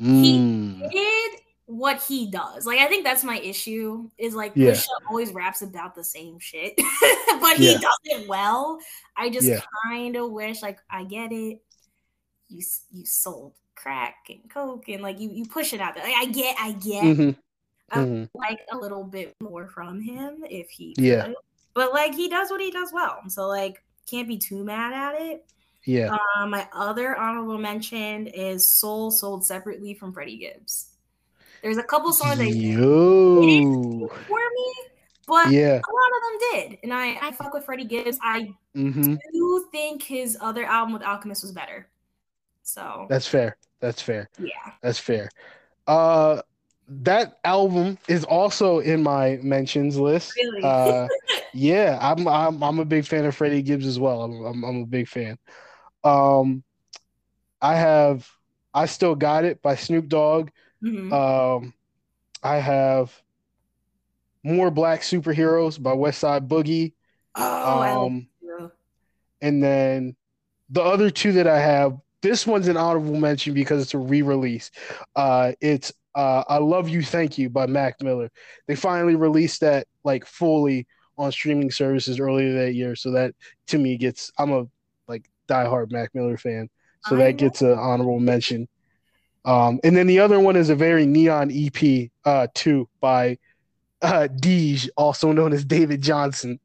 Mm. 0.00 0.20
He 0.22 0.88
did 0.90 1.40
what 1.66 2.02
he 2.02 2.30
does. 2.30 2.66
Like 2.66 2.78
I 2.78 2.86
think 2.86 3.04
that's 3.04 3.24
my 3.24 3.38
issue. 3.38 4.08
Is 4.18 4.34
like 4.34 4.52
yeah. 4.54 4.70
Pusha 4.70 4.88
always 5.08 5.32
raps 5.32 5.62
about 5.62 5.94
the 5.94 6.04
same 6.04 6.38
shit, 6.38 6.74
but 7.40 7.56
he 7.56 7.72
yeah. 7.72 7.78
does 7.78 7.98
it 8.04 8.28
well. 8.28 8.78
I 9.16 9.30
just 9.30 9.46
yeah. 9.46 9.60
kind 9.84 10.16
of 10.16 10.30
wish 10.30 10.62
like 10.62 10.78
I 10.90 11.04
get 11.04 11.32
it. 11.32 11.60
You 12.48 12.62
you 12.90 13.04
sold 13.04 13.52
crack 13.78 14.16
and 14.28 14.40
coke 14.50 14.88
and 14.88 15.02
like 15.02 15.20
you 15.20 15.30
you 15.30 15.46
push 15.46 15.72
it 15.72 15.80
out 15.80 15.94
there. 15.94 16.04
Like, 16.04 16.16
I 16.16 16.26
get, 16.26 16.56
I 16.58 16.72
get. 16.72 17.04
Mm-hmm. 17.04 17.30
I 17.90 17.98
mm-hmm. 17.98 18.24
like 18.38 18.60
a 18.70 18.76
little 18.76 19.04
bit 19.04 19.34
more 19.40 19.66
from 19.66 20.00
him 20.00 20.44
if 20.44 20.68
he 20.68 20.94
yeah. 20.98 21.26
Could. 21.26 21.34
But 21.74 21.92
like 21.92 22.14
he 22.14 22.28
does 22.28 22.50
what 22.50 22.60
he 22.60 22.70
does 22.70 22.92
well, 22.92 23.20
so 23.28 23.46
like 23.46 23.82
can't 24.10 24.28
be 24.28 24.36
too 24.36 24.64
mad 24.64 24.92
at 24.92 25.20
it. 25.20 25.46
Yeah. 25.84 26.14
Um, 26.36 26.50
my 26.50 26.68
other 26.72 27.16
honorable 27.16 27.56
mention 27.56 28.26
is 28.26 28.70
Soul 28.70 29.10
sold 29.10 29.46
separately 29.46 29.94
from 29.94 30.12
Freddie 30.12 30.36
Gibbs. 30.36 30.90
There's 31.62 31.78
a 31.78 31.82
couple 31.82 32.12
songs 32.12 32.38
that 32.38 32.50
Yo. 32.50 34.08
for 34.26 34.38
me, 34.54 34.74
but 35.26 35.50
yeah. 35.50 35.74
a 35.74 35.92
lot 35.92 36.10
of 36.16 36.22
them 36.22 36.38
did. 36.52 36.78
And 36.82 36.92
I, 36.92 37.18
I 37.20 37.32
fuck 37.32 37.54
with 37.54 37.64
Freddie 37.64 37.84
Gibbs. 37.84 38.18
I 38.22 38.50
mm-hmm. 38.76 39.14
do 39.32 39.66
think 39.72 40.02
his 40.02 40.36
other 40.40 40.64
album 40.64 40.92
with 40.92 41.02
Alchemist 41.02 41.42
was 41.42 41.52
better. 41.52 41.88
So 42.68 43.06
that's 43.08 43.26
fair. 43.26 43.56
That's 43.80 44.02
fair. 44.02 44.28
Yeah. 44.38 44.72
That's 44.82 44.98
fair. 44.98 45.30
Uh 45.86 46.42
that 46.88 47.38
album 47.44 47.98
is 48.08 48.24
also 48.24 48.78
in 48.78 49.02
my 49.02 49.38
mentions 49.42 49.98
list. 49.98 50.32
Really? 50.36 50.62
Uh, 50.62 51.06
yeah, 51.54 51.98
I'm, 52.00 52.26
I'm 52.26 52.62
I'm 52.62 52.78
a 52.78 52.84
big 52.84 53.04
fan 53.04 53.26
of 53.26 53.36
Freddie 53.36 53.62
Gibbs 53.62 53.86
as 53.86 53.98
well. 53.98 54.22
I'm 54.22 54.44
I'm, 54.44 54.64
I'm 54.64 54.82
a 54.82 54.86
big 54.86 55.06
fan. 55.06 55.38
Um, 56.02 56.62
I 57.60 57.74
have 57.74 58.28
I 58.72 58.86
still 58.86 59.14
got 59.14 59.44
it 59.44 59.60
by 59.60 59.74
Snoop 59.76 60.08
Dogg. 60.08 60.50
Mm-hmm. 60.82 61.12
Um, 61.12 61.74
I 62.42 62.56
have 62.56 63.12
more 64.42 64.70
Black 64.70 65.02
Superheroes 65.02 65.82
by 65.82 65.92
Westside 65.92 66.48
Boogie. 66.48 66.94
Oh, 67.34 68.06
um, 68.06 68.28
and 69.42 69.62
then 69.62 70.16
the 70.70 70.82
other 70.82 71.10
two 71.10 71.32
that 71.32 71.46
I 71.46 71.60
have 71.60 71.98
this 72.22 72.46
one's 72.46 72.68
an 72.68 72.76
honorable 72.76 73.18
mention 73.18 73.54
because 73.54 73.82
it's 73.82 73.94
a 73.94 73.98
re-release. 73.98 74.70
Uh, 75.14 75.52
it's 75.60 75.92
uh, 76.14 76.44
"I 76.48 76.58
Love 76.58 76.88
You, 76.88 77.02
Thank 77.02 77.38
You" 77.38 77.48
by 77.48 77.66
Mac 77.66 78.02
Miller. 78.02 78.30
They 78.66 78.74
finally 78.74 79.16
released 79.16 79.60
that 79.60 79.86
like 80.04 80.26
fully 80.26 80.86
on 81.16 81.32
streaming 81.32 81.70
services 81.70 82.20
earlier 82.20 82.64
that 82.64 82.74
year, 82.74 82.96
so 82.96 83.12
that 83.12 83.34
to 83.68 83.78
me 83.78 83.96
gets. 83.96 84.32
I'm 84.38 84.52
a 84.52 84.66
like 85.06 85.28
diehard 85.48 85.92
Mac 85.92 86.14
Miller 86.14 86.36
fan, 86.36 86.68
so 87.04 87.16
I 87.16 87.18
that 87.20 87.36
gets 87.36 87.62
an 87.62 87.78
honorable 87.78 88.20
mention. 88.20 88.68
Um, 89.44 89.80
and 89.82 89.96
then 89.96 90.06
the 90.06 90.18
other 90.20 90.40
one 90.40 90.56
is 90.56 90.68
a 90.68 90.74
very 90.74 91.06
neon 91.06 91.50
EP, 91.50 92.10
uh, 92.24 92.48
too 92.54 92.88
by 93.00 93.38
uh, 94.02 94.28
Deej, 94.30 94.88
also 94.96 95.32
known 95.32 95.52
as 95.52 95.64
David 95.64 96.02
Johnson. 96.02 96.60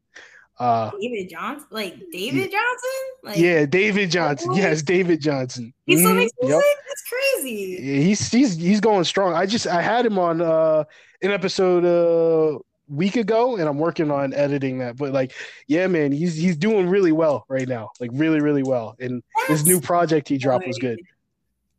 Uh, 0.60 0.92
David 1.00 1.30
Johnson, 1.30 1.68
like 1.72 1.96
David 2.12 2.52
Johnson, 2.52 2.90
like 3.24 3.38
yeah, 3.38 3.66
David 3.66 4.12
Johnson. 4.12 4.54
Yes, 4.54 4.84
David 4.84 5.20
Johnson. 5.20 5.74
He 5.86 5.98
still 5.98 6.10
mm-hmm. 6.10 6.20
makes 6.20 6.32
music. 6.42 6.56
Yep. 6.56 6.76
That's 6.88 7.04
crazy. 7.10 7.80
Yeah, 7.82 8.02
he's 8.02 8.32
he's 8.32 8.56
he's 8.56 8.80
going 8.80 9.04
strong. 9.04 9.34
I 9.34 9.48
just 9.48 9.66
I 9.66 9.82
had 9.82 10.06
him 10.06 10.20
on 10.20 10.42
uh 10.42 10.84
an 11.24 11.32
episode 11.32 11.86
uh 11.86 12.60
week 12.88 13.16
ago, 13.16 13.56
and 13.56 13.68
I'm 13.68 13.80
working 13.80 14.12
on 14.12 14.34
editing 14.34 14.78
that. 14.80 14.96
But 14.96 15.12
like, 15.12 15.34
yeah, 15.68 15.88
man, 15.88 16.12
he's 16.12 16.36
he's 16.36 16.56
doing 16.56 16.88
really 16.88 17.12
well 17.12 17.46
right 17.50 17.68
now. 17.68 17.90
Like 18.00 18.12
really, 18.14 18.40
really 18.40 18.64
well. 18.64 18.96
And 19.00 19.24
That's 19.36 19.62
his 19.62 19.66
new 19.66 19.82
project 19.82 20.30
he 20.30 20.38
dropped 20.38 20.68
was 20.68 20.78
good. 20.78 21.00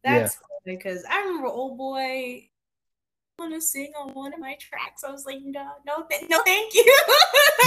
That's 0.02 0.36
yeah. 0.66 0.74
because 0.74 1.04
I 1.08 1.20
remember 1.20 1.46
old 1.46 1.78
boy 1.78 2.48
want 3.38 3.52
to 3.52 3.60
sing 3.60 3.92
on 3.98 4.10
one 4.10 4.32
of 4.32 4.40
my 4.40 4.56
tracks. 4.60 5.02
I 5.04 5.10
was 5.10 5.26
like, 5.26 5.38
no, 5.42 5.66
no, 5.86 6.04
th- 6.08 6.28
no, 6.28 6.40
thank 6.44 6.74
you. 6.74 6.84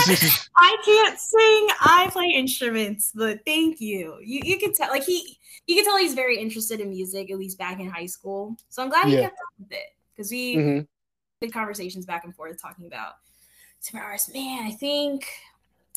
I 0.55 0.77
can't 0.83 1.19
sing. 1.19 1.67
I 1.81 2.09
play 2.11 2.27
instruments, 2.27 3.11
but 3.13 3.39
thank 3.45 3.79
you. 3.81 4.17
You 4.23 4.41
you 4.43 4.59
can 4.59 4.73
tell, 4.73 4.89
like 4.89 5.03
he, 5.03 5.37
you 5.65 5.75
can 5.75 5.85
tell 5.85 5.97
he's 5.97 6.13
very 6.13 6.37
interested 6.37 6.79
in 6.79 6.89
music, 6.89 7.31
at 7.31 7.37
least 7.37 7.57
back 7.57 7.79
in 7.79 7.89
high 7.89 8.05
school. 8.05 8.55
So 8.69 8.83
I'm 8.83 8.89
glad 8.89 9.09
yeah. 9.09 9.15
he 9.15 9.21
kept 9.23 9.33
up 9.33 9.53
with 9.59 9.71
it 9.71 9.95
because 10.15 10.31
we 10.31 10.55
mm-hmm. 10.55 10.83
did 11.41 11.53
conversations 11.53 12.05
back 12.05 12.23
and 12.23 12.35
forth 12.35 12.61
talking 12.61 12.87
about 12.87 13.13
artists. 13.93 14.33
Man, 14.33 14.65
I 14.65 14.71
think. 14.71 15.27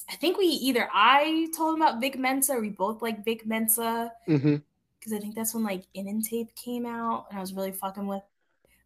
I 0.09 0.17
think 0.17 0.39
we 0.39 0.47
either 0.47 0.89
I 0.93 1.49
told 1.57 1.77
him 1.77 1.83
about 1.83 2.01
Vic 2.01 2.19
Mensa 2.19 2.55
or 2.55 2.61
we 2.61 2.71
both 2.71 3.01
like 3.01 3.25
Vic 3.25 3.47
Mensa. 3.47 4.11
Because 4.27 4.43
mm-hmm. 4.43 5.15
I 5.15 5.19
think 5.21 5.37
that's 5.37 5.55
when 5.55 5.63
like 5.63 5.85
Innanetape 5.97 6.53
came 6.57 6.85
out 6.85 7.27
and 7.31 7.39
I 7.39 7.41
was 7.41 7.55
really 7.55 7.71
fucking 7.71 8.09
with 8.09 8.23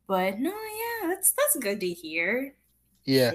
but 0.07 0.39
no, 0.39 0.51
yeah, 0.51 1.09
that's 1.09 1.33
that's 1.33 1.57
good 1.57 1.81
to 1.81 1.89
hear. 1.89 2.55
Yeah. 3.05 3.33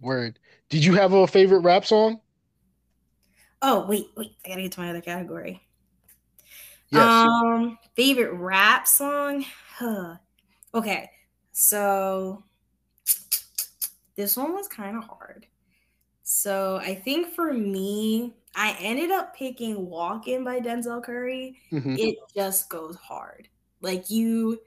Word. 0.00 0.38
Did 0.68 0.84
you 0.84 0.94
have 0.94 1.12
a 1.12 1.26
favorite 1.26 1.60
rap 1.60 1.86
song? 1.86 2.20
Oh, 3.62 3.86
wait, 3.86 4.06
wait. 4.16 4.36
I 4.44 4.48
gotta 4.48 4.62
get 4.62 4.72
to 4.72 4.80
my 4.80 4.90
other 4.90 5.00
category. 5.00 5.62
Yes. 6.90 7.02
Um, 7.02 7.78
favorite 7.94 8.32
rap 8.32 8.86
song? 8.86 9.44
Huh. 9.76 10.16
Okay. 10.74 11.10
So 11.52 12.44
this 14.14 14.36
one 14.36 14.52
was 14.52 14.68
kind 14.68 14.96
of 14.96 15.04
hard. 15.04 15.46
So 16.22 16.76
I 16.82 16.94
think 16.94 17.32
for 17.34 17.52
me, 17.52 18.34
I 18.54 18.76
ended 18.80 19.10
up 19.10 19.36
picking 19.36 19.88
Walkin' 19.88 20.44
by 20.44 20.60
Denzel 20.60 21.02
Curry. 21.02 21.58
Mhm. 21.72 21.98
It 21.98 22.18
just 22.34 22.68
goes 22.68 22.96
hard. 22.96 23.48
Like 23.80 24.10
you 24.10 24.60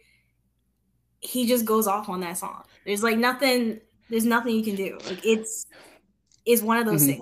he 1.22 1.46
just 1.46 1.66
goes 1.66 1.86
off 1.86 2.08
on 2.08 2.22
that 2.22 2.38
song. 2.38 2.64
There's 2.86 3.04
like 3.04 3.18
nothing 3.18 3.82
there's 4.10 4.26
nothing 4.26 4.56
you 4.56 4.64
can 4.64 4.76
do. 4.76 4.98
Like 5.06 5.26
it's 5.26 5.66
it's 6.46 6.62
one 6.62 6.78
of 6.78 6.86
those 6.86 7.04
Mhm. 7.04 7.08
things. 7.08 7.22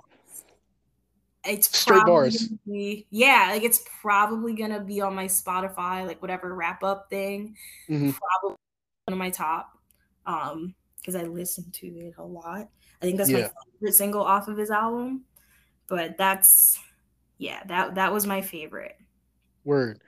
It's 1.46 1.78
Straight 1.78 2.06
bars. 2.06 2.50
be- 2.66 3.08
yeah, 3.10 3.50
like 3.52 3.64
it's 3.64 3.84
probably 4.02 4.54
gonna 4.54 4.82
be 4.82 5.00
on 5.02 5.16
my 5.16 5.26
Spotify, 5.26 6.06
like 6.06 6.22
whatever 6.22 6.54
wrap 6.54 6.84
up 6.84 7.10
thing. 7.10 7.56
Mhm. 7.90 8.14
Probably 8.18 8.58
one 9.06 9.14
of 9.14 9.18
my 9.18 9.30
top. 9.30 9.78
Um, 10.26 10.76
because 11.00 11.16
I 11.16 11.24
listen 11.24 11.72
to 11.72 11.88
it 11.88 12.16
a 12.18 12.24
lot. 12.24 12.68
I 13.02 13.06
think 13.06 13.18
that's 13.18 13.30
my 13.30 13.50
favorite 13.80 13.94
single 13.94 14.24
off 14.24 14.50
of 14.50 14.58
his 14.58 14.70
album. 14.72 15.24
But 15.88 16.18
that's 16.18 16.78
yeah, 17.38 17.64
that 17.68 17.96
that 17.96 18.12
was 18.12 18.26
my 18.28 18.42
favorite. 18.42 18.98
Word, 19.64 20.02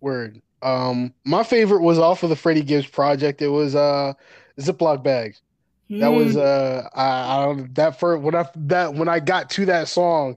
word. 0.00 0.40
Um, 0.62 1.12
my 1.24 1.42
favorite 1.42 1.82
was 1.82 1.98
off 1.98 2.22
of 2.22 2.30
the 2.30 2.36
Freddie 2.36 2.62
Gibbs 2.62 2.86
project. 2.86 3.42
It 3.42 3.48
was 3.48 3.74
uh 3.74 4.14
Ziploc 4.58 5.02
bags. 5.02 5.42
That 5.88 6.08
was 6.08 6.36
Mm, 6.36 6.40
uh 6.40 6.88
I, 6.94 7.08
I 7.08 7.44
don't 7.44 7.74
that 7.76 8.00
for 8.00 8.18
when 8.18 8.34
I 8.34 8.46
that 8.56 8.94
when 8.94 9.08
I 9.08 9.20
got 9.20 9.50
to 9.50 9.66
that 9.66 9.88
song, 9.88 10.36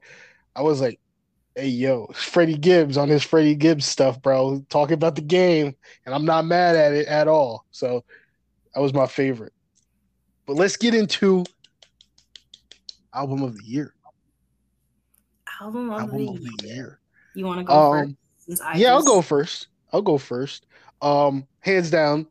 I 0.56 0.62
was 0.62 0.82
like, 0.82 1.00
hey 1.56 1.68
yo, 1.68 2.08
Freddie 2.14 2.58
Gibbs 2.58 2.98
on 2.98 3.10
his 3.10 3.24
Freddie 3.24 3.56
Gibbs 3.56 3.86
stuff, 3.86 4.22
bro. 4.22 4.64
Talking 4.70 4.94
about 4.94 5.16
the 5.16 5.22
game, 5.22 5.76
and 6.06 6.16
I'm 6.16 6.26
not 6.26 6.46
mad 6.46 6.76
at 6.76 6.94
it 6.94 7.08
at 7.08 7.28
all. 7.28 7.66
So 7.72 8.04
that 8.74 8.82
was 8.82 8.94
my 8.94 9.08
favorite. 9.08 9.54
But 10.46 10.56
let's 10.56 10.78
get 10.78 10.94
into 10.94 11.46
album 13.14 13.44
of 13.44 13.58
the 13.58 13.64
year. 13.66 13.94
album 15.62 15.92
of, 15.92 16.00
Album 16.00 16.18
the, 16.18 16.28
of 16.30 16.44
the 16.44 16.68
year. 16.68 16.76
year. 16.76 17.00
You 17.34 17.46
want 17.46 17.60
to 17.60 17.64
go 17.66 17.90
first? 17.90 18.16
Um, 18.50 18.66
I 18.66 18.78
yeah, 18.78 18.94
I'll 18.94 19.04
go 19.04 19.22
first. 19.22 19.68
I'll 19.92 20.02
go 20.02 20.18
first. 20.18 20.66
Um, 21.02 21.48
hands 21.60 21.90
down. 21.90 22.28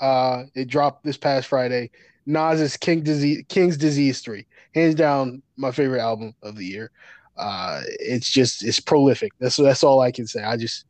Uh, 0.00 0.44
it 0.54 0.68
dropped 0.68 1.04
this 1.04 1.16
past 1.16 1.48
Friday. 1.48 1.90
Nas's 2.26 2.76
King 2.76 3.02
Disease, 3.02 3.44
King's 3.48 3.76
Disease 3.76 4.20
Three, 4.20 4.46
hands 4.74 4.94
down 4.94 5.42
my 5.56 5.70
favorite 5.70 6.00
album 6.00 6.34
of 6.42 6.56
the 6.56 6.64
year. 6.64 6.90
Uh, 7.36 7.80
it's 8.00 8.30
just 8.30 8.64
it's 8.64 8.80
prolific. 8.80 9.32
That's 9.38 9.56
that's 9.56 9.82
all 9.82 10.00
I 10.00 10.10
can 10.10 10.26
say. 10.26 10.42
I 10.42 10.56
just 10.56 10.84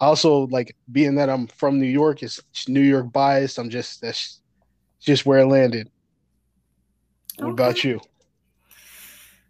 also 0.00 0.46
like 0.48 0.76
being 0.92 1.14
that 1.16 1.30
I'm 1.30 1.46
from 1.46 1.80
New 1.80 1.86
York. 1.86 2.22
It's 2.22 2.40
New 2.68 2.80
York 2.80 3.12
biased. 3.12 3.58
I'm 3.58 3.70
just 3.70 4.00
that's 4.00 4.40
just 5.00 5.24
where 5.24 5.40
it 5.40 5.46
landed. 5.46 5.90
What 7.38 7.50
about 7.50 7.82
you? 7.84 8.00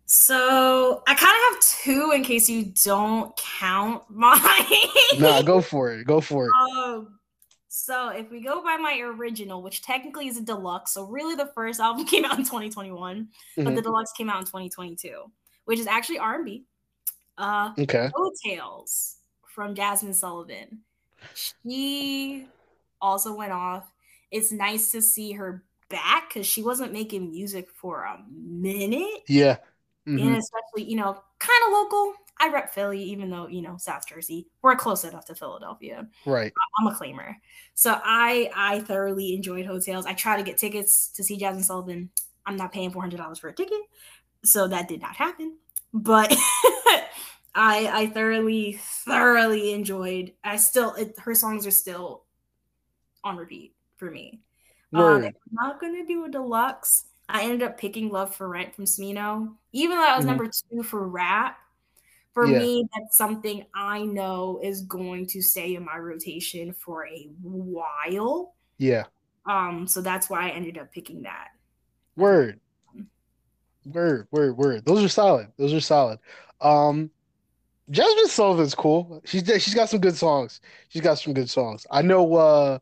So 0.07 1.02
I 1.07 1.14
kind 1.14 1.34
of 1.34 1.55
have 1.55 1.61
two 1.82 2.12
in 2.14 2.22
case 2.22 2.48
you 2.48 2.72
don't 2.84 3.34
count 3.36 4.02
mine. 4.11 4.40
Nah, 5.18 5.42
go 5.42 5.61
for 5.61 5.92
it. 5.92 6.07
Go 6.07 6.20
for 6.20 6.46
it. 6.46 6.52
Um, 6.78 7.18
so 7.75 8.09
if 8.11 8.31
we 8.31 8.41
go 8.41 8.62
by 8.62 8.77
my 8.77 8.99
original, 9.01 9.62
which 9.62 9.83
technically 9.83 10.29
is 10.29 10.37
a 10.37 10.43
deluxe, 10.43 10.93
so 10.93 11.05
really 11.07 11.35
the 11.35 11.51
first 11.55 11.81
album 11.81 12.05
came 12.12 12.25
out 12.25 12.39
in 12.39 12.45
2021, 12.45 13.29
but 13.57 13.64
Mhm. 13.66 13.75
the 13.77 13.83
deluxe 13.83 14.12
came 14.12 14.31
out 14.31 14.39
in 14.41 14.45
2022, 14.47 15.31
which 15.64 15.79
is 15.79 15.87
actually 15.87 16.18
R&B. 16.18 16.64
Uh, 17.37 17.72
Okay. 17.79 18.11
Heaux 18.14 18.31
Tales 18.45 19.16
from 19.49 19.75
Jazmine 19.75 20.14
Sullivan. 20.14 20.83
She 21.35 22.47
also 23.01 23.35
went 23.35 23.53
off. 23.53 23.91
It's 24.31 24.53
nice 24.53 24.93
to 24.93 25.03
see 25.03 25.33
her 25.33 25.64
back 25.89 26.29
because 26.29 26.47
she 26.47 26.62
wasn't 26.62 26.93
making 26.93 27.31
music 27.31 27.68
for 27.70 28.03
a 28.05 28.22
minute 28.31 29.22
Yeah. 29.29 29.59
Mhm. 30.07 30.20
and 30.27 30.37
especially 30.37 30.91
you 30.91 30.97
know 30.97 31.22
kind 31.39 31.62
of 31.66 31.72
local 31.72 32.14
i 32.41 32.49
rep 32.49 32.72
philly 32.74 33.03
even 33.03 33.30
though 33.30 33.47
you 33.49 33.62
know 33.62 33.76
south 33.78 34.07
jersey 34.09 34.47
we're 34.62 34.74
close 34.76 35.05
enough 35.05 35.24
to 35.24 35.35
philadelphia 35.35 36.07
Right. 36.26 36.53
i'm 36.80 36.87
a 36.87 36.95
claimer 36.95 37.35
so 37.74 37.99
i 38.05 38.51
i 38.55 38.80
thoroughly 38.80 39.35
enjoyed 39.35 39.66
Heaux 39.66 39.78
Tales 39.80 40.07
i 40.07 40.14
try 40.14 40.37
to 40.37 40.43
get 40.43 40.59
tickets 40.59 41.09
to 41.14 41.22
see 41.24 41.39
Jazmine 41.39 41.64
Sullivan 41.64 42.11
i'm 42.47 42.57
not 42.57 42.72
paying 42.72 42.91
$400 42.91 43.39
for 43.39 43.49
a 43.49 43.55
ticket 43.55 43.80
so 44.45 44.66
that 44.68 44.89
did 44.89 45.01
not 45.01 45.16
happen 45.16 45.57
but 45.93 46.30
i 47.55 47.89
i 47.93 48.07
thoroughly 48.12 48.78
thoroughly 48.82 49.72
enjoyed 49.72 50.32
i 50.43 50.57
still 50.57 50.95
it, 50.95 51.16
her 51.20 51.35
songs 51.35 51.66
are 51.66 51.70
still 51.70 52.24
on 53.22 53.37
repeat 53.37 53.74
for 53.97 54.11
me 54.11 54.41
um. 54.93 55.24
I'm 55.24 55.32
not 55.51 55.80
gonna 55.80 56.05
do 56.07 56.24
a 56.24 56.28
deluxe. 56.28 57.07
I 57.28 57.43
ended 57.43 57.62
up 57.64 57.78
picking 57.78 58.11
"Love 58.11 58.32
for 58.37 58.49
Rent" 58.49 58.76
from 58.76 58.85
Smino, 58.85 59.55
even 59.72 59.97
though 59.97 60.07
I 60.07 60.14
was 60.16 60.24
Mhm. 60.24 60.28
number 60.28 60.47
two 60.47 60.82
for 60.85 61.09
rap. 61.09 61.59
For 62.35 62.47
Yeah. 62.47 62.59
me, 62.59 62.89
that's 62.95 63.16
something 63.16 63.64
I 63.74 64.03
know 64.03 64.61
is 64.62 64.82
going 64.82 65.26
to 65.28 65.41
stay 65.41 65.76
in 65.76 65.85
my 65.85 65.97
rotation 65.97 66.74
for 66.74 67.07
a 67.07 67.28
while. 67.41 68.55
Yeah. 68.78 69.05
Um, 69.47 69.87
so 69.87 70.01
that's 70.01 70.28
why 70.28 70.49
I 70.49 70.51
ended 70.51 70.78
up 70.78 70.93
picking 70.93 71.22
that. 71.22 71.49
Word. 72.16 72.61
Word, 73.87 74.28
word, 74.30 74.57
word. 74.57 74.85
Those 74.85 75.05
are 75.05 75.09
solid. 75.09 75.49
Those 75.59 75.72
are 75.74 75.80
solid. 75.80 76.18
Um, 76.61 77.11
Jazmine 77.91 78.28
Sullivan's 78.28 78.74
cool. 78.74 79.20
She's 79.24 79.45
she's 79.62 79.74
got 79.74 79.91
some 79.91 80.01
good 80.01 80.16
songs. 80.16 80.61
She's 80.89 81.03
got 81.03 81.18
some 81.18 81.35
good 81.35 81.51
songs. 81.51 81.87
I 81.91 82.01
know 82.03 82.35
uh 82.35 82.78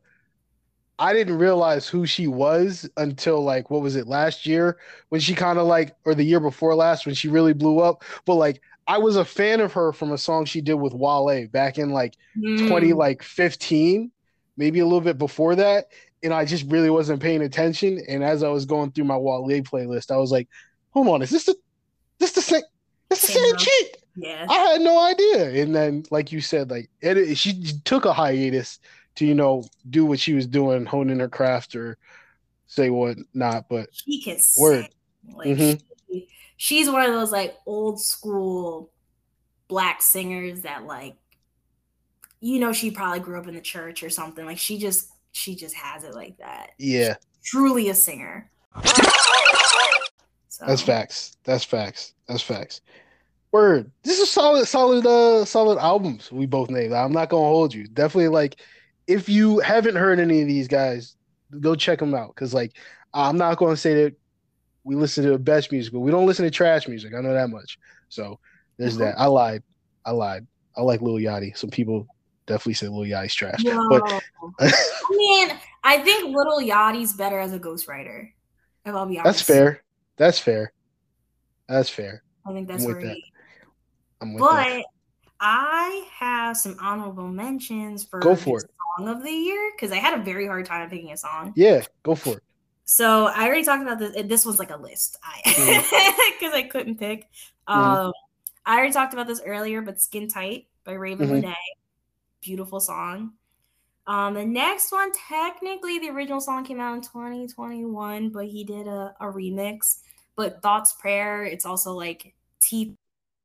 I 0.99 1.13
didn't 1.13 1.39
realize 1.39 1.89
who 1.89 2.07
she 2.07 2.29
was 2.29 2.89
until 2.97 3.43
like 3.43 3.71
what 3.71 3.83
was 3.83 3.97
it 3.97 4.07
last 4.07 4.47
year 4.47 4.79
when 5.09 5.21
she 5.21 5.35
kind 5.35 5.59
of 5.59 5.67
like 5.67 5.97
or 6.05 6.15
the 6.15 6.23
year 6.25 6.39
before 6.39 6.75
last 6.75 7.07
when 7.07 7.15
she 7.15 7.29
really 7.29 7.53
blew 7.55 7.81
up. 7.81 8.05
But 8.25 8.35
like 8.37 8.63
I 8.87 8.99
was 8.99 9.17
a 9.17 9.25
fan 9.25 9.61
of 9.61 9.73
her 9.75 9.93
from 9.93 10.13
a 10.13 10.19
song 10.19 10.45
she 10.45 10.61
did 10.61 10.75
with 10.75 10.93
Wale 10.93 11.47
back 11.49 11.79
in 11.79 11.91
like 11.91 12.15
20 12.57 12.91
Mm, 12.91 12.97
like 12.97 13.23
15 13.23 14.11
maybe 14.57 14.81
a 14.81 14.85
little 14.85 15.01
bit 15.01 15.17
before 15.19 15.55
that 15.55 15.87
and 16.23 16.33
i 16.33 16.45
just 16.45 16.71
really 16.71 16.91
wasn't 16.91 17.21
paying 17.23 17.43
attention 17.43 17.99
and 18.09 18.23
as 18.23 18.43
i 18.43 18.49
was 18.49 18.67
going 18.67 18.91
through 18.93 19.05
my 19.05 19.17
wale 19.17 19.43
playlist 19.63 20.11
i 20.11 20.17
was 20.17 20.31
like 20.31 20.49
hold 20.91 21.09
on 21.09 21.23
is 21.23 21.31
this 21.31 21.45
the 21.45 21.55
this 22.19 22.33
the 22.33 22.43
same 22.43 22.63
this 23.09 23.23
the 23.23 23.29
Same 23.29 23.57
chick? 23.57 23.97
i 24.49 24.55
had 24.55 24.81
no 24.83 24.99
idea 24.99 25.63
and 25.63 25.75
then 25.75 26.03
like 26.11 26.31
you 26.33 26.41
said 26.41 26.71
like 26.71 26.91
it, 27.01 27.37
she 27.37 27.63
took 27.85 28.05
a 28.05 28.13
hiatus 28.13 28.79
to 29.17 29.25
you 29.27 29.35
know 29.35 29.65
do 29.89 30.05
what 30.05 30.21
she 30.21 30.35
was 30.35 30.47
doing 30.47 30.85
honing 30.85 31.19
her 31.21 31.29
craft 31.29 31.75
or 31.75 31.97
say 32.67 32.91
what 32.91 33.17
not 33.35 33.65
but 33.69 33.89
she 33.93 34.21
can 34.21 34.39
Word. 34.59 34.89
Like 35.35 35.49
Mhm. 35.49 35.81
She, 36.63 36.79
she's 36.79 36.89
one 36.89 37.05
of 37.05 37.13
those 37.13 37.33
like 37.33 37.57
old 37.67 38.01
school 38.01 38.93
black 39.67 40.01
singers 40.01 40.63
that 40.63 40.85
like 40.85 41.17
you 42.41 42.61
know 42.61 42.73
she 42.73 42.93
probably 42.93 43.19
grew 43.19 43.37
up 43.37 43.49
in 43.49 43.55
the 43.57 43.61
church 43.61 44.05
or 44.05 44.11
something. 44.11 44.47
Like 44.47 44.59
she 44.59 44.79
just 44.79 45.09
she 45.33 45.57
just 45.57 45.75
has 45.75 46.05
it 46.05 46.15
like 46.15 46.37
that. 46.39 46.71
yeah 46.79 47.17
Truly 47.43 47.89
a 47.89 47.95
singer. 47.95 48.49
So 50.47 50.67
That's 50.67 50.83
facts. 50.83 51.37
That's 51.43 51.65
facts. 51.65 52.15
That's 52.29 52.43
facts. 52.43 52.83
Word. 53.51 53.91
This 54.05 54.21
is 54.21 54.31
solid, 54.31 54.69
solid, 54.69 55.05
uh, 55.05 55.45
solid 55.45 55.79
albums 55.79 56.31
we 56.31 56.47
both 56.47 56.71
named. 56.71 56.93
I'm 56.93 57.11
not 57.11 57.31
gonna 57.31 57.43
hold 57.43 57.75
you. 57.75 57.89
Definitely, 57.89 58.29
like, 58.29 58.61
if 59.09 59.29
you 59.29 59.59
haven't 59.59 59.97
heard 59.97 60.21
any 60.21 60.43
of 60.43 60.47
these 60.47 60.69
guys, 60.69 61.17
go 61.59 61.75
check 61.75 61.99
them 61.99 62.15
out. 62.15 62.37
Cause 62.37 62.55
like, 62.55 62.75
I'm 63.13 63.37
not 63.37 63.57
gonna 63.59 63.77
say 63.77 64.05
that 64.05 64.15
we 64.85 64.97
listen 64.97 65.25
to 65.25 65.31
the 65.31 65.39
best 65.39 65.71
music, 65.71 65.93
but 65.93 66.01
we 66.01 66.11
don't 66.11 66.27
listen 66.27 66.45
to 66.45 66.51
trash 66.51 66.89
music. 66.89 67.13
I 67.15 67.21
know 67.21 67.33
that 67.33 67.51
much. 67.51 67.79
So 68.09 68.39
there's 68.79 68.97
Mhm. 68.97 69.01
that. 69.01 69.19
I 69.19 69.27
lied. 69.27 69.63
I 70.05 70.11
lied. 70.11 70.47
I 70.77 70.83
like 70.83 71.01
Lil 71.03 71.15
Yachty. 71.15 71.57
Some 71.57 71.71
people 71.71 72.07
definitely 72.47 72.75
say 72.75 72.89
Lil 72.89 73.09
Yachty's 73.09 73.35
trash, 73.35 73.63
Yo. 73.63 73.89
but 73.89 74.03
I 74.61 74.73
mean, 75.11 75.59
I 75.85 75.99
think 76.03 76.35
Little 76.35 76.61
Yachty's 76.61 77.13
better 77.13 77.39
as 77.39 77.53
a 77.53 77.61
ghostwriter. 77.61 78.31
If 78.85 78.95
I'll 78.95 79.07
be 79.07 79.19
honest. 79.19 79.39
that's 79.39 79.43
fair. 79.43 79.85
That's 80.17 80.39
fair. 80.39 80.73
That's 81.69 81.89
fair. 81.89 82.23
I 82.47 82.53
think 82.53 82.69
that's 82.69 82.85
where 82.85 83.01
that. 83.01 83.17
I'm 84.21 84.35
with 84.35 84.43
that. 84.43 84.81
But 84.81 84.87
I 85.41 86.07
have 86.19 86.57
some 86.57 86.77
honorable 86.81 87.29
mentions 87.29 88.05
for 88.05 88.21
Go 88.21 88.35
for 88.35 88.61
the 88.61 88.69
song 88.99 89.09
of 89.09 89.23
the 89.23 89.31
year 89.31 89.73
because 89.77 89.93
I 89.93 89.97
had 89.97 90.19
a 90.19 90.23
very 90.23 90.47
hard 90.47 90.67
time 90.67 90.89
picking 90.91 91.13
a 91.13 91.17
song. 91.17 91.53
Yeah, 91.57 91.83
go 92.03 92.15
for 92.15 92.39
it. 92.39 92.43
So 92.85 93.27
I 93.27 93.47
already 93.47 93.65
talked 93.65 93.83
about 93.83 93.99
this. 93.99 94.15
This 94.27 94.45
one's 94.45 94.59
like 94.59 94.71
a 94.71 94.77
list, 94.77 95.19
I 95.23 95.41
because 96.39 96.55
I 96.55 96.63
couldn't 96.63 96.99
pick. 96.99 97.29
Um, 97.67 98.13
I 98.67 98.77
already 98.77 98.93
talked 98.93 99.13
about 99.15 99.27
this 99.27 99.41
earlier, 99.45 99.83
but 99.83 100.01
"Skin 100.01 100.29
Tight" 100.29 100.67
by 100.85 100.93
Ravyn 100.93 101.29
Mhm. 101.29 101.43
Lenae, 101.43 101.55
beautiful 102.41 102.81
song. 102.81 103.33
Um, 104.07 104.35
the 104.35 104.45
next 104.45 104.91
one, 104.91 105.13
technically, 105.13 106.01
the 106.01 106.11
original 106.11 106.41
song 106.41 106.65
came 106.65 106.81
out 106.81 106.95
in 106.95 107.03
2021, 107.03 108.31
but 108.31 108.47
he 108.47 108.65
did 108.65 108.89
a, 108.89 109.15
a 109.21 109.27
remix. 109.27 110.01
But 110.37 110.61
"Thoughts 110.63 110.95
Prayer," 110.95 111.45
it's 111.45 111.65
also 111.65 111.93
like 111.93 112.35
T 112.61 112.97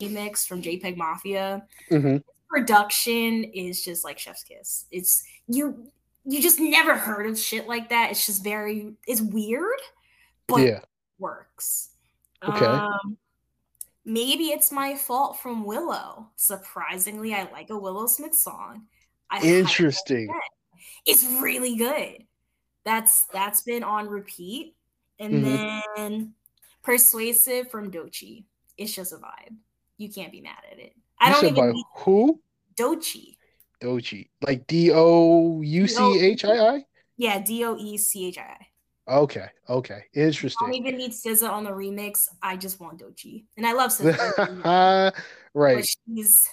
remix 0.02 0.48
from 0.48 0.62
JPEG 0.62 0.98
Mafia 0.98 1.66
hmm 1.90 2.18
production 2.50 3.44
is 3.44 3.84
just 3.84 4.04
like 4.04 4.18
chef's 4.18 4.44
kiss. 4.44 4.86
It's 4.92 5.24
you 5.48 5.92
you 6.28 6.42
just 6.42 6.60
never 6.60 6.98
heard 6.98 7.26
of 7.26 7.40
shit 7.40 7.68
like 7.68 7.90
that. 7.90 8.12
It's 8.12 8.26
just 8.26 8.44
very 8.44 8.94
it's 9.08 9.22
weird, 9.22 9.80
but 10.46 10.58
Yeah. 10.58 10.82
works. 11.20 11.90
Okay. 12.44 12.66
Um, 12.66 13.18
maybe 14.04 14.48
it's 14.48 14.72
my 14.72 14.96
fault 14.96 15.40
from 15.40 15.64
Willow. 15.64 16.30
Surprisingly, 16.36 17.34
I 17.34 17.50
like 17.52 17.70
a 17.70 17.78
Willow 17.78 18.08
Smith 18.08 18.36
song. 18.36 18.88
I 19.32 19.42
Interesting. 19.42 20.30
It's 21.06 21.24
really 21.42 21.78
good. 21.78 22.26
That's 22.84 23.26
that's 23.34 23.62
been 23.62 23.84
on 23.84 24.10
repeat. 24.10 24.76
And 25.20 25.46
mm-hmm. 25.46 25.80
then 25.96 26.34
Persuasive 26.84 27.72
from 27.72 27.90
Doechii. 27.90 28.44
It's 28.78 28.94
just 28.94 29.14
a 29.14 29.18
vibe. 29.18 29.56
You 29.98 30.10
can't 30.10 30.32
be 30.32 30.42
mad 30.42 30.60
at 30.72 30.80
it. 30.80 30.94
I 31.20 31.32
don't 31.32 31.44
even 31.46 31.72
need 31.72 31.86
who? 31.96 32.40
Doechii. 32.76 33.37
Doechii. 33.82 34.30
Like 34.42 34.68
D 34.68 34.92
O 34.94 35.62
U 35.62 35.88
C 35.88 36.20
H 36.20 36.46
I 36.46 36.76
I? 36.76 36.86
Yeah, 37.18 37.40
D 37.40 37.64
O 37.66 37.76
E 37.78 37.98
C 37.98 38.28
H 38.28 38.38
I 38.38 38.42
I. 38.42 38.68
Okay, 39.10 39.48
okay, 39.70 40.04
interesting. 40.14 40.58
I 40.62 40.72
don't 40.72 40.76
even 40.76 40.98
need 40.98 41.12
SZA 41.12 41.50
on 41.50 41.64
the 41.64 41.72
remix. 41.72 42.28
I 42.42 42.58
just 42.58 42.80
want 42.82 43.00
Doechii, 43.00 43.46
and 43.56 43.66
I 43.66 43.72
love 43.72 43.92
SZA. 43.92 45.14
right. 45.54 45.78
But 45.78 45.86
she's 45.86 46.50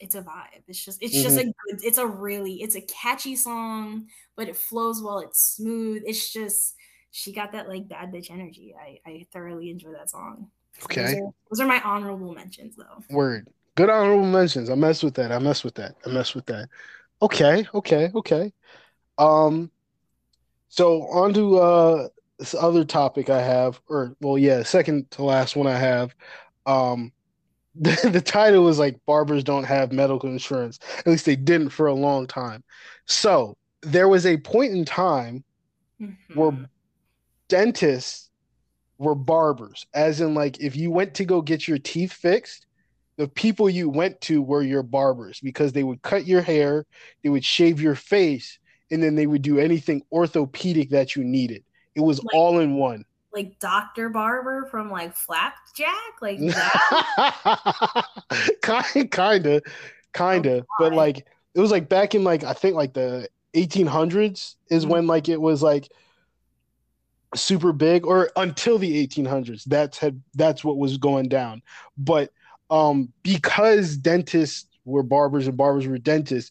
it's 0.00 0.14
a 0.14 0.22
vibe. 0.22 0.62
It's 0.68 0.82
just 0.82 1.02
it's 1.02 1.14
mm-hmm. 1.14 1.22
just 1.22 1.38
a 1.38 1.44
good. 1.44 1.80
It's 1.84 1.98
a 1.98 2.06
really 2.06 2.62
it's 2.62 2.76
a 2.76 2.80
catchy 2.80 3.36
song, 3.36 4.06
but 4.36 4.48
it 4.48 4.56
flows 4.56 5.02
well. 5.02 5.18
It's 5.18 5.42
smooth. 5.56 6.02
It's 6.06 6.32
just 6.32 6.76
she 7.10 7.32
got 7.32 7.52
that 7.52 7.68
like 7.68 7.88
bad 7.88 8.12
bitch 8.12 8.30
energy. 8.30 8.74
I 8.80 9.00
I 9.06 9.26
thoroughly 9.32 9.70
enjoy 9.70 9.92
that 9.92 10.10
song. 10.10 10.50
Okay. 10.84 11.02
Those 11.02 11.14
are, 11.14 11.34
those 11.50 11.60
are 11.60 11.66
my 11.66 11.80
honorable 11.82 12.34
mentions, 12.34 12.76
though. 12.76 13.02
Word. 13.10 13.48
Good 13.78 13.90
honorable 13.90 14.26
mentions. 14.26 14.70
I 14.70 14.74
mess 14.74 15.04
with 15.04 15.14
that. 15.14 15.30
I 15.30 15.38
mess 15.38 15.62
with 15.62 15.76
that. 15.76 15.94
I 16.04 16.08
mess 16.08 16.34
with 16.34 16.46
that. 16.46 16.68
Okay. 17.22 17.64
Okay. 17.72 18.10
Okay. 18.12 18.52
Um. 19.18 19.70
So 20.68 21.02
on 21.02 21.32
to 21.34 21.58
uh 21.60 22.08
this 22.40 22.56
other 22.56 22.84
topic 22.84 23.30
I 23.30 23.40
have, 23.40 23.80
or 23.88 24.16
well, 24.20 24.36
yeah, 24.36 24.64
second 24.64 25.08
to 25.12 25.22
last 25.22 25.54
one 25.54 25.68
I 25.68 25.78
have. 25.78 26.12
Um, 26.66 27.12
the, 27.76 28.10
the 28.12 28.20
title 28.20 28.66
is 28.66 28.80
like 28.80 28.98
barbers 29.06 29.44
don't 29.44 29.62
have 29.62 29.92
medical 29.92 30.28
insurance. 30.28 30.80
At 30.98 31.06
least 31.06 31.24
they 31.24 31.36
didn't 31.36 31.70
for 31.70 31.86
a 31.86 31.94
long 31.94 32.26
time. 32.26 32.64
So 33.06 33.56
there 33.82 34.08
was 34.08 34.26
a 34.26 34.38
point 34.38 34.72
in 34.72 34.86
time 34.86 35.44
mm-hmm. 36.02 36.36
where 36.36 36.68
dentists 37.46 38.28
were 38.98 39.14
barbers, 39.14 39.86
as 39.94 40.20
in 40.20 40.34
like 40.34 40.58
if 40.58 40.74
you 40.74 40.90
went 40.90 41.14
to 41.14 41.24
go 41.24 41.42
get 41.42 41.68
your 41.68 41.78
teeth 41.78 42.12
fixed, 42.12 42.66
the 43.18 43.28
people 43.28 43.68
you 43.68 43.90
went 43.90 44.20
to 44.22 44.40
were 44.40 44.62
your 44.62 44.84
barbers 44.84 45.40
because 45.40 45.72
they 45.72 45.82
would 45.82 46.00
cut 46.02 46.24
your 46.24 46.40
hair, 46.40 46.86
they 47.22 47.28
would 47.28 47.44
shave 47.44 47.80
your 47.80 47.96
face, 47.96 48.60
and 48.92 49.02
then 49.02 49.16
they 49.16 49.26
would 49.26 49.42
do 49.42 49.58
anything 49.58 50.02
orthopedic 50.12 50.90
that 50.90 51.16
you 51.16 51.24
needed. 51.24 51.64
It 51.96 52.00
was 52.00 52.22
like, 52.22 52.34
all 52.34 52.60
in 52.60 52.76
one. 52.76 53.04
Like 53.32 53.58
Dr. 53.58 54.08
Barber 54.08 54.68
from 54.70 54.88
like 54.88 55.16
Flapjack, 55.16 56.22
like 56.22 56.38
that. 56.40 58.04
kind, 58.62 59.10
kinda, 59.10 59.62
kinda, 60.14 60.60
oh, 60.62 60.64
but 60.78 60.94
like 60.94 61.26
it 61.54 61.60
was 61.60 61.72
like 61.72 61.88
back 61.88 62.14
in 62.14 62.22
like 62.22 62.44
I 62.44 62.52
think 62.52 62.76
like 62.76 62.94
the 62.94 63.28
1800s 63.54 64.54
is 64.70 64.84
mm-hmm. 64.84 64.92
when 64.92 65.06
like 65.08 65.28
it 65.28 65.40
was 65.40 65.60
like 65.60 65.90
super 67.34 67.72
big 67.72 68.06
or 68.06 68.30
until 68.36 68.78
the 68.78 69.06
1800s 69.06 69.64
that's 69.64 69.98
had 69.98 70.22
that's 70.34 70.64
what 70.64 70.78
was 70.78 70.96
going 70.96 71.28
down 71.28 71.60
but 71.98 72.32
um 72.70 73.12
because 73.22 73.96
dentists 73.96 74.66
were 74.84 75.02
barbers 75.02 75.46
and 75.46 75.56
barbers 75.56 75.86
were 75.86 75.98
dentists 75.98 76.50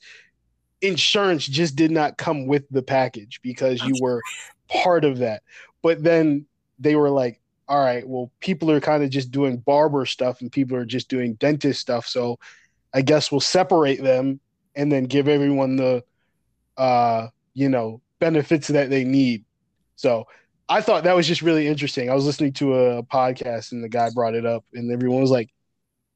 insurance 0.82 1.46
just 1.46 1.76
did 1.76 1.92
not 1.92 2.18
come 2.18 2.46
with 2.46 2.64
the 2.70 2.84
package 2.84 3.40
because 3.42 3.84
you 3.84 3.96
were 4.00 4.22
part 4.68 5.04
of 5.04 5.18
that. 5.18 5.42
But 5.82 6.04
then 6.04 6.46
they 6.78 6.96
were 6.96 7.10
like 7.10 7.42
all 7.68 7.84
right 7.84 8.08
well 8.08 8.32
people 8.40 8.72
are 8.72 8.80
kind 8.80 9.04
of 9.04 9.10
just 9.10 9.32
doing 9.32 9.58
barber 9.58 10.06
stuff 10.06 10.40
and 10.40 10.52
people 10.52 10.78
are 10.78 10.86
just 10.86 11.10
doing 11.10 11.34
dentist 11.34 11.82
stuff 11.82 12.08
so 12.08 12.40
i 12.94 13.02
guess 13.02 13.30
we'll 13.30 13.42
separate 13.42 14.02
them 14.02 14.40
and 14.78 14.90
then 14.90 15.04
give 15.04 15.28
everyone 15.28 15.76
the 15.76 16.02
uh 16.78 17.28
you 17.54 17.68
know 17.68 18.00
benefits 18.20 18.68
that 18.68 18.90
they 18.90 19.04
need. 19.04 19.44
So 19.96 20.26
I 20.70 20.82
thought 20.82 21.04
that 21.06 21.16
was 21.16 21.28
just 21.28 21.42
really 21.42 21.68
interesting. 21.68 22.10
I 22.10 22.14
was 22.14 22.26
listening 22.26 22.54
to 22.54 22.74
a 22.76 23.04
podcast 23.04 23.72
and 23.72 23.84
the 23.84 23.90
guy 23.90 24.10
brought 24.14 24.36
it 24.36 24.46
up, 24.46 24.66
and 24.74 24.92
everyone 24.92 25.22
was 25.22 25.32
like, 25.32 25.50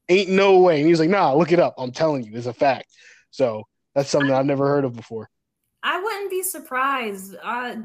"Ain't 0.08 0.30
no 0.30 0.60
way!" 0.60 0.80
And 0.80 0.88
he's 0.88 1.00
like, 1.00 1.10
"Nah, 1.10 1.32
look 1.34 1.52
it 1.52 1.60
up. 1.60 1.74
I'm 1.78 1.92
telling 1.92 2.24
you, 2.24 2.36
it's 2.36 2.46
a 2.46 2.52
fact." 2.52 2.86
So 3.30 3.64
that's 3.94 4.10
something 4.10 4.30
I, 4.30 4.36
have 4.36 4.46
never 4.46 4.66
heard 4.66 4.84
of 4.84 4.94
before. 4.94 5.28
I 5.82 6.00
wouldn't 6.00 6.30
be 6.30 6.42
surprised. 6.42 7.34
Uh, 7.42 7.76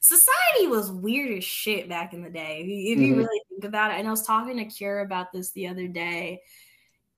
society 0.00 0.68
was 0.68 0.92
weird 0.92 1.36
as 1.36 1.44
shit 1.44 1.88
back 1.88 2.14
in 2.14 2.22
the 2.22 2.30
day. 2.30 2.60
If 2.62 2.68
you, 2.68 2.96
mm-hmm. 2.96 3.18
really 3.18 3.40
think 3.48 3.64
about 3.64 3.90
it, 3.90 3.98
and 3.98 4.06
I 4.06 4.10
was 4.10 4.26
talking 4.26 4.56
to 4.58 4.64
Cure 4.64 5.00
about 5.00 5.32
this 5.32 5.50
the 5.50 5.68
other 5.68 5.88
day, 5.88 6.40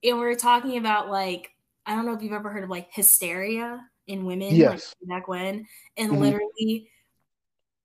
and 0.03 0.17
we 0.17 0.25
were 0.25 0.35
talking 0.35 0.77
about 0.77 1.09
like 1.09 1.51
I 1.85 1.95
don't 1.95 2.05
know 2.05 2.13
if 2.13 2.23
you've 2.23 2.33
ever 2.33 2.49
heard 2.49 2.63
of 2.63 2.69
like 2.69 2.91
hysteria 2.91 3.81
in 4.07 4.25
women, 4.25 4.55
yes, 4.55 4.95
like 5.01 5.09
back 5.09 5.27
when, 5.27 5.65
and 5.97 6.11
mm-hmm. 6.11 6.21
literally 6.21 6.89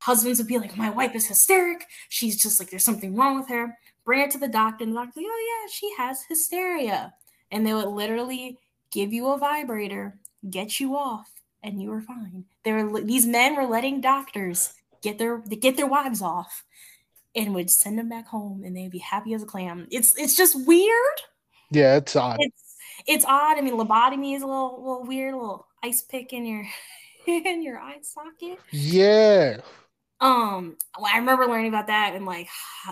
husbands 0.01 0.39
would 0.39 0.49
be 0.49 0.59
like, 0.59 0.77
My 0.77 0.91
wife 0.91 1.15
is 1.15 1.29
hysteric. 1.29 1.87
She's 2.09 2.43
just 2.43 2.59
like, 2.59 2.71
there's 2.71 2.85
something 2.85 3.15
wrong 3.15 3.39
with 3.39 3.49
her. 3.49 3.77
Bring 4.11 4.23
her 4.23 4.29
to 4.33 4.39
the 4.39 4.49
doctor. 4.49 4.83
And 4.83 4.93
the 4.93 4.97
doctor's 4.97 5.19
like, 5.19 5.27
Oh, 5.29 5.63
yeah, 5.63 5.71
she 5.73 5.95
has 5.97 6.25
hysteria. 6.29 7.15
And 7.53 7.65
they 7.65 7.73
would 7.73 7.87
literally 7.87 8.59
give 8.91 9.13
you 9.13 9.29
a 9.29 9.39
vibrator, 9.39 10.19
get 10.51 10.81
you 10.81 10.97
off, 10.97 11.31
and 11.63 11.81
you 11.81 11.91
were 11.91 12.01
fine. 12.01 12.45
They 12.65 12.73
were, 12.73 13.03
these 13.03 13.25
men 13.25 13.55
were 13.55 13.69
letting 13.69 14.01
doctors 14.01 14.73
get 15.01 15.19
their 15.19 15.39
get 15.39 15.77
their 15.77 15.87
wives 15.87 16.23
off 16.23 16.65
and 17.37 17.55
would 17.55 17.71
send 17.71 18.01
them 18.01 18.09
back 18.09 18.27
home 18.27 18.65
and 18.65 18.77
they'd 18.77 18.91
be 18.91 18.99
happy 18.99 19.33
as 19.33 19.45
a 19.45 19.47
clam. 19.47 19.87
It's 19.93 20.19
it's 20.19 20.35
just 20.35 20.67
weird. 20.67 21.21
Yeah, 21.71 21.95
it's 21.95 22.17
odd. 22.17 22.39
It's 22.41 22.75
it's 23.07 23.25
odd. 23.25 23.59
I 23.59 23.61
mean, 23.61 23.75
lobotomy 23.75 24.35
is 24.35 24.43
a 24.43 24.47
little, 24.49 24.77
little 24.77 25.05
weird, 25.05 25.35
a 25.35 25.37
little 25.37 25.69
ice 25.85 26.03
pick 26.03 26.33
in 26.33 26.45
your 26.45 26.65
in 27.29 27.63
your 27.63 27.79
eye 27.79 28.01
socket. 28.03 28.59
Yeah. 28.73 29.59
Um, 30.21 30.77
I 31.03 31.17
remember 31.19 31.47
learning 31.47 31.69
about 31.69 31.87
that 31.87 32.15
and 32.15 32.27
like, 32.27 32.49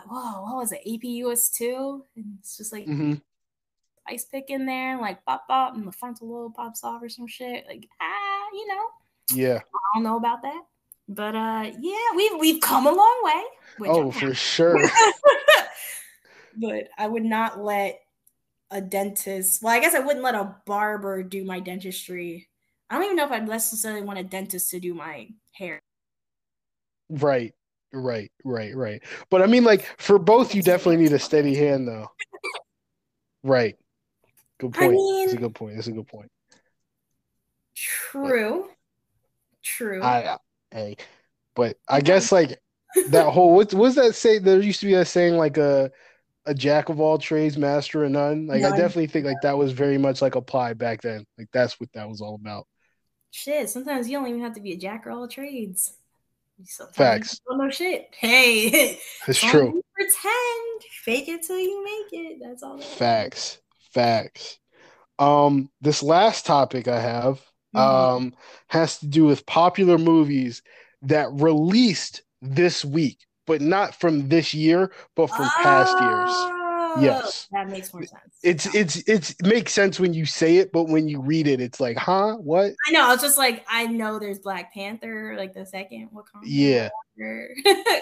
whoa, 0.06 0.42
what 0.42 0.56
was 0.56 0.72
it? 0.72 0.80
AP 0.86 1.04
US 1.04 1.50
two, 1.50 2.04
and 2.16 2.38
it's 2.38 2.56
just 2.56 2.72
like 2.72 2.86
mm-hmm. 2.86 3.14
ice 4.06 4.24
pick 4.24 4.48
in 4.48 4.64
there, 4.64 4.92
and 4.92 5.00
like 5.00 5.24
pop 5.26 5.46
pop, 5.46 5.74
and 5.74 5.86
the 5.86 5.92
frontal 5.92 6.28
lobe 6.28 6.54
pops 6.54 6.84
off 6.84 7.02
or 7.02 7.08
some 7.08 7.26
shit. 7.26 7.66
Like, 7.66 7.86
ah, 8.00 8.46
you 8.52 8.66
know. 8.68 8.86
Yeah. 9.34 9.58
I 9.58 9.78
don't 9.94 10.04
know 10.04 10.16
about 10.16 10.40
that, 10.42 10.62
but 11.06 11.34
uh, 11.34 11.70
yeah, 11.78 12.16
we've 12.16 12.40
we've 12.40 12.60
come 12.62 12.86
a 12.86 12.92
long 12.92 13.20
way. 13.22 13.88
Oh, 13.88 14.10
for 14.10 14.32
sure. 14.32 14.80
but 16.56 16.88
I 16.96 17.06
would 17.06 17.24
not 17.24 17.62
let 17.62 18.00
a 18.70 18.80
dentist. 18.80 19.62
Well, 19.62 19.74
I 19.74 19.80
guess 19.80 19.94
I 19.94 20.00
wouldn't 20.00 20.24
let 20.24 20.34
a 20.34 20.56
barber 20.66 21.22
do 21.22 21.44
my 21.44 21.60
dentistry. 21.60 22.48
I 22.88 22.94
don't 22.94 23.04
even 23.04 23.16
know 23.16 23.26
if 23.26 23.32
I'd 23.32 23.46
necessarily 23.46 24.00
want 24.00 24.18
a 24.18 24.24
dentist 24.24 24.70
to 24.70 24.80
do 24.80 24.94
my 24.94 25.28
hair. 25.52 25.80
Right, 27.08 27.54
right, 27.92 28.30
right, 28.44 28.74
right. 28.74 29.02
But 29.30 29.42
I 29.42 29.46
mean, 29.46 29.64
like 29.64 29.86
for 29.98 30.18
both, 30.18 30.54
you 30.54 30.62
definitely 30.62 31.02
need 31.02 31.12
a 31.12 31.18
steady 31.18 31.54
hand, 31.54 31.88
though. 31.88 32.10
Right. 33.42 33.76
Good 34.58 34.74
point. 34.74 34.86
I 34.86 34.90
mean, 34.90 35.26
That's 35.26 35.34
a 35.34 35.40
good 35.40 35.54
point. 35.54 35.74
That's 35.76 35.86
a 35.86 35.92
good 35.92 36.08
point. 36.08 36.30
True. 37.74 38.66
But, 38.66 38.76
true. 39.62 40.02
I, 40.02 40.38
hey, 40.72 40.96
but 41.54 41.76
I 41.88 42.00
guess 42.00 42.32
like 42.32 42.60
that 43.10 43.26
whole 43.32 43.54
what 43.54 43.72
was 43.72 43.94
that 43.94 44.14
say? 44.14 44.38
There 44.38 44.60
used 44.60 44.80
to 44.80 44.86
be 44.86 44.94
a 44.94 45.04
saying 45.04 45.36
like 45.36 45.58
a 45.58 45.90
a 46.46 46.54
jack 46.54 46.88
of 46.88 47.00
all 47.00 47.18
trades, 47.18 47.56
master 47.56 48.04
of 48.04 48.10
none. 48.10 48.46
Like 48.46 48.62
none. 48.62 48.72
I 48.72 48.76
definitely 48.76 49.06
think 49.06 49.26
like 49.26 49.40
that 49.42 49.56
was 49.56 49.72
very 49.72 49.98
much 49.98 50.22
like 50.22 50.34
applied 50.34 50.78
back 50.78 51.02
then. 51.02 51.24
Like 51.36 51.48
that's 51.52 51.78
what 51.78 51.92
that 51.92 52.08
was 52.08 52.20
all 52.20 52.34
about. 52.34 52.66
Shit, 53.30 53.68
sometimes 53.68 54.08
you 54.08 54.18
don't 54.18 54.28
even 54.28 54.40
have 54.40 54.54
to 54.54 54.60
be 54.60 54.72
a 54.72 54.76
jack 54.76 55.06
of 55.06 55.12
all 55.12 55.28
trades. 55.28 55.92
Sometimes 56.64 56.96
Facts. 56.96 57.40
Oh 57.48 57.56
no 57.56 57.70
shit. 57.70 58.08
Hey, 58.18 58.98
it's 59.28 59.40
true. 59.40 59.82
Pretend, 59.94 60.82
fake 61.04 61.28
it 61.28 61.42
till 61.42 61.58
you 61.58 61.84
make 61.84 62.20
it. 62.20 62.38
That's 62.42 62.62
all. 62.62 62.76
That 62.76 62.84
Facts. 62.84 63.58
Facts. 63.92 64.58
Um, 65.18 65.70
this 65.80 66.02
last 66.02 66.46
topic 66.46 66.88
I 66.88 67.00
have 67.00 67.40
mm-hmm. 67.74 67.78
um 67.78 68.34
has 68.68 68.98
to 68.98 69.06
do 69.06 69.24
with 69.24 69.46
popular 69.46 69.98
movies 69.98 70.62
that 71.02 71.28
released 71.32 72.22
this 72.42 72.84
week, 72.84 73.26
but 73.46 73.60
not 73.60 73.94
from 73.94 74.28
this 74.28 74.52
year, 74.54 74.92
but 75.16 75.28
from 75.28 75.46
oh. 75.46 75.62
past 75.62 75.98
years. 76.00 76.57
Yes, 76.98 77.48
that 77.52 77.68
makes 77.68 77.92
more 77.92 78.04
sense. 78.04 78.38
It's 78.42 78.74
it's 78.74 78.96
it's 79.08 79.30
it 79.30 79.46
makes 79.46 79.72
sense 79.72 80.00
when 80.00 80.14
you 80.14 80.24
say 80.26 80.56
it, 80.56 80.72
but 80.72 80.84
when 80.84 81.08
you 81.08 81.20
read 81.20 81.46
it, 81.46 81.60
it's 81.60 81.80
like, 81.80 81.96
huh, 81.96 82.36
what? 82.36 82.72
I 82.86 82.92
know. 82.92 83.12
It's 83.12 83.22
just 83.22 83.38
like 83.38 83.64
I 83.68 83.86
know 83.86 84.18
there's 84.18 84.38
Black 84.38 84.72
Panther, 84.72 85.34
like 85.36 85.54
the 85.54 85.66
second 85.66 86.10
Wakanda. 86.14 86.42
Yeah. 86.44 86.88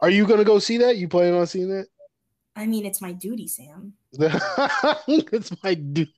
Are 0.00 0.10
you 0.10 0.26
gonna 0.26 0.44
go 0.44 0.58
see 0.58 0.78
that? 0.78 0.96
You 0.96 1.08
planning 1.08 1.34
on 1.34 1.46
seeing 1.46 1.68
that? 1.68 1.86
I 2.56 2.66
mean, 2.66 2.84
it's 2.84 3.00
my 3.00 3.12
duty, 3.12 3.48
Sam. 3.48 3.94
it's 4.12 5.52
my 5.62 5.74
duty. 5.74 6.12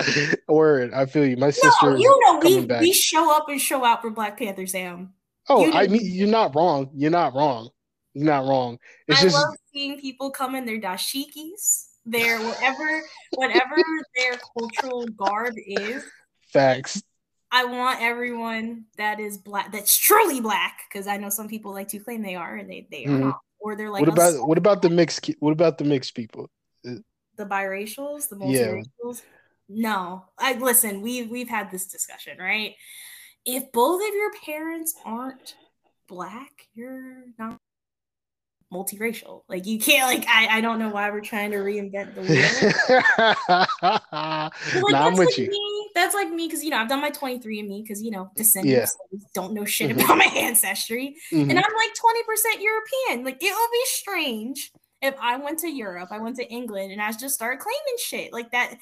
Word, 0.48 0.92
I 0.94 1.06
feel 1.06 1.26
you. 1.26 1.36
My 1.36 1.50
sister. 1.50 1.90
No, 1.90 1.96
you 1.96 2.20
know, 2.26 2.38
we 2.38 2.66
back. 2.66 2.80
we 2.80 2.92
show 2.92 3.34
up 3.34 3.48
and 3.48 3.60
show 3.60 3.84
out 3.84 4.02
for 4.02 4.10
Black 4.10 4.38
Panther, 4.38 4.66
Sam. 4.66 5.12
Oh, 5.48 5.64
you 5.64 5.72
I 5.72 5.86
mean, 5.86 6.02
you're 6.04 6.28
not 6.28 6.54
wrong. 6.54 6.90
You're 6.94 7.10
not 7.10 7.34
wrong. 7.34 7.70
Not 8.18 8.46
wrong. 8.46 8.78
It's 9.06 9.20
I 9.20 9.22
just 9.22 9.36
love 9.36 9.54
seeing 9.72 10.00
people 10.00 10.30
come 10.30 10.54
in 10.56 10.64
their 10.66 10.80
dashikis, 10.80 11.86
their 12.04 12.38
whatever 12.40 13.02
whatever 13.34 13.76
their 14.16 14.38
cultural 14.58 15.06
garb 15.06 15.54
is. 15.56 16.04
Facts. 16.52 17.02
I 17.50 17.64
want 17.64 18.02
everyone 18.02 18.84
that 18.96 19.20
is 19.20 19.38
black, 19.38 19.72
that's 19.72 19.96
truly 19.96 20.40
black, 20.40 20.80
because 20.88 21.06
I 21.06 21.16
know 21.16 21.30
some 21.30 21.48
people 21.48 21.72
like 21.72 21.88
to 21.88 21.98
claim 21.98 22.22
they 22.22 22.34
are, 22.34 22.56
and 22.56 22.68
they 22.68 22.88
they 22.90 23.04
are 23.04 23.08
mm-hmm. 23.08 23.28
not, 23.28 23.38
or 23.60 23.76
they're 23.76 23.90
like. 23.90 24.00
What 24.00 24.12
about 24.12 24.48
what 24.48 24.58
about 24.58 24.82
the 24.82 24.90
mixed? 24.90 25.30
What 25.38 25.52
about 25.52 25.78
the 25.78 25.84
mixed 25.84 26.14
people? 26.14 26.50
The 26.82 27.04
biracials, 27.38 28.28
the 28.28 28.36
multiracials. 28.36 29.22
Yeah. 29.68 29.82
No, 29.90 30.24
I 30.38 30.54
listen. 30.54 31.02
We 31.02 31.22
we've 31.22 31.48
had 31.48 31.70
this 31.70 31.86
discussion, 31.86 32.38
right? 32.38 32.74
If 33.44 33.70
both 33.70 34.02
of 34.02 34.14
your 34.14 34.32
parents 34.44 34.94
aren't 35.04 35.54
black, 36.08 36.68
you're 36.74 37.24
not 37.38 37.57
multiracial. 38.72 39.42
Like 39.48 39.66
you 39.66 39.78
can't 39.78 40.06
like 40.06 40.28
I, 40.28 40.58
I 40.58 40.60
don't 40.60 40.78
know 40.78 40.90
why 40.90 41.10
we're 41.10 41.20
trying 41.20 41.50
to 41.52 41.58
reinvent 41.58 42.14
the 42.14 42.22
wheel. 42.22 42.72
like, 44.82 44.92
nah, 44.92 45.06
I'm 45.06 45.14
with 45.14 45.28
like 45.28 45.38
you. 45.38 45.48
Me. 45.48 45.90
That's 45.94 46.14
like 46.14 46.30
me 46.30 46.46
because 46.46 46.62
you 46.62 46.70
know 46.70 46.76
I've 46.78 46.88
done 46.88 47.00
my 47.00 47.10
23andMe 47.10 47.82
because 47.82 48.02
you 48.02 48.10
know 48.10 48.30
descendants 48.36 48.96
yeah. 49.10 49.18
don't 49.34 49.54
know 49.54 49.64
shit 49.64 49.90
mm-hmm. 49.90 50.00
about 50.00 50.18
my 50.18 50.30
ancestry, 50.36 51.16
mm-hmm. 51.32 51.50
and 51.50 51.58
I'm 51.58 51.74
like 51.76 51.90
20% 52.58 52.62
European. 52.62 53.24
Like 53.24 53.42
it 53.42 53.52
would 53.54 53.70
be 53.72 53.84
strange 53.84 54.72
if 55.00 55.14
I 55.20 55.36
went 55.36 55.60
to 55.60 55.68
Europe, 55.68 56.08
I 56.10 56.18
went 56.18 56.36
to 56.36 56.48
England, 56.48 56.92
and 56.92 57.00
I 57.00 57.12
just 57.12 57.34
started 57.34 57.60
claiming 57.60 57.98
shit 57.98 58.32
like 58.32 58.50
that. 58.52 58.74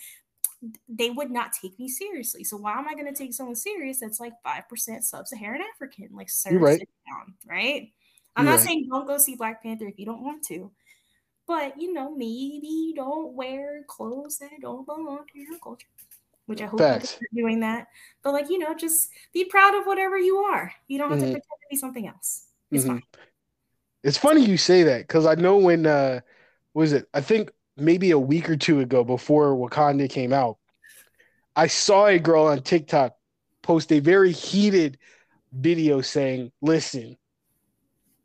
They 0.88 1.10
would 1.10 1.30
not 1.30 1.52
take 1.52 1.78
me 1.78 1.88
seriously. 1.88 2.42
So 2.42 2.56
why 2.56 2.78
am 2.78 2.88
I 2.88 2.94
going 2.94 3.06
to 3.06 3.14
take 3.14 3.34
someone 3.34 3.54
serious 3.54 4.00
that's 4.00 4.18
like 4.18 4.32
five 4.42 4.68
percent 4.68 5.04
sub-Saharan 5.04 5.60
African? 5.74 6.08
Like, 6.12 6.30
sir, 6.30 6.58
right. 6.58 6.78
down, 6.78 7.34
right? 7.46 7.92
I'm 8.36 8.44
not 8.44 8.60
saying 8.60 8.88
don't 8.88 9.06
go 9.06 9.18
see 9.18 9.34
Black 9.34 9.62
Panther 9.62 9.86
if 9.86 9.98
you 9.98 10.04
don't 10.04 10.22
want 10.22 10.44
to, 10.46 10.70
but 11.46 11.80
you 11.80 11.92
know, 11.92 12.14
maybe 12.14 12.92
don't 12.94 13.32
wear 13.32 13.82
clothes 13.86 14.38
that 14.38 14.50
don't 14.60 14.86
belong 14.86 15.24
to 15.32 15.38
your 15.38 15.58
culture. 15.58 15.88
Which 16.46 16.60
I 16.60 16.66
hope 16.66 16.78
you're 16.78 17.00
doing 17.34 17.60
that. 17.60 17.88
But 18.22 18.32
like, 18.32 18.48
you 18.50 18.58
know, 18.58 18.72
just 18.74 19.10
be 19.32 19.46
proud 19.46 19.74
of 19.74 19.84
whatever 19.84 20.16
you 20.16 20.36
are. 20.36 20.72
You 20.86 20.98
don't 20.98 21.10
have 21.10 21.18
mm-hmm. 21.18 21.26
to 21.26 21.32
pretend 21.32 21.42
to 21.42 21.66
be 21.68 21.76
something 21.76 22.06
else. 22.06 22.44
It's 22.70 22.84
mm-hmm. 22.84 22.94
fine. 22.94 23.02
It's 24.04 24.18
funny 24.18 24.44
you 24.44 24.56
say 24.56 24.84
that 24.84 25.00
because 25.00 25.26
I 25.26 25.34
know 25.34 25.56
when 25.56 25.86
uh 25.86 26.20
was 26.74 26.92
it? 26.92 27.08
I 27.12 27.20
think 27.20 27.50
maybe 27.76 28.10
a 28.12 28.18
week 28.18 28.48
or 28.48 28.56
two 28.56 28.80
ago 28.80 29.02
before 29.02 29.56
Wakanda 29.56 30.08
came 30.08 30.32
out, 30.32 30.58
I 31.56 31.66
saw 31.66 32.06
a 32.06 32.18
girl 32.18 32.44
on 32.44 32.62
TikTok 32.62 33.16
post 33.62 33.90
a 33.90 33.98
very 33.98 34.30
heated 34.30 34.98
video 35.52 36.00
saying, 36.00 36.52
Listen, 36.60 37.16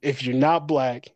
if 0.01 0.23
you're 0.23 0.35
not 0.35 0.67
black, 0.67 1.09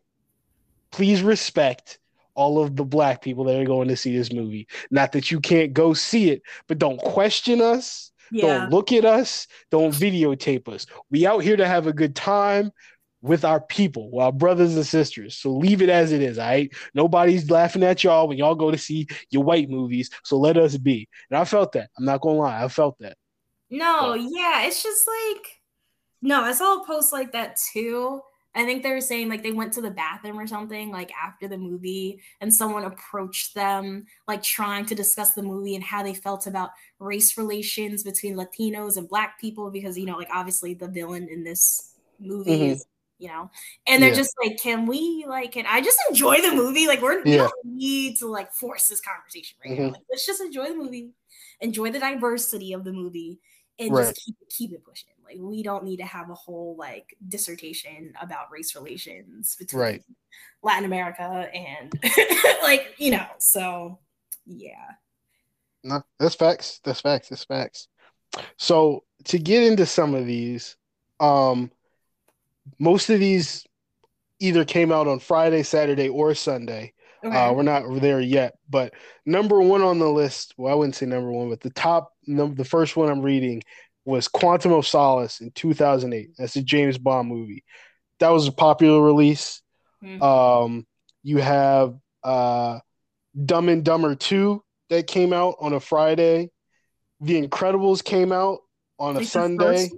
please 0.90 1.22
respect 1.22 1.98
all 2.34 2.62
of 2.62 2.76
the 2.76 2.84
black 2.84 3.22
people 3.22 3.44
that 3.44 3.58
are 3.58 3.64
going 3.64 3.88
to 3.88 3.96
see 3.96 4.16
this 4.16 4.32
movie. 4.32 4.68
Not 4.90 5.12
that 5.12 5.30
you 5.30 5.40
can't 5.40 5.72
go 5.72 5.94
see 5.94 6.30
it, 6.30 6.42
but 6.68 6.78
don't 6.78 6.98
question 6.98 7.60
us. 7.60 8.12
Yeah. 8.30 8.58
Don't 8.58 8.70
look 8.70 8.92
at 8.92 9.04
us. 9.04 9.46
Don't 9.70 9.94
videotape 9.94 10.68
us. 10.68 10.86
We 11.10 11.26
out 11.26 11.42
here 11.42 11.56
to 11.56 11.66
have 11.66 11.86
a 11.86 11.92
good 11.92 12.14
time 12.14 12.72
with 13.22 13.44
our 13.44 13.60
people, 13.60 14.10
our 14.20 14.32
brothers 14.32 14.76
and 14.76 14.86
sisters. 14.86 15.36
So 15.36 15.50
leave 15.50 15.82
it 15.82 15.88
as 15.88 16.12
it 16.12 16.22
is, 16.22 16.38
all 16.38 16.46
right? 16.46 16.72
Nobody's 16.94 17.50
laughing 17.50 17.82
at 17.82 18.04
y'all 18.04 18.28
when 18.28 18.38
y'all 18.38 18.54
go 18.54 18.70
to 18.70 18.78
see 18.78 19.06
your 19.30 19.42
white 19.42 19.70
movies. 19.70 20.10
So 20.24 20.38
let 20.38 20.56
us 20.56 20.76
be. 20.76 21.08
And 21.30 21.38
I 21.38 21.44
felt 21.44 21.72
that. 21.72 21.90
I'm 21.98 22.04
not 22.04 22.20
gonna 22.20 22.38
lie, 22.38 22.62
I 22.62 22.68
felt 22.68 22.96
that. 23.00 23.16
No, 23.70 24.14
yeah, 24.14 24.62
it's 24.62 24.82
just 24.82 25.08
like 25.08 25.46
no, 26.22 26.42
I 26.42 26.52
saw 26.52 26.82
a 26.82 26.86
post 26.86 27.12
like 27.12 27.32
that 27.32 27.58
too. 27.72 28.20
I 28.56 28.64
think 28.64 28.82
they 28.82 28.92
were 28.92 29.00
saying 29.00 29.28
like 29.28 29.42
they 29.42 29.52
went 29.52 29.72
to 29.74 29.80
the 29.80 29.90
bathroom 29.90 30.38
or 30.38 30.46
something 30.46 30.90
like 30.90 31.12
after 31.12 31.46
the 31.46 31.58
movie 31.58 32.20
and 32.40 32.52
someone 32.52 32.84
approached 32.84 33.54
them 33.54 34.06
like 34.26 34.42
trying 34.42 34.86
to 34.86 34.94
discuss 34.94 35.32
the 35.32 35.42
movie 35.42 35.74
and 35.74 35.84
how 35.84 36.02
they 36.02 36.14
felt 36.14 36.46
about 36.46 36.70
race 36.98 37.36
relations 37.36 38.02
between 38.02 38.34
Latinos 38.34 38.96
and 38.96 39.08
black 39.08 39.38
people 39.40 39.70
because 39.70 39.98
you 39.98 40.06
know 40.06 40.16
like 40.16 40.30
obviously 40.32 40.74
the 40.74 40.88
villain 40.88 41.28
in 41.28 41.44
this 41.44 41.92
movie 42.18 42.50
mm-hmm. 42.50 42.72
is 42.72 42.86
you 43.18 43.28
know 43.28 43.50
and 43.86 44.02
they're 44.02 44.10
yeah. 44.10 44.16
just 44.16 44.34
like 44.42 44.58
can 44.58 44.86
we 44.86 45.24
like 45.26 45.52
can 45.52 45.64
i 45.66 45.80
just 45.80 45.98
enjoy 46.10 46.40
the 46.42 46.52
movie 46.54 46.86
like 46.86 47.00
we're 47.00 47.18
yeah. 47.18 47.22
we 47.24 47.36
don't 47.36 47.52
need 47.64 48.18
to 48.18 48.26
like 48.26 48.52
force 48.52 48.88
this 48.88 49.00
conversation 49.00 49.56
right 49.64 49.72
mm-hmm. 49.72 49.86
now 49.86 49.92
like, 49.92 50.02
let's 50.10 50.26
just 50.26 50.40
enjoy 50.40 50.68
the 50.68 50.74
movie 50.74 51.10
enjoy 51.60 51.90
the 51.90 51.98
diversity 51.98 52.72
of 52.72 52.84
the 52.84 52.92
movie 52.92 53.38
and 53.78 53.92
right. 53.92 54.06
just 54.06 54.22
keep 54.24 54.36
keep 54.50 54.72
it 54.72 54.84
pushing 54.84 55.08
like 55.26 55.38
we 55.40 55.62
don't 55.62 55.84
need 55.84 55.98
to 55.98 56.04
have 56.04 56.30
a 56.30 56.34
whole 56.34 56.76
like 56.78 57.16
dissertation 57.28 58.12
about 58.20 58.50
race 58.50 58.74
relations 58.74 59.56
between 59.56 59.80
right. 59.80 60.04
Latin 60.62 60.84
America 60.84 61.22
and 61.22 61.92
like, 62.62 62.94
you 62.98 63.10
know, 63.10 63.26
so 63.38 63.98
yeah. 64.46 64.92
No, 65.84 66.02
that's 66.18 66.34
facts. 66.34 66.80
That's 66.84 67.00
facts. 67.00 67.28
That's 67.28 67.44
facts. 67.44 67.88
So 68.56 69.04
to 69.24 69.38
get 69.38 69.62
into 69.62 69.86
some 69.86 70.14
of 70.14 70.26
these, 70.26 70.76
um, 71.20 71.70
most 72.78 73.10
of 73.10 73.20
these 73.20 73.64
either 74.40 74.64
came 74.64 74.92
out 74.92 75.08
on 75.08 75.18
Friday, 75.18 75.62
Saturday, 75.62 76.08
or 76.08 76.34
Sunday. 76.34 76.92
Okay. 77.24 77.36
Uh, 77.36 77.52
we're 77.52 77.62
not 77.62 77.82
there 78.00 78.20
yet, 78.20 78.56
but 78.68 78.92
number 79.24 79.60
one 79.60 79.82
on 79.82 79.98
the 79.98 80.08
list. 80.08 80.54
Well, 80.56 80.72
I 80.72 80.76
wouldn't 80.76 80.94
say 80.94 81.06
number 81.06 81.30
one, 81.30 81.48
but 81.48 81.60
the 81.60 81.70
top, 81.70 82.12
number, 82.26 82.54
the 82.54 82.68
first 82.68 82.96
one 82.96 83.08
I'm 83.08 83.22
reading 83.22 83.62
was 84.06 84.28
Quantum 84.28 84.72
of 84.72 84.86
Solace 84.86 85.40
in 85.40 85.50
2008. 85.50 86.30
That's 86.38 86.56
a 86.56 86.62
James 86.62 86.96
Bond 86.96 87.28
movie. 87.28 87.64
That 88.20 88.28
was 88.28 88.46
a 88.46 88.52
popular 88.52 89.02
release. 89.02 89.60
Mm-hmm. 90.02 90.22
Um, 90.22 90.86
you 91.24 91.38
have 91.38 91.96
uh, 92.22 92.78
Dumb 93.44 93.68
and 93.68 93.84
Dumber 93.84 94.14
2 94.14 94.62
that 94.90 95.08
came 95.08 95.32
out 95.32 95.56
on 95.60 95.72
a 95.72 95.80
Friday. 95.80 96.50
The 97.20 97.46
Incredibles 97.46 98.02
came 98.04 98.30
out 98.30 98.60
on 98.98 99.16
a 99.16 99.24
Sunday. 99.24 99.90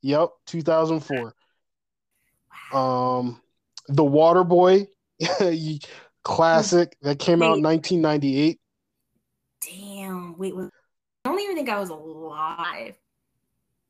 Yep, 0.00 0.30
2004. 0.46 1.34
Wow. 2.72 3.18
Um, 3.18 3.42
The 3.88 4.04
Water 4.04 4.42
Boy, 4.42 4.86
classic 6.24 6.96
that 7.02 7.18
came 7.18 7.40
wait. 7.40 7.46
out 7.46 7.58
in 7.58 7.62
1998. 7.62 8.58
Damn, 9.60 10.36
wait, 10.38 10.56
wait, 10.56 10.70
I 11.24 11.28
don't 11.28 11.40
even 11.40 11.56
think 11.56 11.68
I 11.68 11.78
was 11.78 11.90
alive. 11.90 12.96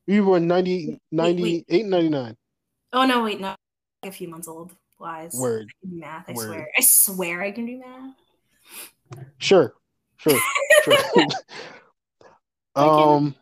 You 0.07 0.25
were 0.25 0.41
90, 0.41 1.01
98, 1.11 1.43
wait, 1.43 1.65
wait. 1.69 1.87
99. 1.87 2.37
Oh, 2.93 3.07
no, 3.07 3.25
wait, 3.25 3.41
no. 3.41 3.55
A 4.03 4.11
few 4.11 4.29
months 4.29 4.49
old. 4.49 4.73
Wise. 4.99 5.35
Word. 5.35 5.67
I 5.69 5.87
can 5.87 5.91
do 5.91 6.01
math, 6.01 6.25
I 6.29 6.33
Word. 6.33 6.47
swear. 6.47 6.69
I 6.77 6.83
swear 6.83 7.43
I 7.43 7.51
can 7.53 7.67
do 7.67 7.79
math. 7.79 8.15
Sure. 9.39 9.75
Sure. 10.17 10.39
sure. 10.85 11.27
um, 12.77 13.35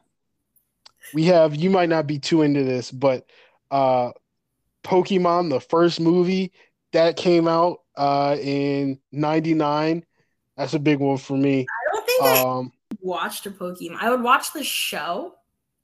we 1.15 1.25
have, 1.25 1.55
you 1.55 1.71
might 1.71 1.89
not 1.89 2.07
be 2.07 2.19
too 2.19 2.43
into 2.43 2.65
this, 2.65 2.91
but 2.91 3.27
uh, 3.71 4.13
Pokemon, 4.85 5.51
the 5.51 5.61
first 5.61 6.01
movie 6.01 6.53
that 6.93 7.17
came 7.17 7.49
out 7.49 7.81
uh, 7.97 8.37
in 8.41 8.99
99. 9.11 10.05
That's 10.57 10.75
a 10.75 10.79
big 10.79 10.99
one 10.99 11.17
for 11.17 11.37
me. 11.37 11.67
I 11.69 11.95
don't 11.95 12.07
think 12.07 12.23
um, 12.23 12.73
I 12.93 12.97
watched 13.01 13.47
a 13.47 13.51
Pokemon. 13.51 13.97
I 14.01 14.11
would 14.11 14.23
watch 14.23 14.53
the 14.53 14.65
show. 14.65 15.35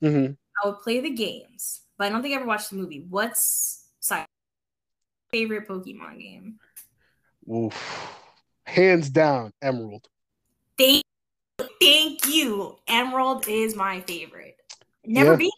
Mm-hmm. 0.02 0.32
I 0.62 0.68
would 0.68 0.80
play 0.80 1.00
the 1.00 1.10
games, 1.10 1.80
but 1.96 2.06
I 2.06 2.10
don't 2.10 2.22
think 2.22 2.34
I 2.34 2.38
ever 2.38 2.46
watched 2.46 2.70
the 2.70 2.76
movie. 2.76 3.04
What's 3.08 3.86
sorry, 4.00 4.26
favorite 5.30 5.68
Pokemon 5.68 6.20
game? 6.20 6.58
Oof. 7.52 8.14
Hands 8.66 9.08
down, 9.08 9.52
Emerald. 9.62 10.08
Thank, 10.76 11.02
thank 11.80 12.26
you. 12.28 12.76
Emerald 12.86 13.48
is 13.48 13.74
my 13.74 14.02
favorite. 14.02 14.56
Never 15.04 15.32
yeah. 15.32 15.36
beat 15.36 15.52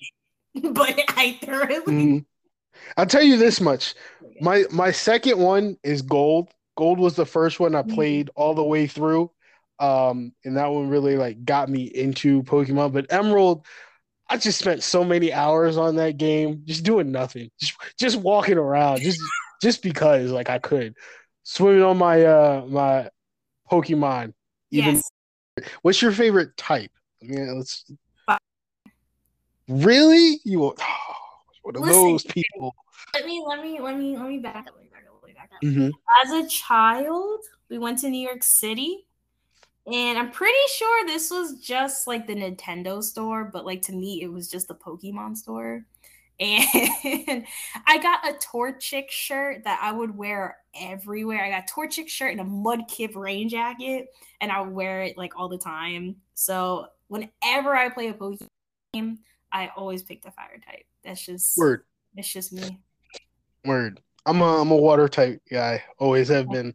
it, 0.55 0.75
but 0.75 1.01
I 1.17 1.39
thoroughly. 1.43 1.93
Mm-hmm. 1.93 2.19
I'll 2.97 3.07
tell 3.07 3.23
you 3.23 3.37
this 3.37 3.61
much. 3.61 3.95
My 4.41 4.65
my 4.71 4.93
second 4.93 5.39
one 5.39 5.77
is 5.83 6.03
Gold. 6.03 6.51
Gold 6.77 6.99
was 6.99 7.17
the 7.17 7.27
first 7.27 7.61
one 7.61 7.75
I 7.75 7.83
mm-hmm. 7.83 7.95
played 7.95 8.27
mm-hmm. 8.27 8.41
all 8.41 8.55
the 8.55 8.63
way 8.63 8.87
through. 8.87 9.31
Um, 9.81 10.33
and 10.45 10.57
that 10.57 10.71
one 10.71 10.89
really 10.89 11.17
like 11.17 11.45
got 11.45 11.69
me 11.69 11.85
into 11.85 12.43
Pokemon. 12.43 12.93
But 12.93 13.07
Emerald, 13.11 13.67
I 14.31 14.37
just 14.37 14.61
spent 14.61 14.85
so 14.85 15.03
many 15.03 15.33
hours 15.33 15.77
on 15.77 15.97
that 15.97 16.17
game, 16.17 16.63
just 16.65 16.85
doing 16.85 17.11
nothing, 17.11 17.51
just 17.61 17.75
just 17.99 18.17
walking 18.17 18.59
around, 18.59 19.01
just 19.01 19.21
just 19.61 19.83
because 19.83 20.31
like 20.31 20.49
I 20.49 20.61
could, 20.61 20.95
swimming 21.43 21.83
on 21.83 21.99
my 21.99 22.23
uh 22.25 22.65
my 22.69 23.11
Pokemon. 23.71 24.33
Even 24.71 24.95
yes. 24.95 25.11
what's 25.83 26.01
your 26.01 26.13
favorite 26.13 26.57
type? 26.57 26.93
I 27.23 27.27
mean, 27.27 27.59
let's. 27.59 27.85
Really, 29.69 30.41
you 30.45 30.65
oh, 30.65 30.75
one 31.63 31.77
of 31.77 31.83
Listen, 31.83 32.03
those 32.03 32.25
people. 32.25 32.75
Let 33.15 33.27
me 33.27 33.45
let 33.45 33.63
me 33.63 33.81
let 33.81 33.97
me 33.99 34.17
let 34.17 34.29
me 34.29 34.39
back 34.39 34.69
up. 34.69 34.75
Let 34.77 34.85
me 34.85 34.91
back 34.91 35.05
up. 35.09 35.21
Let 35.23 35.29
me 35.29 35.35
back 35.35 35.51
up. 35.53 35.63
Mm-hmm. 35.63 35.91
As 36.25 36.45
a 36.45 36.49
child, 36.49 37.41
we 37.69 37.79
went 37.79 37.99
to 38.01 38.09
New 38.09 38.25
York 38.25 38.45
City 38.45 39.07
and 39.87 40.19
I'm 40.19 40.31
pretty 40.31 40.59
sure 40.77 41.07
this 41.07 41.31
was 41.31 41.61
just 41.61 42.07
like 42.07 42.27
the 42.27 42.35
Nintendo 42.35 43.03
store, 43.03 43.45
but 43.45 43.65
like 43.65 43.83
to 43.83 43.93
me, 43.93 44.23
it 44.23 44.29
was 44.29 44.49
just 44.49 44.69
the 44.69 44.75
Pokemon 44.75 45.37
store. 45.37 45.85
And 46.43 47.45
I 47.87 47.99
got 47.99 48.27
a 48.27 48.33
Torchic 48.39 49.11
shirt 49.11 49.65
that 49.65 49.79
I 49.83 49.93
would 49.93 50.17
wear 50.17 50.57
everywhere. 50.75 51.45
I 51.45 51.51
got 51.51 51.69
a 51.69 51.73
Torchic 51.73 52.09
shirt 52.09 52.33
and 52.33 52.41
a 52.41 52.45
Mudkip 52.45 53.15
rain 53.15 53.47
jacket, 53.47 54.09
and 54.41 54.51
I 54.51 54.63
would 54.63 54.73
wear 54.73 55.03
it 55.03 55.19
like 55.19 55.39
all 55.39 55.51
the 55.51 55.59
time. 55.59 56.17
So 56.33 56.87
whenever 57.09 57.77
I 57.77 57.91
play 57.91 58.09
a 58.09 58.15
Pokemon 58.15 58.47
game, 58.95 59.19
I 59.53 59.71
always 59.77 60.03
pick 60.03 60.23
the 60.23 60.31
fire 60.31 60.59
type. 60.67 60.87
That's 61.05 61.25
just 61.25 61.59
Word. 61.59 61.85
It's 62.17 62.33
just 62.33 62.55
me. 62.55 62.79
Word. 63.67 64.01
I'm 64.25 64.41
a 64.41 64.63
I'm 64.63 64.71
a 64.71 64.77
water 64.77 65.09
type 65.09 65.43
guy. 65.51 65.83
Always 65.99 66.29
have 66.29 66.49
been. 66.49 66.75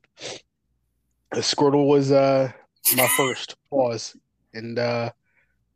Squirtle 1.33 1.87
was 1.87 2.11
uh 2.11 2.51
my 2.95 3.07
first 3.07 3.55
pause, 3.69 4.15
and 4.53 4.77
uh 4.77 5.11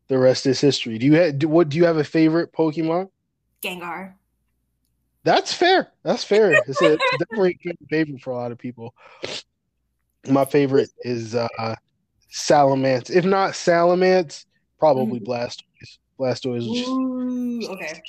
the 0.09 0.17
rest 0.17 0.45
is 0.47 0.59
history. 0.59 0.97
Do 0.97 1.05
you 1.05 1.13
have 1.13 1.39
do, 1.39 1.47
what? 1.47 1.69
Do 1.69 1.77
you 1.77 1.85
have 1.85 1.97
a 1.97 2.03
favorite 2.03 2.51
Pokemon? 2.51 3.09
Gengar. 3.63 4.15
That's 5.23 5.53
fair. 5.53 5.91
That's 6.03 6.23
fair. 6.23 6.63
It's, 6.67 6.81
a, 6.81 6.93
it's 6.93 7.11
definitely 7.11 7.59
a 7.67 7.87
favorite 7.89 8.21
for 8.21 8.31
a 8.31 8.35
lot 8.35 8.51
of 8.51 8.57
people. 8.57 8.93
My 10.27 10.45
favorite 10.45 10.89
is 11.01 11.35
uh 11.35 11.75
Salamence. 12.31 13.09
If 13.09 13.25
not 13.25 13.53
Salamence, 13.53 14.45
probably 14.79 15.19
Mhm. 15.19 15.25
Blastoise. 15.25 15.97
Blastoise 16.19 16.87
Ooh, 16.87 17.67
okay. 17.69 18.01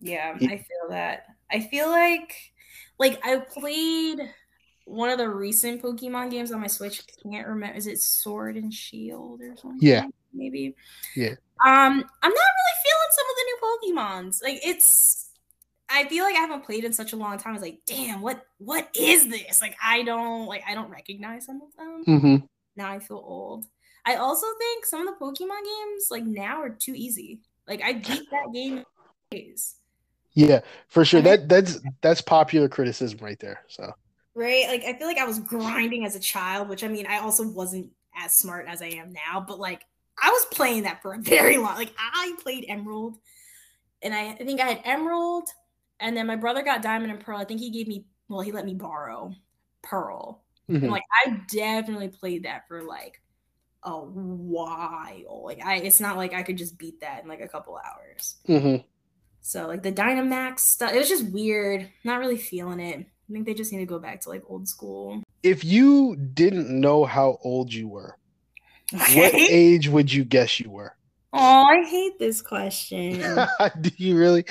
Yeah, 0.00 0.36
I 0.40 0.56
feel 0.56 0.88
that. 0.90 1.26
I 1.50 1.60
feel 1.60 1.88
like 1.88 2.34
like 2.98 3.20
I 3.24 3.38
played 3.38 4.20
one 4.84 5.10
of 5.10 5.18
the 5.18 5.28
recent 5.28 5.82
Pokemon 5.82 6.30
games 6.30 6.52
on 6.52 6.60
my 6.60 6.66
Switch. 6.66 7.02
I 7.02 7.28
can't 7.28 7.48
remember. 7.48 7.76
Is 7.76 7.86
it 7.86 8.00
Sword 8.00 8.56
and 8.56 8.72
Shield 8.72 9.40
or 9.40 9.56
something? 9.56 9.78
Yeah. 9.80 10.06
Maybe. 10.32 10.74
Yeah. 11.16 11.34
Um, 11.64 12.04
I'm 12.22 12.32
not 12.32 12.32
really 12.32 12.76
feeling 12.82 13.10
some 13.10 13.26
of 13.30 13.36
the 13.36 13.44
new 13.46 13.58
Pokemons. 13.96 14.42
Like 14.42 14.60
it's 14.64 15.30
I 15.88 16.06
feel 16.08 16.24
like 16.24 16.34
I 16.34 16.40
haven't 16.40 16.64
played 16.64 16.84
in 16.84 16.92
such 16.92 17.12
a 17.12 17.16
long 17.16 17.38
time. 17.38 17.54
It's 17.54 17.62
like, 17.62 17.80
damn, 17.86 18.20
what 18.20 18.44
what 18.58 18.88
is 18.98 19.28
this? 19.28 19.60
Like 19.60 19.76
I 19.82 20.02
don't 20.02 20.46
like 20.46 20.62
I 20.66 20.74
don't 20.74 20.90
recognize 20.90 21.46
some 21.46 21.62
of 21.62 21.76
them. 21.76 22.04
Mm-hmm. 22.06 22.46
Now 22.76 22.90
I 22.90 22.98
feel 22.98 23.22
old. 23.24 23.66
I 24.04 24.16
also 24.16 24.46
think 24.58 24.84
some 24.84 25.06
of 25.06 25.14
the 25.14 25.24
Pokemon 25.24 25.64
games 25.64 26.08
like 26.10 26.24
now 26.24 26.60
are 26.60 26.70
too 26.70 26.94
easy. 26.94 27.40
Like 27.68 27.82
I 27.82 27.94
beat 27.94 28.28
that 28.30 28.52
game 28.52 28.78
in 28.78 28.84
days. 29.30 29.76
Yeah, 30.32 30.60
for 30.88 31.04
sure. 31.04 31.22
That 31.22 31.48
that's 31.48 31.80
that's 32.00 32.20
popular 32.20 32.68
criticism 32.68 33.20
right 33.22 33.38
there. 33.38 33.62
So 33.68 33.92
Right? 34.34 34.66
Like 34.68 34.84
I 34.84 34.98
feel 34.98 35.06
like 35.06 35.18
I 35.18 35.24
was 35.26 35.38
grinding 35.38 36.04
as 36.04 36.16
a 36.16 36.20
child, 36.20 36.68
which 36.68 36.82
I 36.82 36.88
mean 36.88 37.06
I 37.06 37.18
also 37.18 37.46
wasn't 37.48 37.90
as 38.16 38.34
smart 38.34 38.66
as 38.68 38.82
I 38.82 38.86
am 38.86 39.12
now, 39.12 39.44
but 39.46 39.58
like 39.60 39.84
I 40.20 40.30
was 40.30 40.44
playing 40.46 40.84
that 40.84 41.02
for 41.02 41.14
a 41.14 41.18
very 41.20 41.56
long 41.56 41.74
like 41.76 41.92
I 41.98 42.34
played 42.42 42.66
Emerald 42.68 43.16
and 44.02 44.14
I, 44.14 44.30
I 44.32 44.34
think 44.36 44.60
I 44.60 44.66
had 44.66 44.82
Emerald 44.84 45.48
and 46.00 46.16
then 46.16 46.26
my 46.26 46.36
brother 46.36 46.62
got 46.62 46.82
Diamond 46.82 47.12
and 47.12 47.20
Pearl. 47.20 47.38
I 47.38 47.44
think 47.44 47.60
he 47.60 47.70
gave 47.70 47.88
me 47.88 48.06
well, 48.28 48.40
he 48.40 48.52
let 48.52 48.66
me 48.66 48.74
borrow 48.74 49.32
Pearl. 49.82 50.42
mhm. 50.70 50.82
And 50.84 50.90
like 50.92 51.04
I 51.26 51.40
definitely 51.48 52.08
played 52.08 52.44
that 52.44 52.68
for 52.68 52.82
like 52.82 53.22
a 53.84 53.96
while. 53.98 55.42
Like 55.44 55.64
I 55.64 55.76
it's 55.76 56.00
not 56.00 56.16
like 56.16 56.34
I 56.34 56.42
could 56.42 56.58
just 56.58 56.78
beat 56.78 57.00
that 57.00 57.22
in 57.22 57.28
like 57.28 57.40
a 57.40 57.48
couple 57.48 57.76
hours. 57.78 58.36
Mhm. 58.48 58.84
So 59.40 59.66
like 59.68 59.82
the 59.82 59.92
Dynamax 59.92 60.60
stuff, 60.60 60.92
it 60.94 60.98
was 60.98 61.08
just 61.08 61.30
weird. 61.30 61.90
Not 62.04 62.20
really 62.20 62.38
feeling 62.38 62.80
it. 62.80 63.06
I 63.28 63.32
think 63.32 63.46
they 63.46 63.54
just 63.54 63.72
need 63.72 63.78
to 63.78 63.86
go 63.86 63.98
back 63.98 64.20
to 64.22 64.28
like 64.28 64.42
old 64.48 64.68
school. 64.68 65.22
if 65.42 65.64
you 65.64 66.16
didn't 66.16 66.68
know 66.68 67.04
how 67.04 67.38
old 67.42 67.72
you 67.72 67.88
were, 67.88 68.18
what 68.92 69.34
age 69.34 69.88
would 69.88 70.12
you 70.12 70.24
guess 70.24 70.60
you 70.60 70.70
were? 70.70 70.96
Oh, 71.32 71.64
I 71.64 71.84
hate 71.84 72.18
this 72.18 72.42
question. 72.42 73.20
Do 73.80 73.90
you 73.96 74.16
really? 74.16 74.44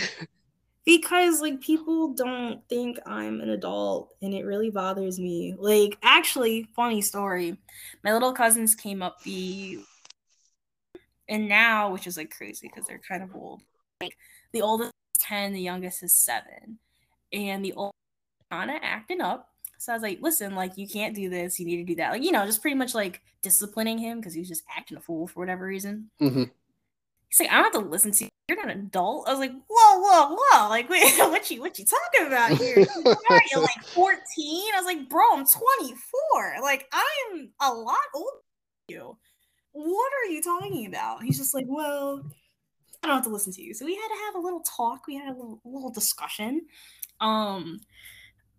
because 0.86 1.42
like 1.42 1.62
people 1.62 2.14
don't 2.14 2.68
think 2.68 3.00
I'm 3.06 3.40
an 3.42 3.50
adult 3.50 4.14
and 4.22 4.34
it 4.34 4.46
really 4.46 4.70
bothers 4.70 5.20
me. 5.20 5.56
Like 5.58 5.98
actually, 6.04 6.68
funny 6.76 7.02
story. 7.02 7.58
My 8.04 8.14
little 8.14 8.34
cousins 8.34 8.76
came 8.76 9.02
up 9.02 9.22
the 9.24 9.80
and 11.30 11.48
now, 11.48 11.92
which 11.92 12.08
is 12.08 12.18
like 12.18 12.36
crazy 12.36 12.68
because 12.68 12.86
they're 12.88 13.00
kind 13.08 13.24
of 13.24 13.36
old. 13.36 13.62
Like 14.02 14.18
the 14.52 14.62
oldest 14.62 14.92
is 15.16 15.24
10, 15.24 15.54
the 15.54 15.62
youngest 15.62 16.04
is 16.04 16.14
7. 16.14 16.80
And 17.32 17.64
the 17.64 17.74
old 17.74 17.94
kind 18.54 18.72
of 18.72 18.78
acting 18.82 19.22
up. 19.22 19.50
So 19.78 19.92
I 19.92 19.96
was 19.96 20.04
like, 20.04 20.20
listen, 20.22 20.56
like 20.56 20.78
you 20.78 20.88
can't 20.88 21.16
do 21.16 21.30
this, 21.30 21.60
you 21.60 21.66
need 21.66 21.78
to 21.78 21.84
do 21.84 21.96
that. 21.96 22.12
Like, 22.12 22.24
you 22.24 22.32
know, 22.32 22.46
just 22.46 22.62
pretty 22.62 22.78
much 22.78 22.94
like 22.96 23.22
disciplining 23.42 23.98
him 23.98 24.20
because 24.20 24.34
he 24.34 24.40
was 24.40 24.48
just 24.48 24.64
acting 24.76 24.98
a 24.98 25.02
fool 25.02 25.28
for 25.28 25.40
whatever 25.40 25.66
reason. 25.66 26.10
hmm 26.20 26.44
He's 27.30 27.40
like, 27.40 27.50
I 27.52 27.56
don't 27.56 27.74
have 27.74 27.84
to 27.84 27.90
listen 27.90 28.12
to 28.12 28.26
you. 28.26 28.30
You're 28.48 28.58
not 28.58 28.76
an 28.76 28.82
adult. 28.82 29.28
I 29.28 29.32
was 29.32 29.40
like, 29.40 29.54
whoa, 29.68 30.00
whoa, 30.00 30.38
whoa. 30.40 30.70
Like, 30.70 30.88
wait, 30.88 31.04
what 31.18 31.50
you 31.50 31.62
what 31.62 31.80
you 31.80 31.86
talking 31.86 32.28
about 32.28 32.52
here? 32.52 32.86
Are 33.30 33.42
you 33.52 33.60
like 33.60 33.84
14? 33.86 34.14
I 34.38 34.78
was 34.78 34.86
like, 34.86 35.10
bro, 35.10 35.24
I'm 35.34 35.46
24. 35.46 36.62
Like, 36.62 36.88
I'm 36.94 37.50
a 37.60 37.74
lot 37.74 37.98
older 38.14 38.30
than 38.88 38.96
you. 38.96 39.18
What 39.72 40.12
are 40.14 40.32
you 40.32 40.44
talking 40.44 40.86
about? 40.86 41.24
He's 41.24 41.40
just 41.40 41.56
like, 41.56 41.66
well, 41.68 42.24
I 43.02 43.08
don't 43.08 43.16
have 43.16 43.26
to 43.26 43.32
listen 43.32 43.52
to 43.54 43.64
you. 43.64 43.74
So 43.74 43.86
we 43.86 43.96
had 43.96 44.08
to 44.08 44.26
have 44.26 44.36
a 44.36 44.46
little 44.46 44.62
talk. 44.62 45.08
We 45.08 45.16
had 45.16 45.30
a 45.30 45.36
little, 45.36 45.60
little 45.66 45.92
discussion. 45.92 46.68
Um, 47.20 47.80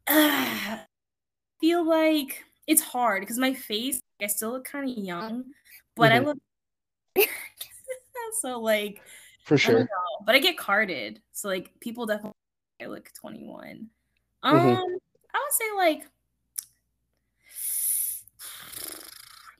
I 0.08 0.80
feel 1.60 1.86
like 1.86 2.44
it's 2.66 2.82
hard 2.82 3.20
because 3.22 3.38
my 3.38 3.54
face, 3.54 4.00
I 4.22 4.26
still 4.26 4.52
look 4.52 4.64
kind 4.64 4.90
of 4.90 4.96
young, 4.96 5.44
but 5.96 6.12
I 6.12 6.18
Mhm. 6.20 6.24
look 6.24 6.38
so 8.40 8.60
like 8.60 9.00
For 9.44 9.54
I 9.54 9.58
sure. 9.58 9.78
know, 9.80 10.24
but 10.24 10.34
I 10.34 10.38
get 10.38 10.58
carded, 10.58 11.20
so 11.32 11.48
like 11.48 11.70
people 11.80 12.06
definitely 12.06 12.32
I 12.80 12.86
look 12.86 13.10
21. 13.20 13.88
Um, 14.42 14.58
Mhm. 14.60 14.76
I 14.76 15.38
would 15.38 15.52
say 15.52 15.64
like 15.76 16.06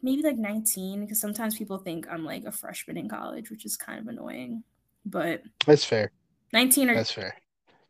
maybe 0.02 0.22
like 0.22 0.36
19 0.36 1.00
because 1.00 1.20
sometimes 1.20 1.56
people 1.56 1.78
think 1.78 2.06
I'm 2.10 2.24
like 2.24 2.44
a 2.44 2.52
freshman 2.52 2.96
in 2.96 3.08
college, 3.08 3.50
which 3.50 3.64
is 3.64 3.76
kind 3.76 4.00
of 4.00 4.06
annoying. 4.08 4.64
But 5.06 5.42
That's 5.66 5.84
fair. 5.84 6.10
19 6.52 6.90
or 6.90 6.94
That's 6.94 7.12
fair. 7.12 7.36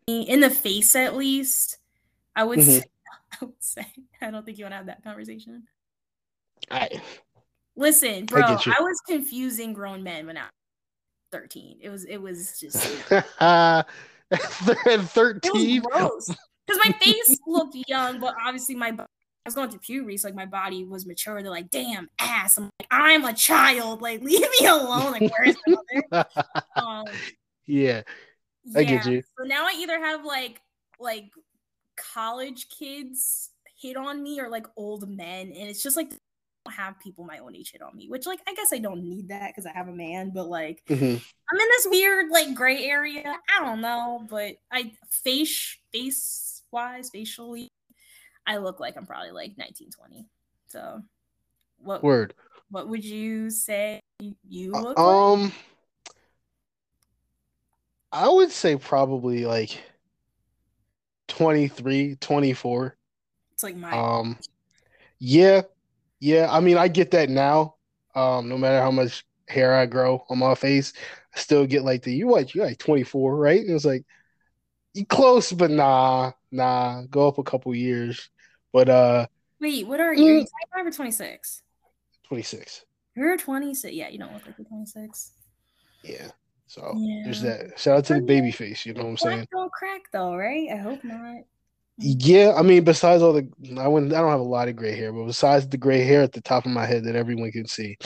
in 0.06 0.40
the 0.40 0.50
face 0.50 0.94
at 0.94 1.16
least, 1.16 1.78
I 2.36 2.44
would 2.44 2.58
Mhm. 2.58 2.80
say 2.80 2.84
I 3.40 3.44
would 3.44 3.62
say 3.62 3.86
I 4.20 4.30
don't 4.30 4.44
think 4.44 4.58
you 4.58 4.64
want 4.64 4.72
to 4.72 4.76
have 4.76 4.86
that 4.86 5.02
conversation. 5.04 5.64
I 6.70 6.88
Listen, 7.76 8.26
bro, 8.26 8.40
get 8.42 8.66
you. 8.66 8.72
I 8.76 8.80
was 8.82 9.00
confusing 9.06 9.72
grown 9.72 10.02
men 10.02 10.26
when 10.26 10.36
I 10.36 10.42
was 10.42 10.50
13. 11.32 11.78
It 11.80 11.90
was 11.90 12.04
it 12.04 12.18
was 12.18 12.58
just 12.58 12.76
At 13.40 13.86
It 14.30 15.00
thirteen. 15.10 15.80
gross. 15.82 16.28
Because 16.66 16.80
my 16.84 16.92
face 17.00 17.36
looked 17.46 17.76
young, 17.88 18.20
but 18.20 18.34
obviously 18.44 18.74
my 18.74 18.88
I 18.96 19.48
was 19.48 19.54
going 19.54 19.68
through 19.68 19.80
puberty, 19.80 20.16
so 20.16 20.28
like 20.28 20.34
my 20.34 20.46
body 20.46 20.84
was 20.84 21.04
mature. 21.04 21.42
They're 21.42 21.50
like, 21.50 21.68
damn 21.68 22.08
ass. 22.18 22.56
I'm 22.56 22.64
like, 22.80 22.88
I'm 22.90 23.24
a 23.26 23.34
child. 23.34 24.00
Like, 24.00 24.22
leave 24.22 24.40
me 24.60 24.66
alone. 24.66 25.12
Like, 25.12 25.30
where's 25.38 25.56
my 25.66 25.76
mother? 26.10 26.26
Um, 26.76 27.04
yeah. 27.66 28.02
I 28.74 28.84
get 28.84 29.04
you. 29.04 29.22
So 29.36 29.44
now 29.44 29.66
I 29.66 29.74
either 29.78 29.98
have 29.98 30.24
like 30.24 30.62
like 30.98 31.30
college 31.96 32.68
kids 32.68 33.50
hit 33.76 33.96
on 33.96 34.22
me 34.22 34.40
or 34.40 34.48
like 34.48 34.66
old 34.76 35.08
men, 35.08 35.48
and 35.48 35.68
it's 35.68 35.82
just 35.82 35.96
like 35.96 36.12
I 36.12 36.70
don't 36.70 36.74
have 36.76 37.00
people 37.00 37.24
my 37.24 37.38
own 37.38 37.54
age 37.54 37.72
hit 37.72 37.82
on 37.82 37.94
me, 37.96 38.08
which 38.08 38.26
like 38.26 38.40
I 38.48 38.54
guess 38.54 38.72
I 38.72 38.78
don't 38.78 39.02
need 39.02 39.28
that 39.28 39.48
because 39.50 39.66
I 39.66 39.72
have 39.72 39.88
a 39.88 39.92
man, 39.92 40.30
but 40.34 40.48
like 40.48 40.82
Mhm. 40.88 41.22
I'm 41.50 41.60
in 41.60 41.68
this 41.68 41.86
weird 41.90 42.30
like 42.30 42.54
gray 42.54 42.84
area. 42.84 43.36
I 43.48 43.60
don't 43.64 43.80
know, 43.80 44.26
but 44.30 44.56
I 44.72 44.92
face 45.10 45.76
face 45.92 46.62
wise, 46.70 47.10
facially, 47.10 47.70
I 48.46 48.56
look 48.58 48.80
like 48.80 48.96
I'm 48.96 49.06
probably 49.06 49.30
like 49.32 49.56
19, 49.58 49.90
20. 49.90 50.26
So 50.68 51.02
what 51.78 52.02
Word. 52.02 52.34
what 52.70 52.88
would 52.88 53.04
you 53.04 53.50
say 53.50 54.00
you 54.48 54.72
look 54.72 54.98
like? 54.98 55.06
Um, 55.06 55.52
I 58.10 58.28
would 58.28 58.50
say 58.50 58.76
probably 58.76 59.44
like 59.44 59.78
23, 61.36 62.16
24. 62.16 62.96
It's 63.52 63.62
like 63.62 63.76
my 63.76 63.90
Um, 63.90 64.38
yeah, 65.18 65.62
yeah. 66.20 66.48
I 66.50 66.60
mean, 66.60 66.76
I 66.78 66.88
get 66.88 67.10
that 67.12 67.28
now. 67.30 67.76
Um, 68.14 68.48
no 68.48 68.56
matter 68.56 68.80
how 68.80 68.90
much 68.90 69.24
hair 69.48 69.74
I 69.74 69.86
grow 69.86 70.24
on 70.28 70.38
my 70.38 70.54
face, 70.54 70.92
I 71.34 71.40
still 71.40 71.66
get 71.66 71.84
like 71.84 72.02
the 72.02 72.14
you 72.14 72.28
what 72.28 72.54
you 72.54 72.62
like 72.62 72.78
24, 72.78 73.36
right? 73.36 73.60
And 73.60 73.70
it's 73.70 73.84
like 73.84 74.04
you 74.94 75.04
close, 75.04 75.52
but 75.52 75.70
nah, 75.70 76.32
nah. 76.52 77.02
Go 77.10 77.26
up 77.28 77.38
a 77.38 77.42
couple 77.42 77.74
years, 77.74 78.30
but 78.72 78.88
uh, 78.88 79.26
wait, 79.60 79.86
what 79.86 80.00
are 80.00 80.14
you? 80.14 80.24
Are 80.24 80.28
you 80.38 80.44
Mm. 80.44 80.50
25 80.72 80.86
or 80.86 80.90
26? 80.92 81.62
26. 82.28 82.84
You're 83.16 83.36
26. 83.36 83.94
Yeah, 83.94 84.08
you 84.08 84.18
don't 84.18 84.32
look 84.32 84.46
like 84.46 84.54
you're 84.58 84.66
26. 84.66 85.32
Yeah. 86.02 86.30
So 86.74 86.92
there's 87.22 87.40
that. 87.42 87.78
Shout 87.78 87.98
out 87.98 88.04
to 88.06 88.14
the 88.14 88.20
baby 88.20 88.50
face. 88.50 88.84
You 88.84 88.94
know 88.94 89.04
what 89.04 89.10
I'm 89.10 89.16
saying? 89.16 89.48
Don't 89.52 89.70
crack 89.70 90.02
though, 90.12 90.34
right? 90.34 90.68
I 90.72 90.76
hope 90.76 91.04
not. 91.04 91.44
Yeah, 91.98 92.54
I 92.56 92.62
mean, 92.62 92.82
besides 92.82 93.22
all 93.22 93.32
the, 93.32 93.48
I 93.78 93.86
wouldn't, 93.86 94.12
I 94.12 94.20
don't 94.20 94.32
have 94.32 94.40
a 94.40 94.42
lot 94.42 94.66
of 94.66 94.74
gray 94.74 94.96
hair, 94.96 95.12
but 95.12 95.26
besides 95.26 95.68
the 95.68 95.76
gray 95.76 96.02
hair 96.02 96.22
at 96.22 96.32
the 96.32 96.40
top 96.40 96.66
of 96.66 96.72
my 96.72 96.84
head 96.84 97.04
that 97.04 97.14
everyone 97.14 97.52
can 97.52 97.68
see, 97.68 97.96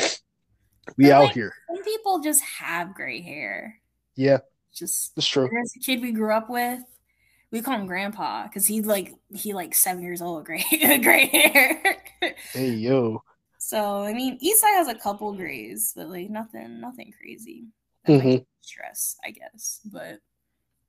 we 0.98 1.06
But, 1.06 1.12
out 1.12 1.24
like, 1.24 1.32
here. 1.32 1.54
Some 1.74 1.82
people 1.82 2.20
just 2.20 2.42
have 2.44 2.94
gray 2.94 3.22
hair. 3.22 3.80
Yeah, 4.16 4.40
Just 4.74 5.14
That's 5.14 5.26
true. 5.26 5.48
there's 5.50 5.72
a 5.74 5.80
kid 5.80 6.02
we 6.02 6.12
grew 6.12 6.34
up 6.34 6.50
with. 6.50 6.80
We 7.50 7.62
call 7.62 7.78
him 7.78 7.86
Grandpa 7.86 8.42
because 8.42 8.66
he's 8.66 8.84
like 8.84 9.14
he 9.34 9.54
like 9.54 9.74
seven 9.74 10.02
years 10.02 10.20
old, 10.20 10.44
gray 10.44 10.62
gray 11.02 11.26
hair. 11.26 11.96
Hey 12.52 12.72
yo. 12.72 13.22
so 13.58 14.02
I 14.02 14.12
mean, 14.12 14.38
Eastside 14.40 14.76
has 14.76 14.88
a 14.88 14.94
couple 14.94 15.32
grays, 15.32 15.94
but 15.96 16.10
like 16.10 16.28
nothing, 16.28 16.82
nothing 16.82 17.14
crazy. 17.18 17.68
That 18.09 18.22
Mhm. 18.22 18.38
be 18.40 18.46
Stress, 18.62 19.16
I 19.24 19.30
guess, 19.30 19.80
but 19.84 20.20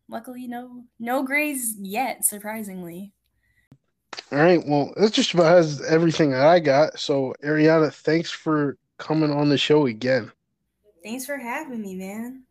luckily 0.07 0.47
no 0.47 0.85
no 0.99 1.23
grays 1.23 1.75
yet. 1.79 2.25
Surprisingly, 2.25 3.13
All 4.31 4.37
right. 4.39 4.63
Well, 4.65 4.93
that's 4.95 5.11
just 5.11 5.33
about 5.33 5.45
has 5.55 5.81
everything 5.81 6.31
that 6.31 6.45
I 6.45 6.59
got. 6.59 6.99
So 6.99 7.33
Ariana, 7.43 7.91
thanks 7.93 8.31
for 8.31 8.77
coming 8.97 9.31
on 9.31 9.49
the 9.49 9.57
show 9.57 9.85
again. 9.85 10.31
thanks 11.03 11.25
for 11.25 11.37
having 11.37 11.81
me, 11.81 11.95
man. 11.95 12.43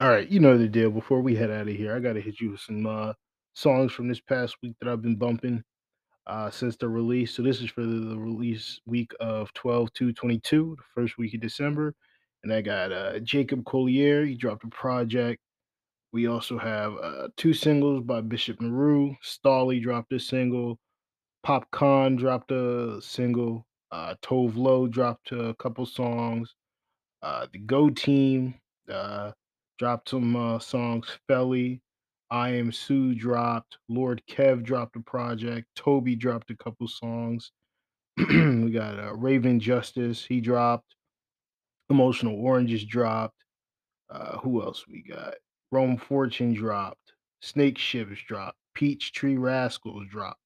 All 0.00 0.08
right, 0.08 0.28
you 0.28 0.38
know 0.38 0.56
the 0.56 0.68
deal. 0.68 0.90
Before 0.90 1.20
we 1.20 1.34
head 1.34 1.50
out 1.50 1.68
of 1.68 1.74
here, 1.74 1.94
I 1.94 1.98
gotta 1.98 2.20
hit 2.20 2.40
you 2.40 2.52
with 2.52 2.60
some 2.60 2.86
uh, 2.86 3.12
songs 3.54 3.92
from 3.92 4.06
this 4.08 4.20
past 4.20 4.56
week 4.62 4.76
that 4.80 4.88
I've 4.88 5.02
been 5.02 5.16
bumping 5.16 5.64
uh, 6.28 6.50
since 6.50 6.76
the 6.76 6.88
release. 6.88 7.34
So 7.34 7.42
this 7.42 7.60
is 7.60 7.70
for 7.70 7.82
the, 7.82 8.16
release 8.18 8.80
week 8.86 9.12
of 9.20 9.52
12 9.54 9.92
to 9.94 10.12
22, 10.12 10.76
the 10.76 10.82
first 10.94 11.18
week 11.18 11.34
of 11.34 11.40
December. 11.40 11.94
And 12.44 12.52
I 12.52 12.60
got 12.60 12.92
uh, 12.92 13.18
Jacob 13.20 13.64
Collier. 13.64 14.24
He 14.24 14.34
dropped 14.34 14.64
a 14.64 14.68
project. 14.68 15.40
We 16.12 16.26
also 16.26 16.58
have 16.58 16.94
uh, 17.02 17.28
two 17.36 17.52
singles 17.52 18.04
by 18.04 18.20
Bishop 18.20 18.60
Nehru. 18.60 19.14
Stolly 19.22 19.80
dropped 19.80 20.12
a 20.12 20.20
single. 20.20 20.78
Popcorn 21.42 22.16
dropped 22.16 22.50
a 22.50 23.00
single. 23.02 23.66
Uh, 23.90 24.14
Tove 24.22 24.56
Lo 24.56 24.86
dropped 24.86 25.32
a 25.32 25.54
couple 25.58 25.86
songs. 25.86 26.54
Uh, 27.22 27.46
the 27.52 27.58
Go 27.58 27.90
Team 27.90 28.54
uh, 28.92 29.32
dropped 29.78 30.10
some 30.10 30.36
uh, 30.36 30.58
songs. 30.58 31.18
Felly, 31.26 31.80
I 32.30 32.50
Am 32.50 32.72
Sue 32.72 33.14
dropped. 33.14 33.78
Lord 33.88 34.22
Kev 34.28 34.62
dropped 34.62 34.96
a 34.96 35.00
project. 35.00 35.66
Toby 35.74 36.14
dropped 36.14 36.50
a 36.50 36.56
couple 36.56 36.88
songs. 36.88 37.52
we 38.16 38.70
got 38.70 38.98
uh, 38.98 39.14
Raven 39.14 39.60
Justice. 39.60 40.24
He 40.24 40.40
dropped. 40.40 40.94
Emotional 41.90 42.34
Oranges 42.34 42.84
dropped. 42.84 43.44
Uh, 44.10 44.38
who 44.38 44.62
else 44.62 44.86
we 44.88 45.02
got? 45.02 45.34
Rome 45.70 45.96
Fortune 45.96 46.54
dropped. 46.54 47.12
Snakehips 47.42 48.24
dropped. 48.26 48.58
Peach 48.74 49.12
Tree 49.12 49.36
Rascals 49.36 50.06
dropped. 50.08 50.40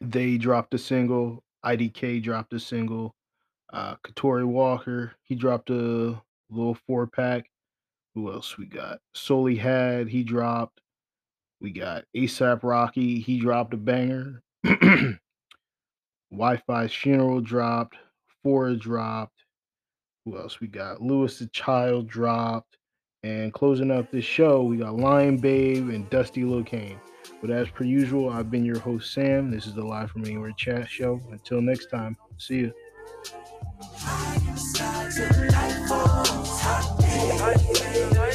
They 0.00 0.36
dropped 0.36 0.74
a 0.74 0.78
single. 0.78 1.44
IDK 1.64 2.22
dropped 2.22 2.52
a 2.52 2.60
single. 2.60 3.14
Uh, 3.72 3.96
Katori 4.04 4.44
Walker, 4.44 5.12
he 5.22 5.34
dropped 5.34 5.70
a 5.70 6.20
little 6.50 6.76
four 6.86 7.06
pack. 7.06 7.46
Who 8.14 8.30
else 8.32 8.58
we 8.58 8.66
got? 8.66 9.00
Soli 9.14 9.56
had, 9.56 10.08
he 10.08 10.22
dropped. 10.22 10.80
We 11.60 11.70
got 11.70 12.04
ASAP 12.16 12.62
Rocky, 12.62 13.20
he 13.20 13.40
dropped 13.40 13.72
a 13.72 13.76
banger. 13.76 14.42
Wi 16.30 16.56
Fi's 16.66 16.92
funeral 16.92 17.40
dropped. 17.40 17.96
Four 18.42 18.74
dropped. 18.74 19.44
Who 20.24 20.38
else 20.38 20.60
we 20.60 20.66
got? 20.66 21.00
Louis 21.00 21.38
the 21.38 21.46
Child 21.48 22.08
dropped. 22.08 22.76
And 23.22 23.52
closing 23.52 23.92
up 23.92 24.10
this 24.10 24.24
show, 24.24 24.64
we 24.64 24.78
got 24.78 24.96
Lion 24.96 25.38
Babe 25.38 25.88
and 25.90 26.10
Dusty 26.10 26.42
Locane. 26.42 26.98
But 27.40 27.50
as 27.50 27.68
per 27.70 27.84
usual, 27.84 28.28
I've 28.30 28.50
been 28.50 28.64
your 28.64 28.80
host, 28.80 29.12
Sam. 29.12 29.50
This 29.50 29.66
is 29.66 29.74
the 29.74 29.84
Live 29.84 30.10
from 30.10 30.24
Anywhere 30.24 30.52
chat 30.56 30.88
show. 30.88 31.20
Until 31.30 31.60
next 31.60 31.86
time, 31.86 32.16
see 32.38 32.56
you. 32.56 32.72
If 37.24 38.31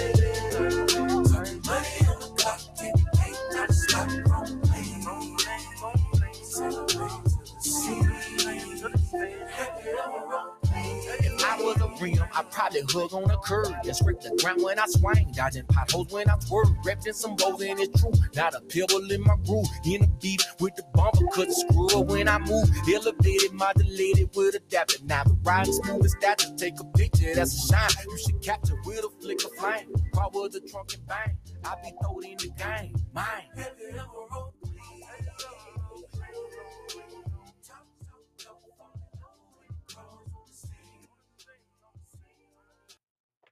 rim, 12.02 12.24
I'd 12.34 12.52
probably 12.52 12.82
hug 12.82 13.14
on 13.14 13.30
a 13.30 13.38
curb 13.38 13.74
and 13.84 13.96
scrape 13.96 14.22
the 14.22 14.38
ground 14.42 14.64
when 14.64 14.80
I 14.80 14.86
swing, 14.88 15.32
dodging 15.36 15.66
potholes 15.66 16.12
when 16.12 16.30
I 16.30 16.38
swerve, 16.40 16.70
wrapped 16.86 17.08
in 17.08 17.14
some 17.14 17.36
gold 17.36 17.62
and 17.62 17.80
it's 17.80 18.02
true. 18.02 18.12
Not 18.36 18.56
a 18.56 18.62
pebble 18.62 19.10
in 19.12 19.22
my 19.22 19.36
groove, 19.46 19.68
in 19.86 20.02
the 20.02 20.08
beat 20.22 20.44
with 20.60 20.76
the 20.76 20.84
bumper, 20.94 21.26
cut 21.34 21.52
screw 21.52 21.88
up 22.00 22.08
when 22.08 22.28
I 22.28 22.40
move. 22.40 22.70
Elevated, 22.88 23.54
modulated 23.54 24.30
with 24.36 24.56
a 24.56 24.58
adapter. 24.58 24.98
Now 25.06 25.24
the 25.24 25.38
riding 25.44 25.74
smooth 25.74 26.06
as 26.06 26.16
that 26.22 26.40
to 26.40 26.56
take 26.56 26.80
a 26.80 26.84
picture, 26.84 27.34
that's 27.34 27.54
a 27.54 27.74
shine. 27.74 28.06
You 28.10 28.18
should 28.18 28.42
capture 28.42 28.76
with 28.86 29.04
a 29.04 29.10
flick 29.22 29.44
of 29.44 29.52
flame. 29.54 29.94
Power 30.14 30.50
the 30.50 30.62
trunk 30.70 30.94
and 30.94 31.08
bang. 31.08 31.38
I 31.64 31.76
be 31.82 31.92
throwed 32.02 32.26
in 32.26 32.38
the 32.38 32.50
game, 32.58 32.96
mine. 33.14 33.44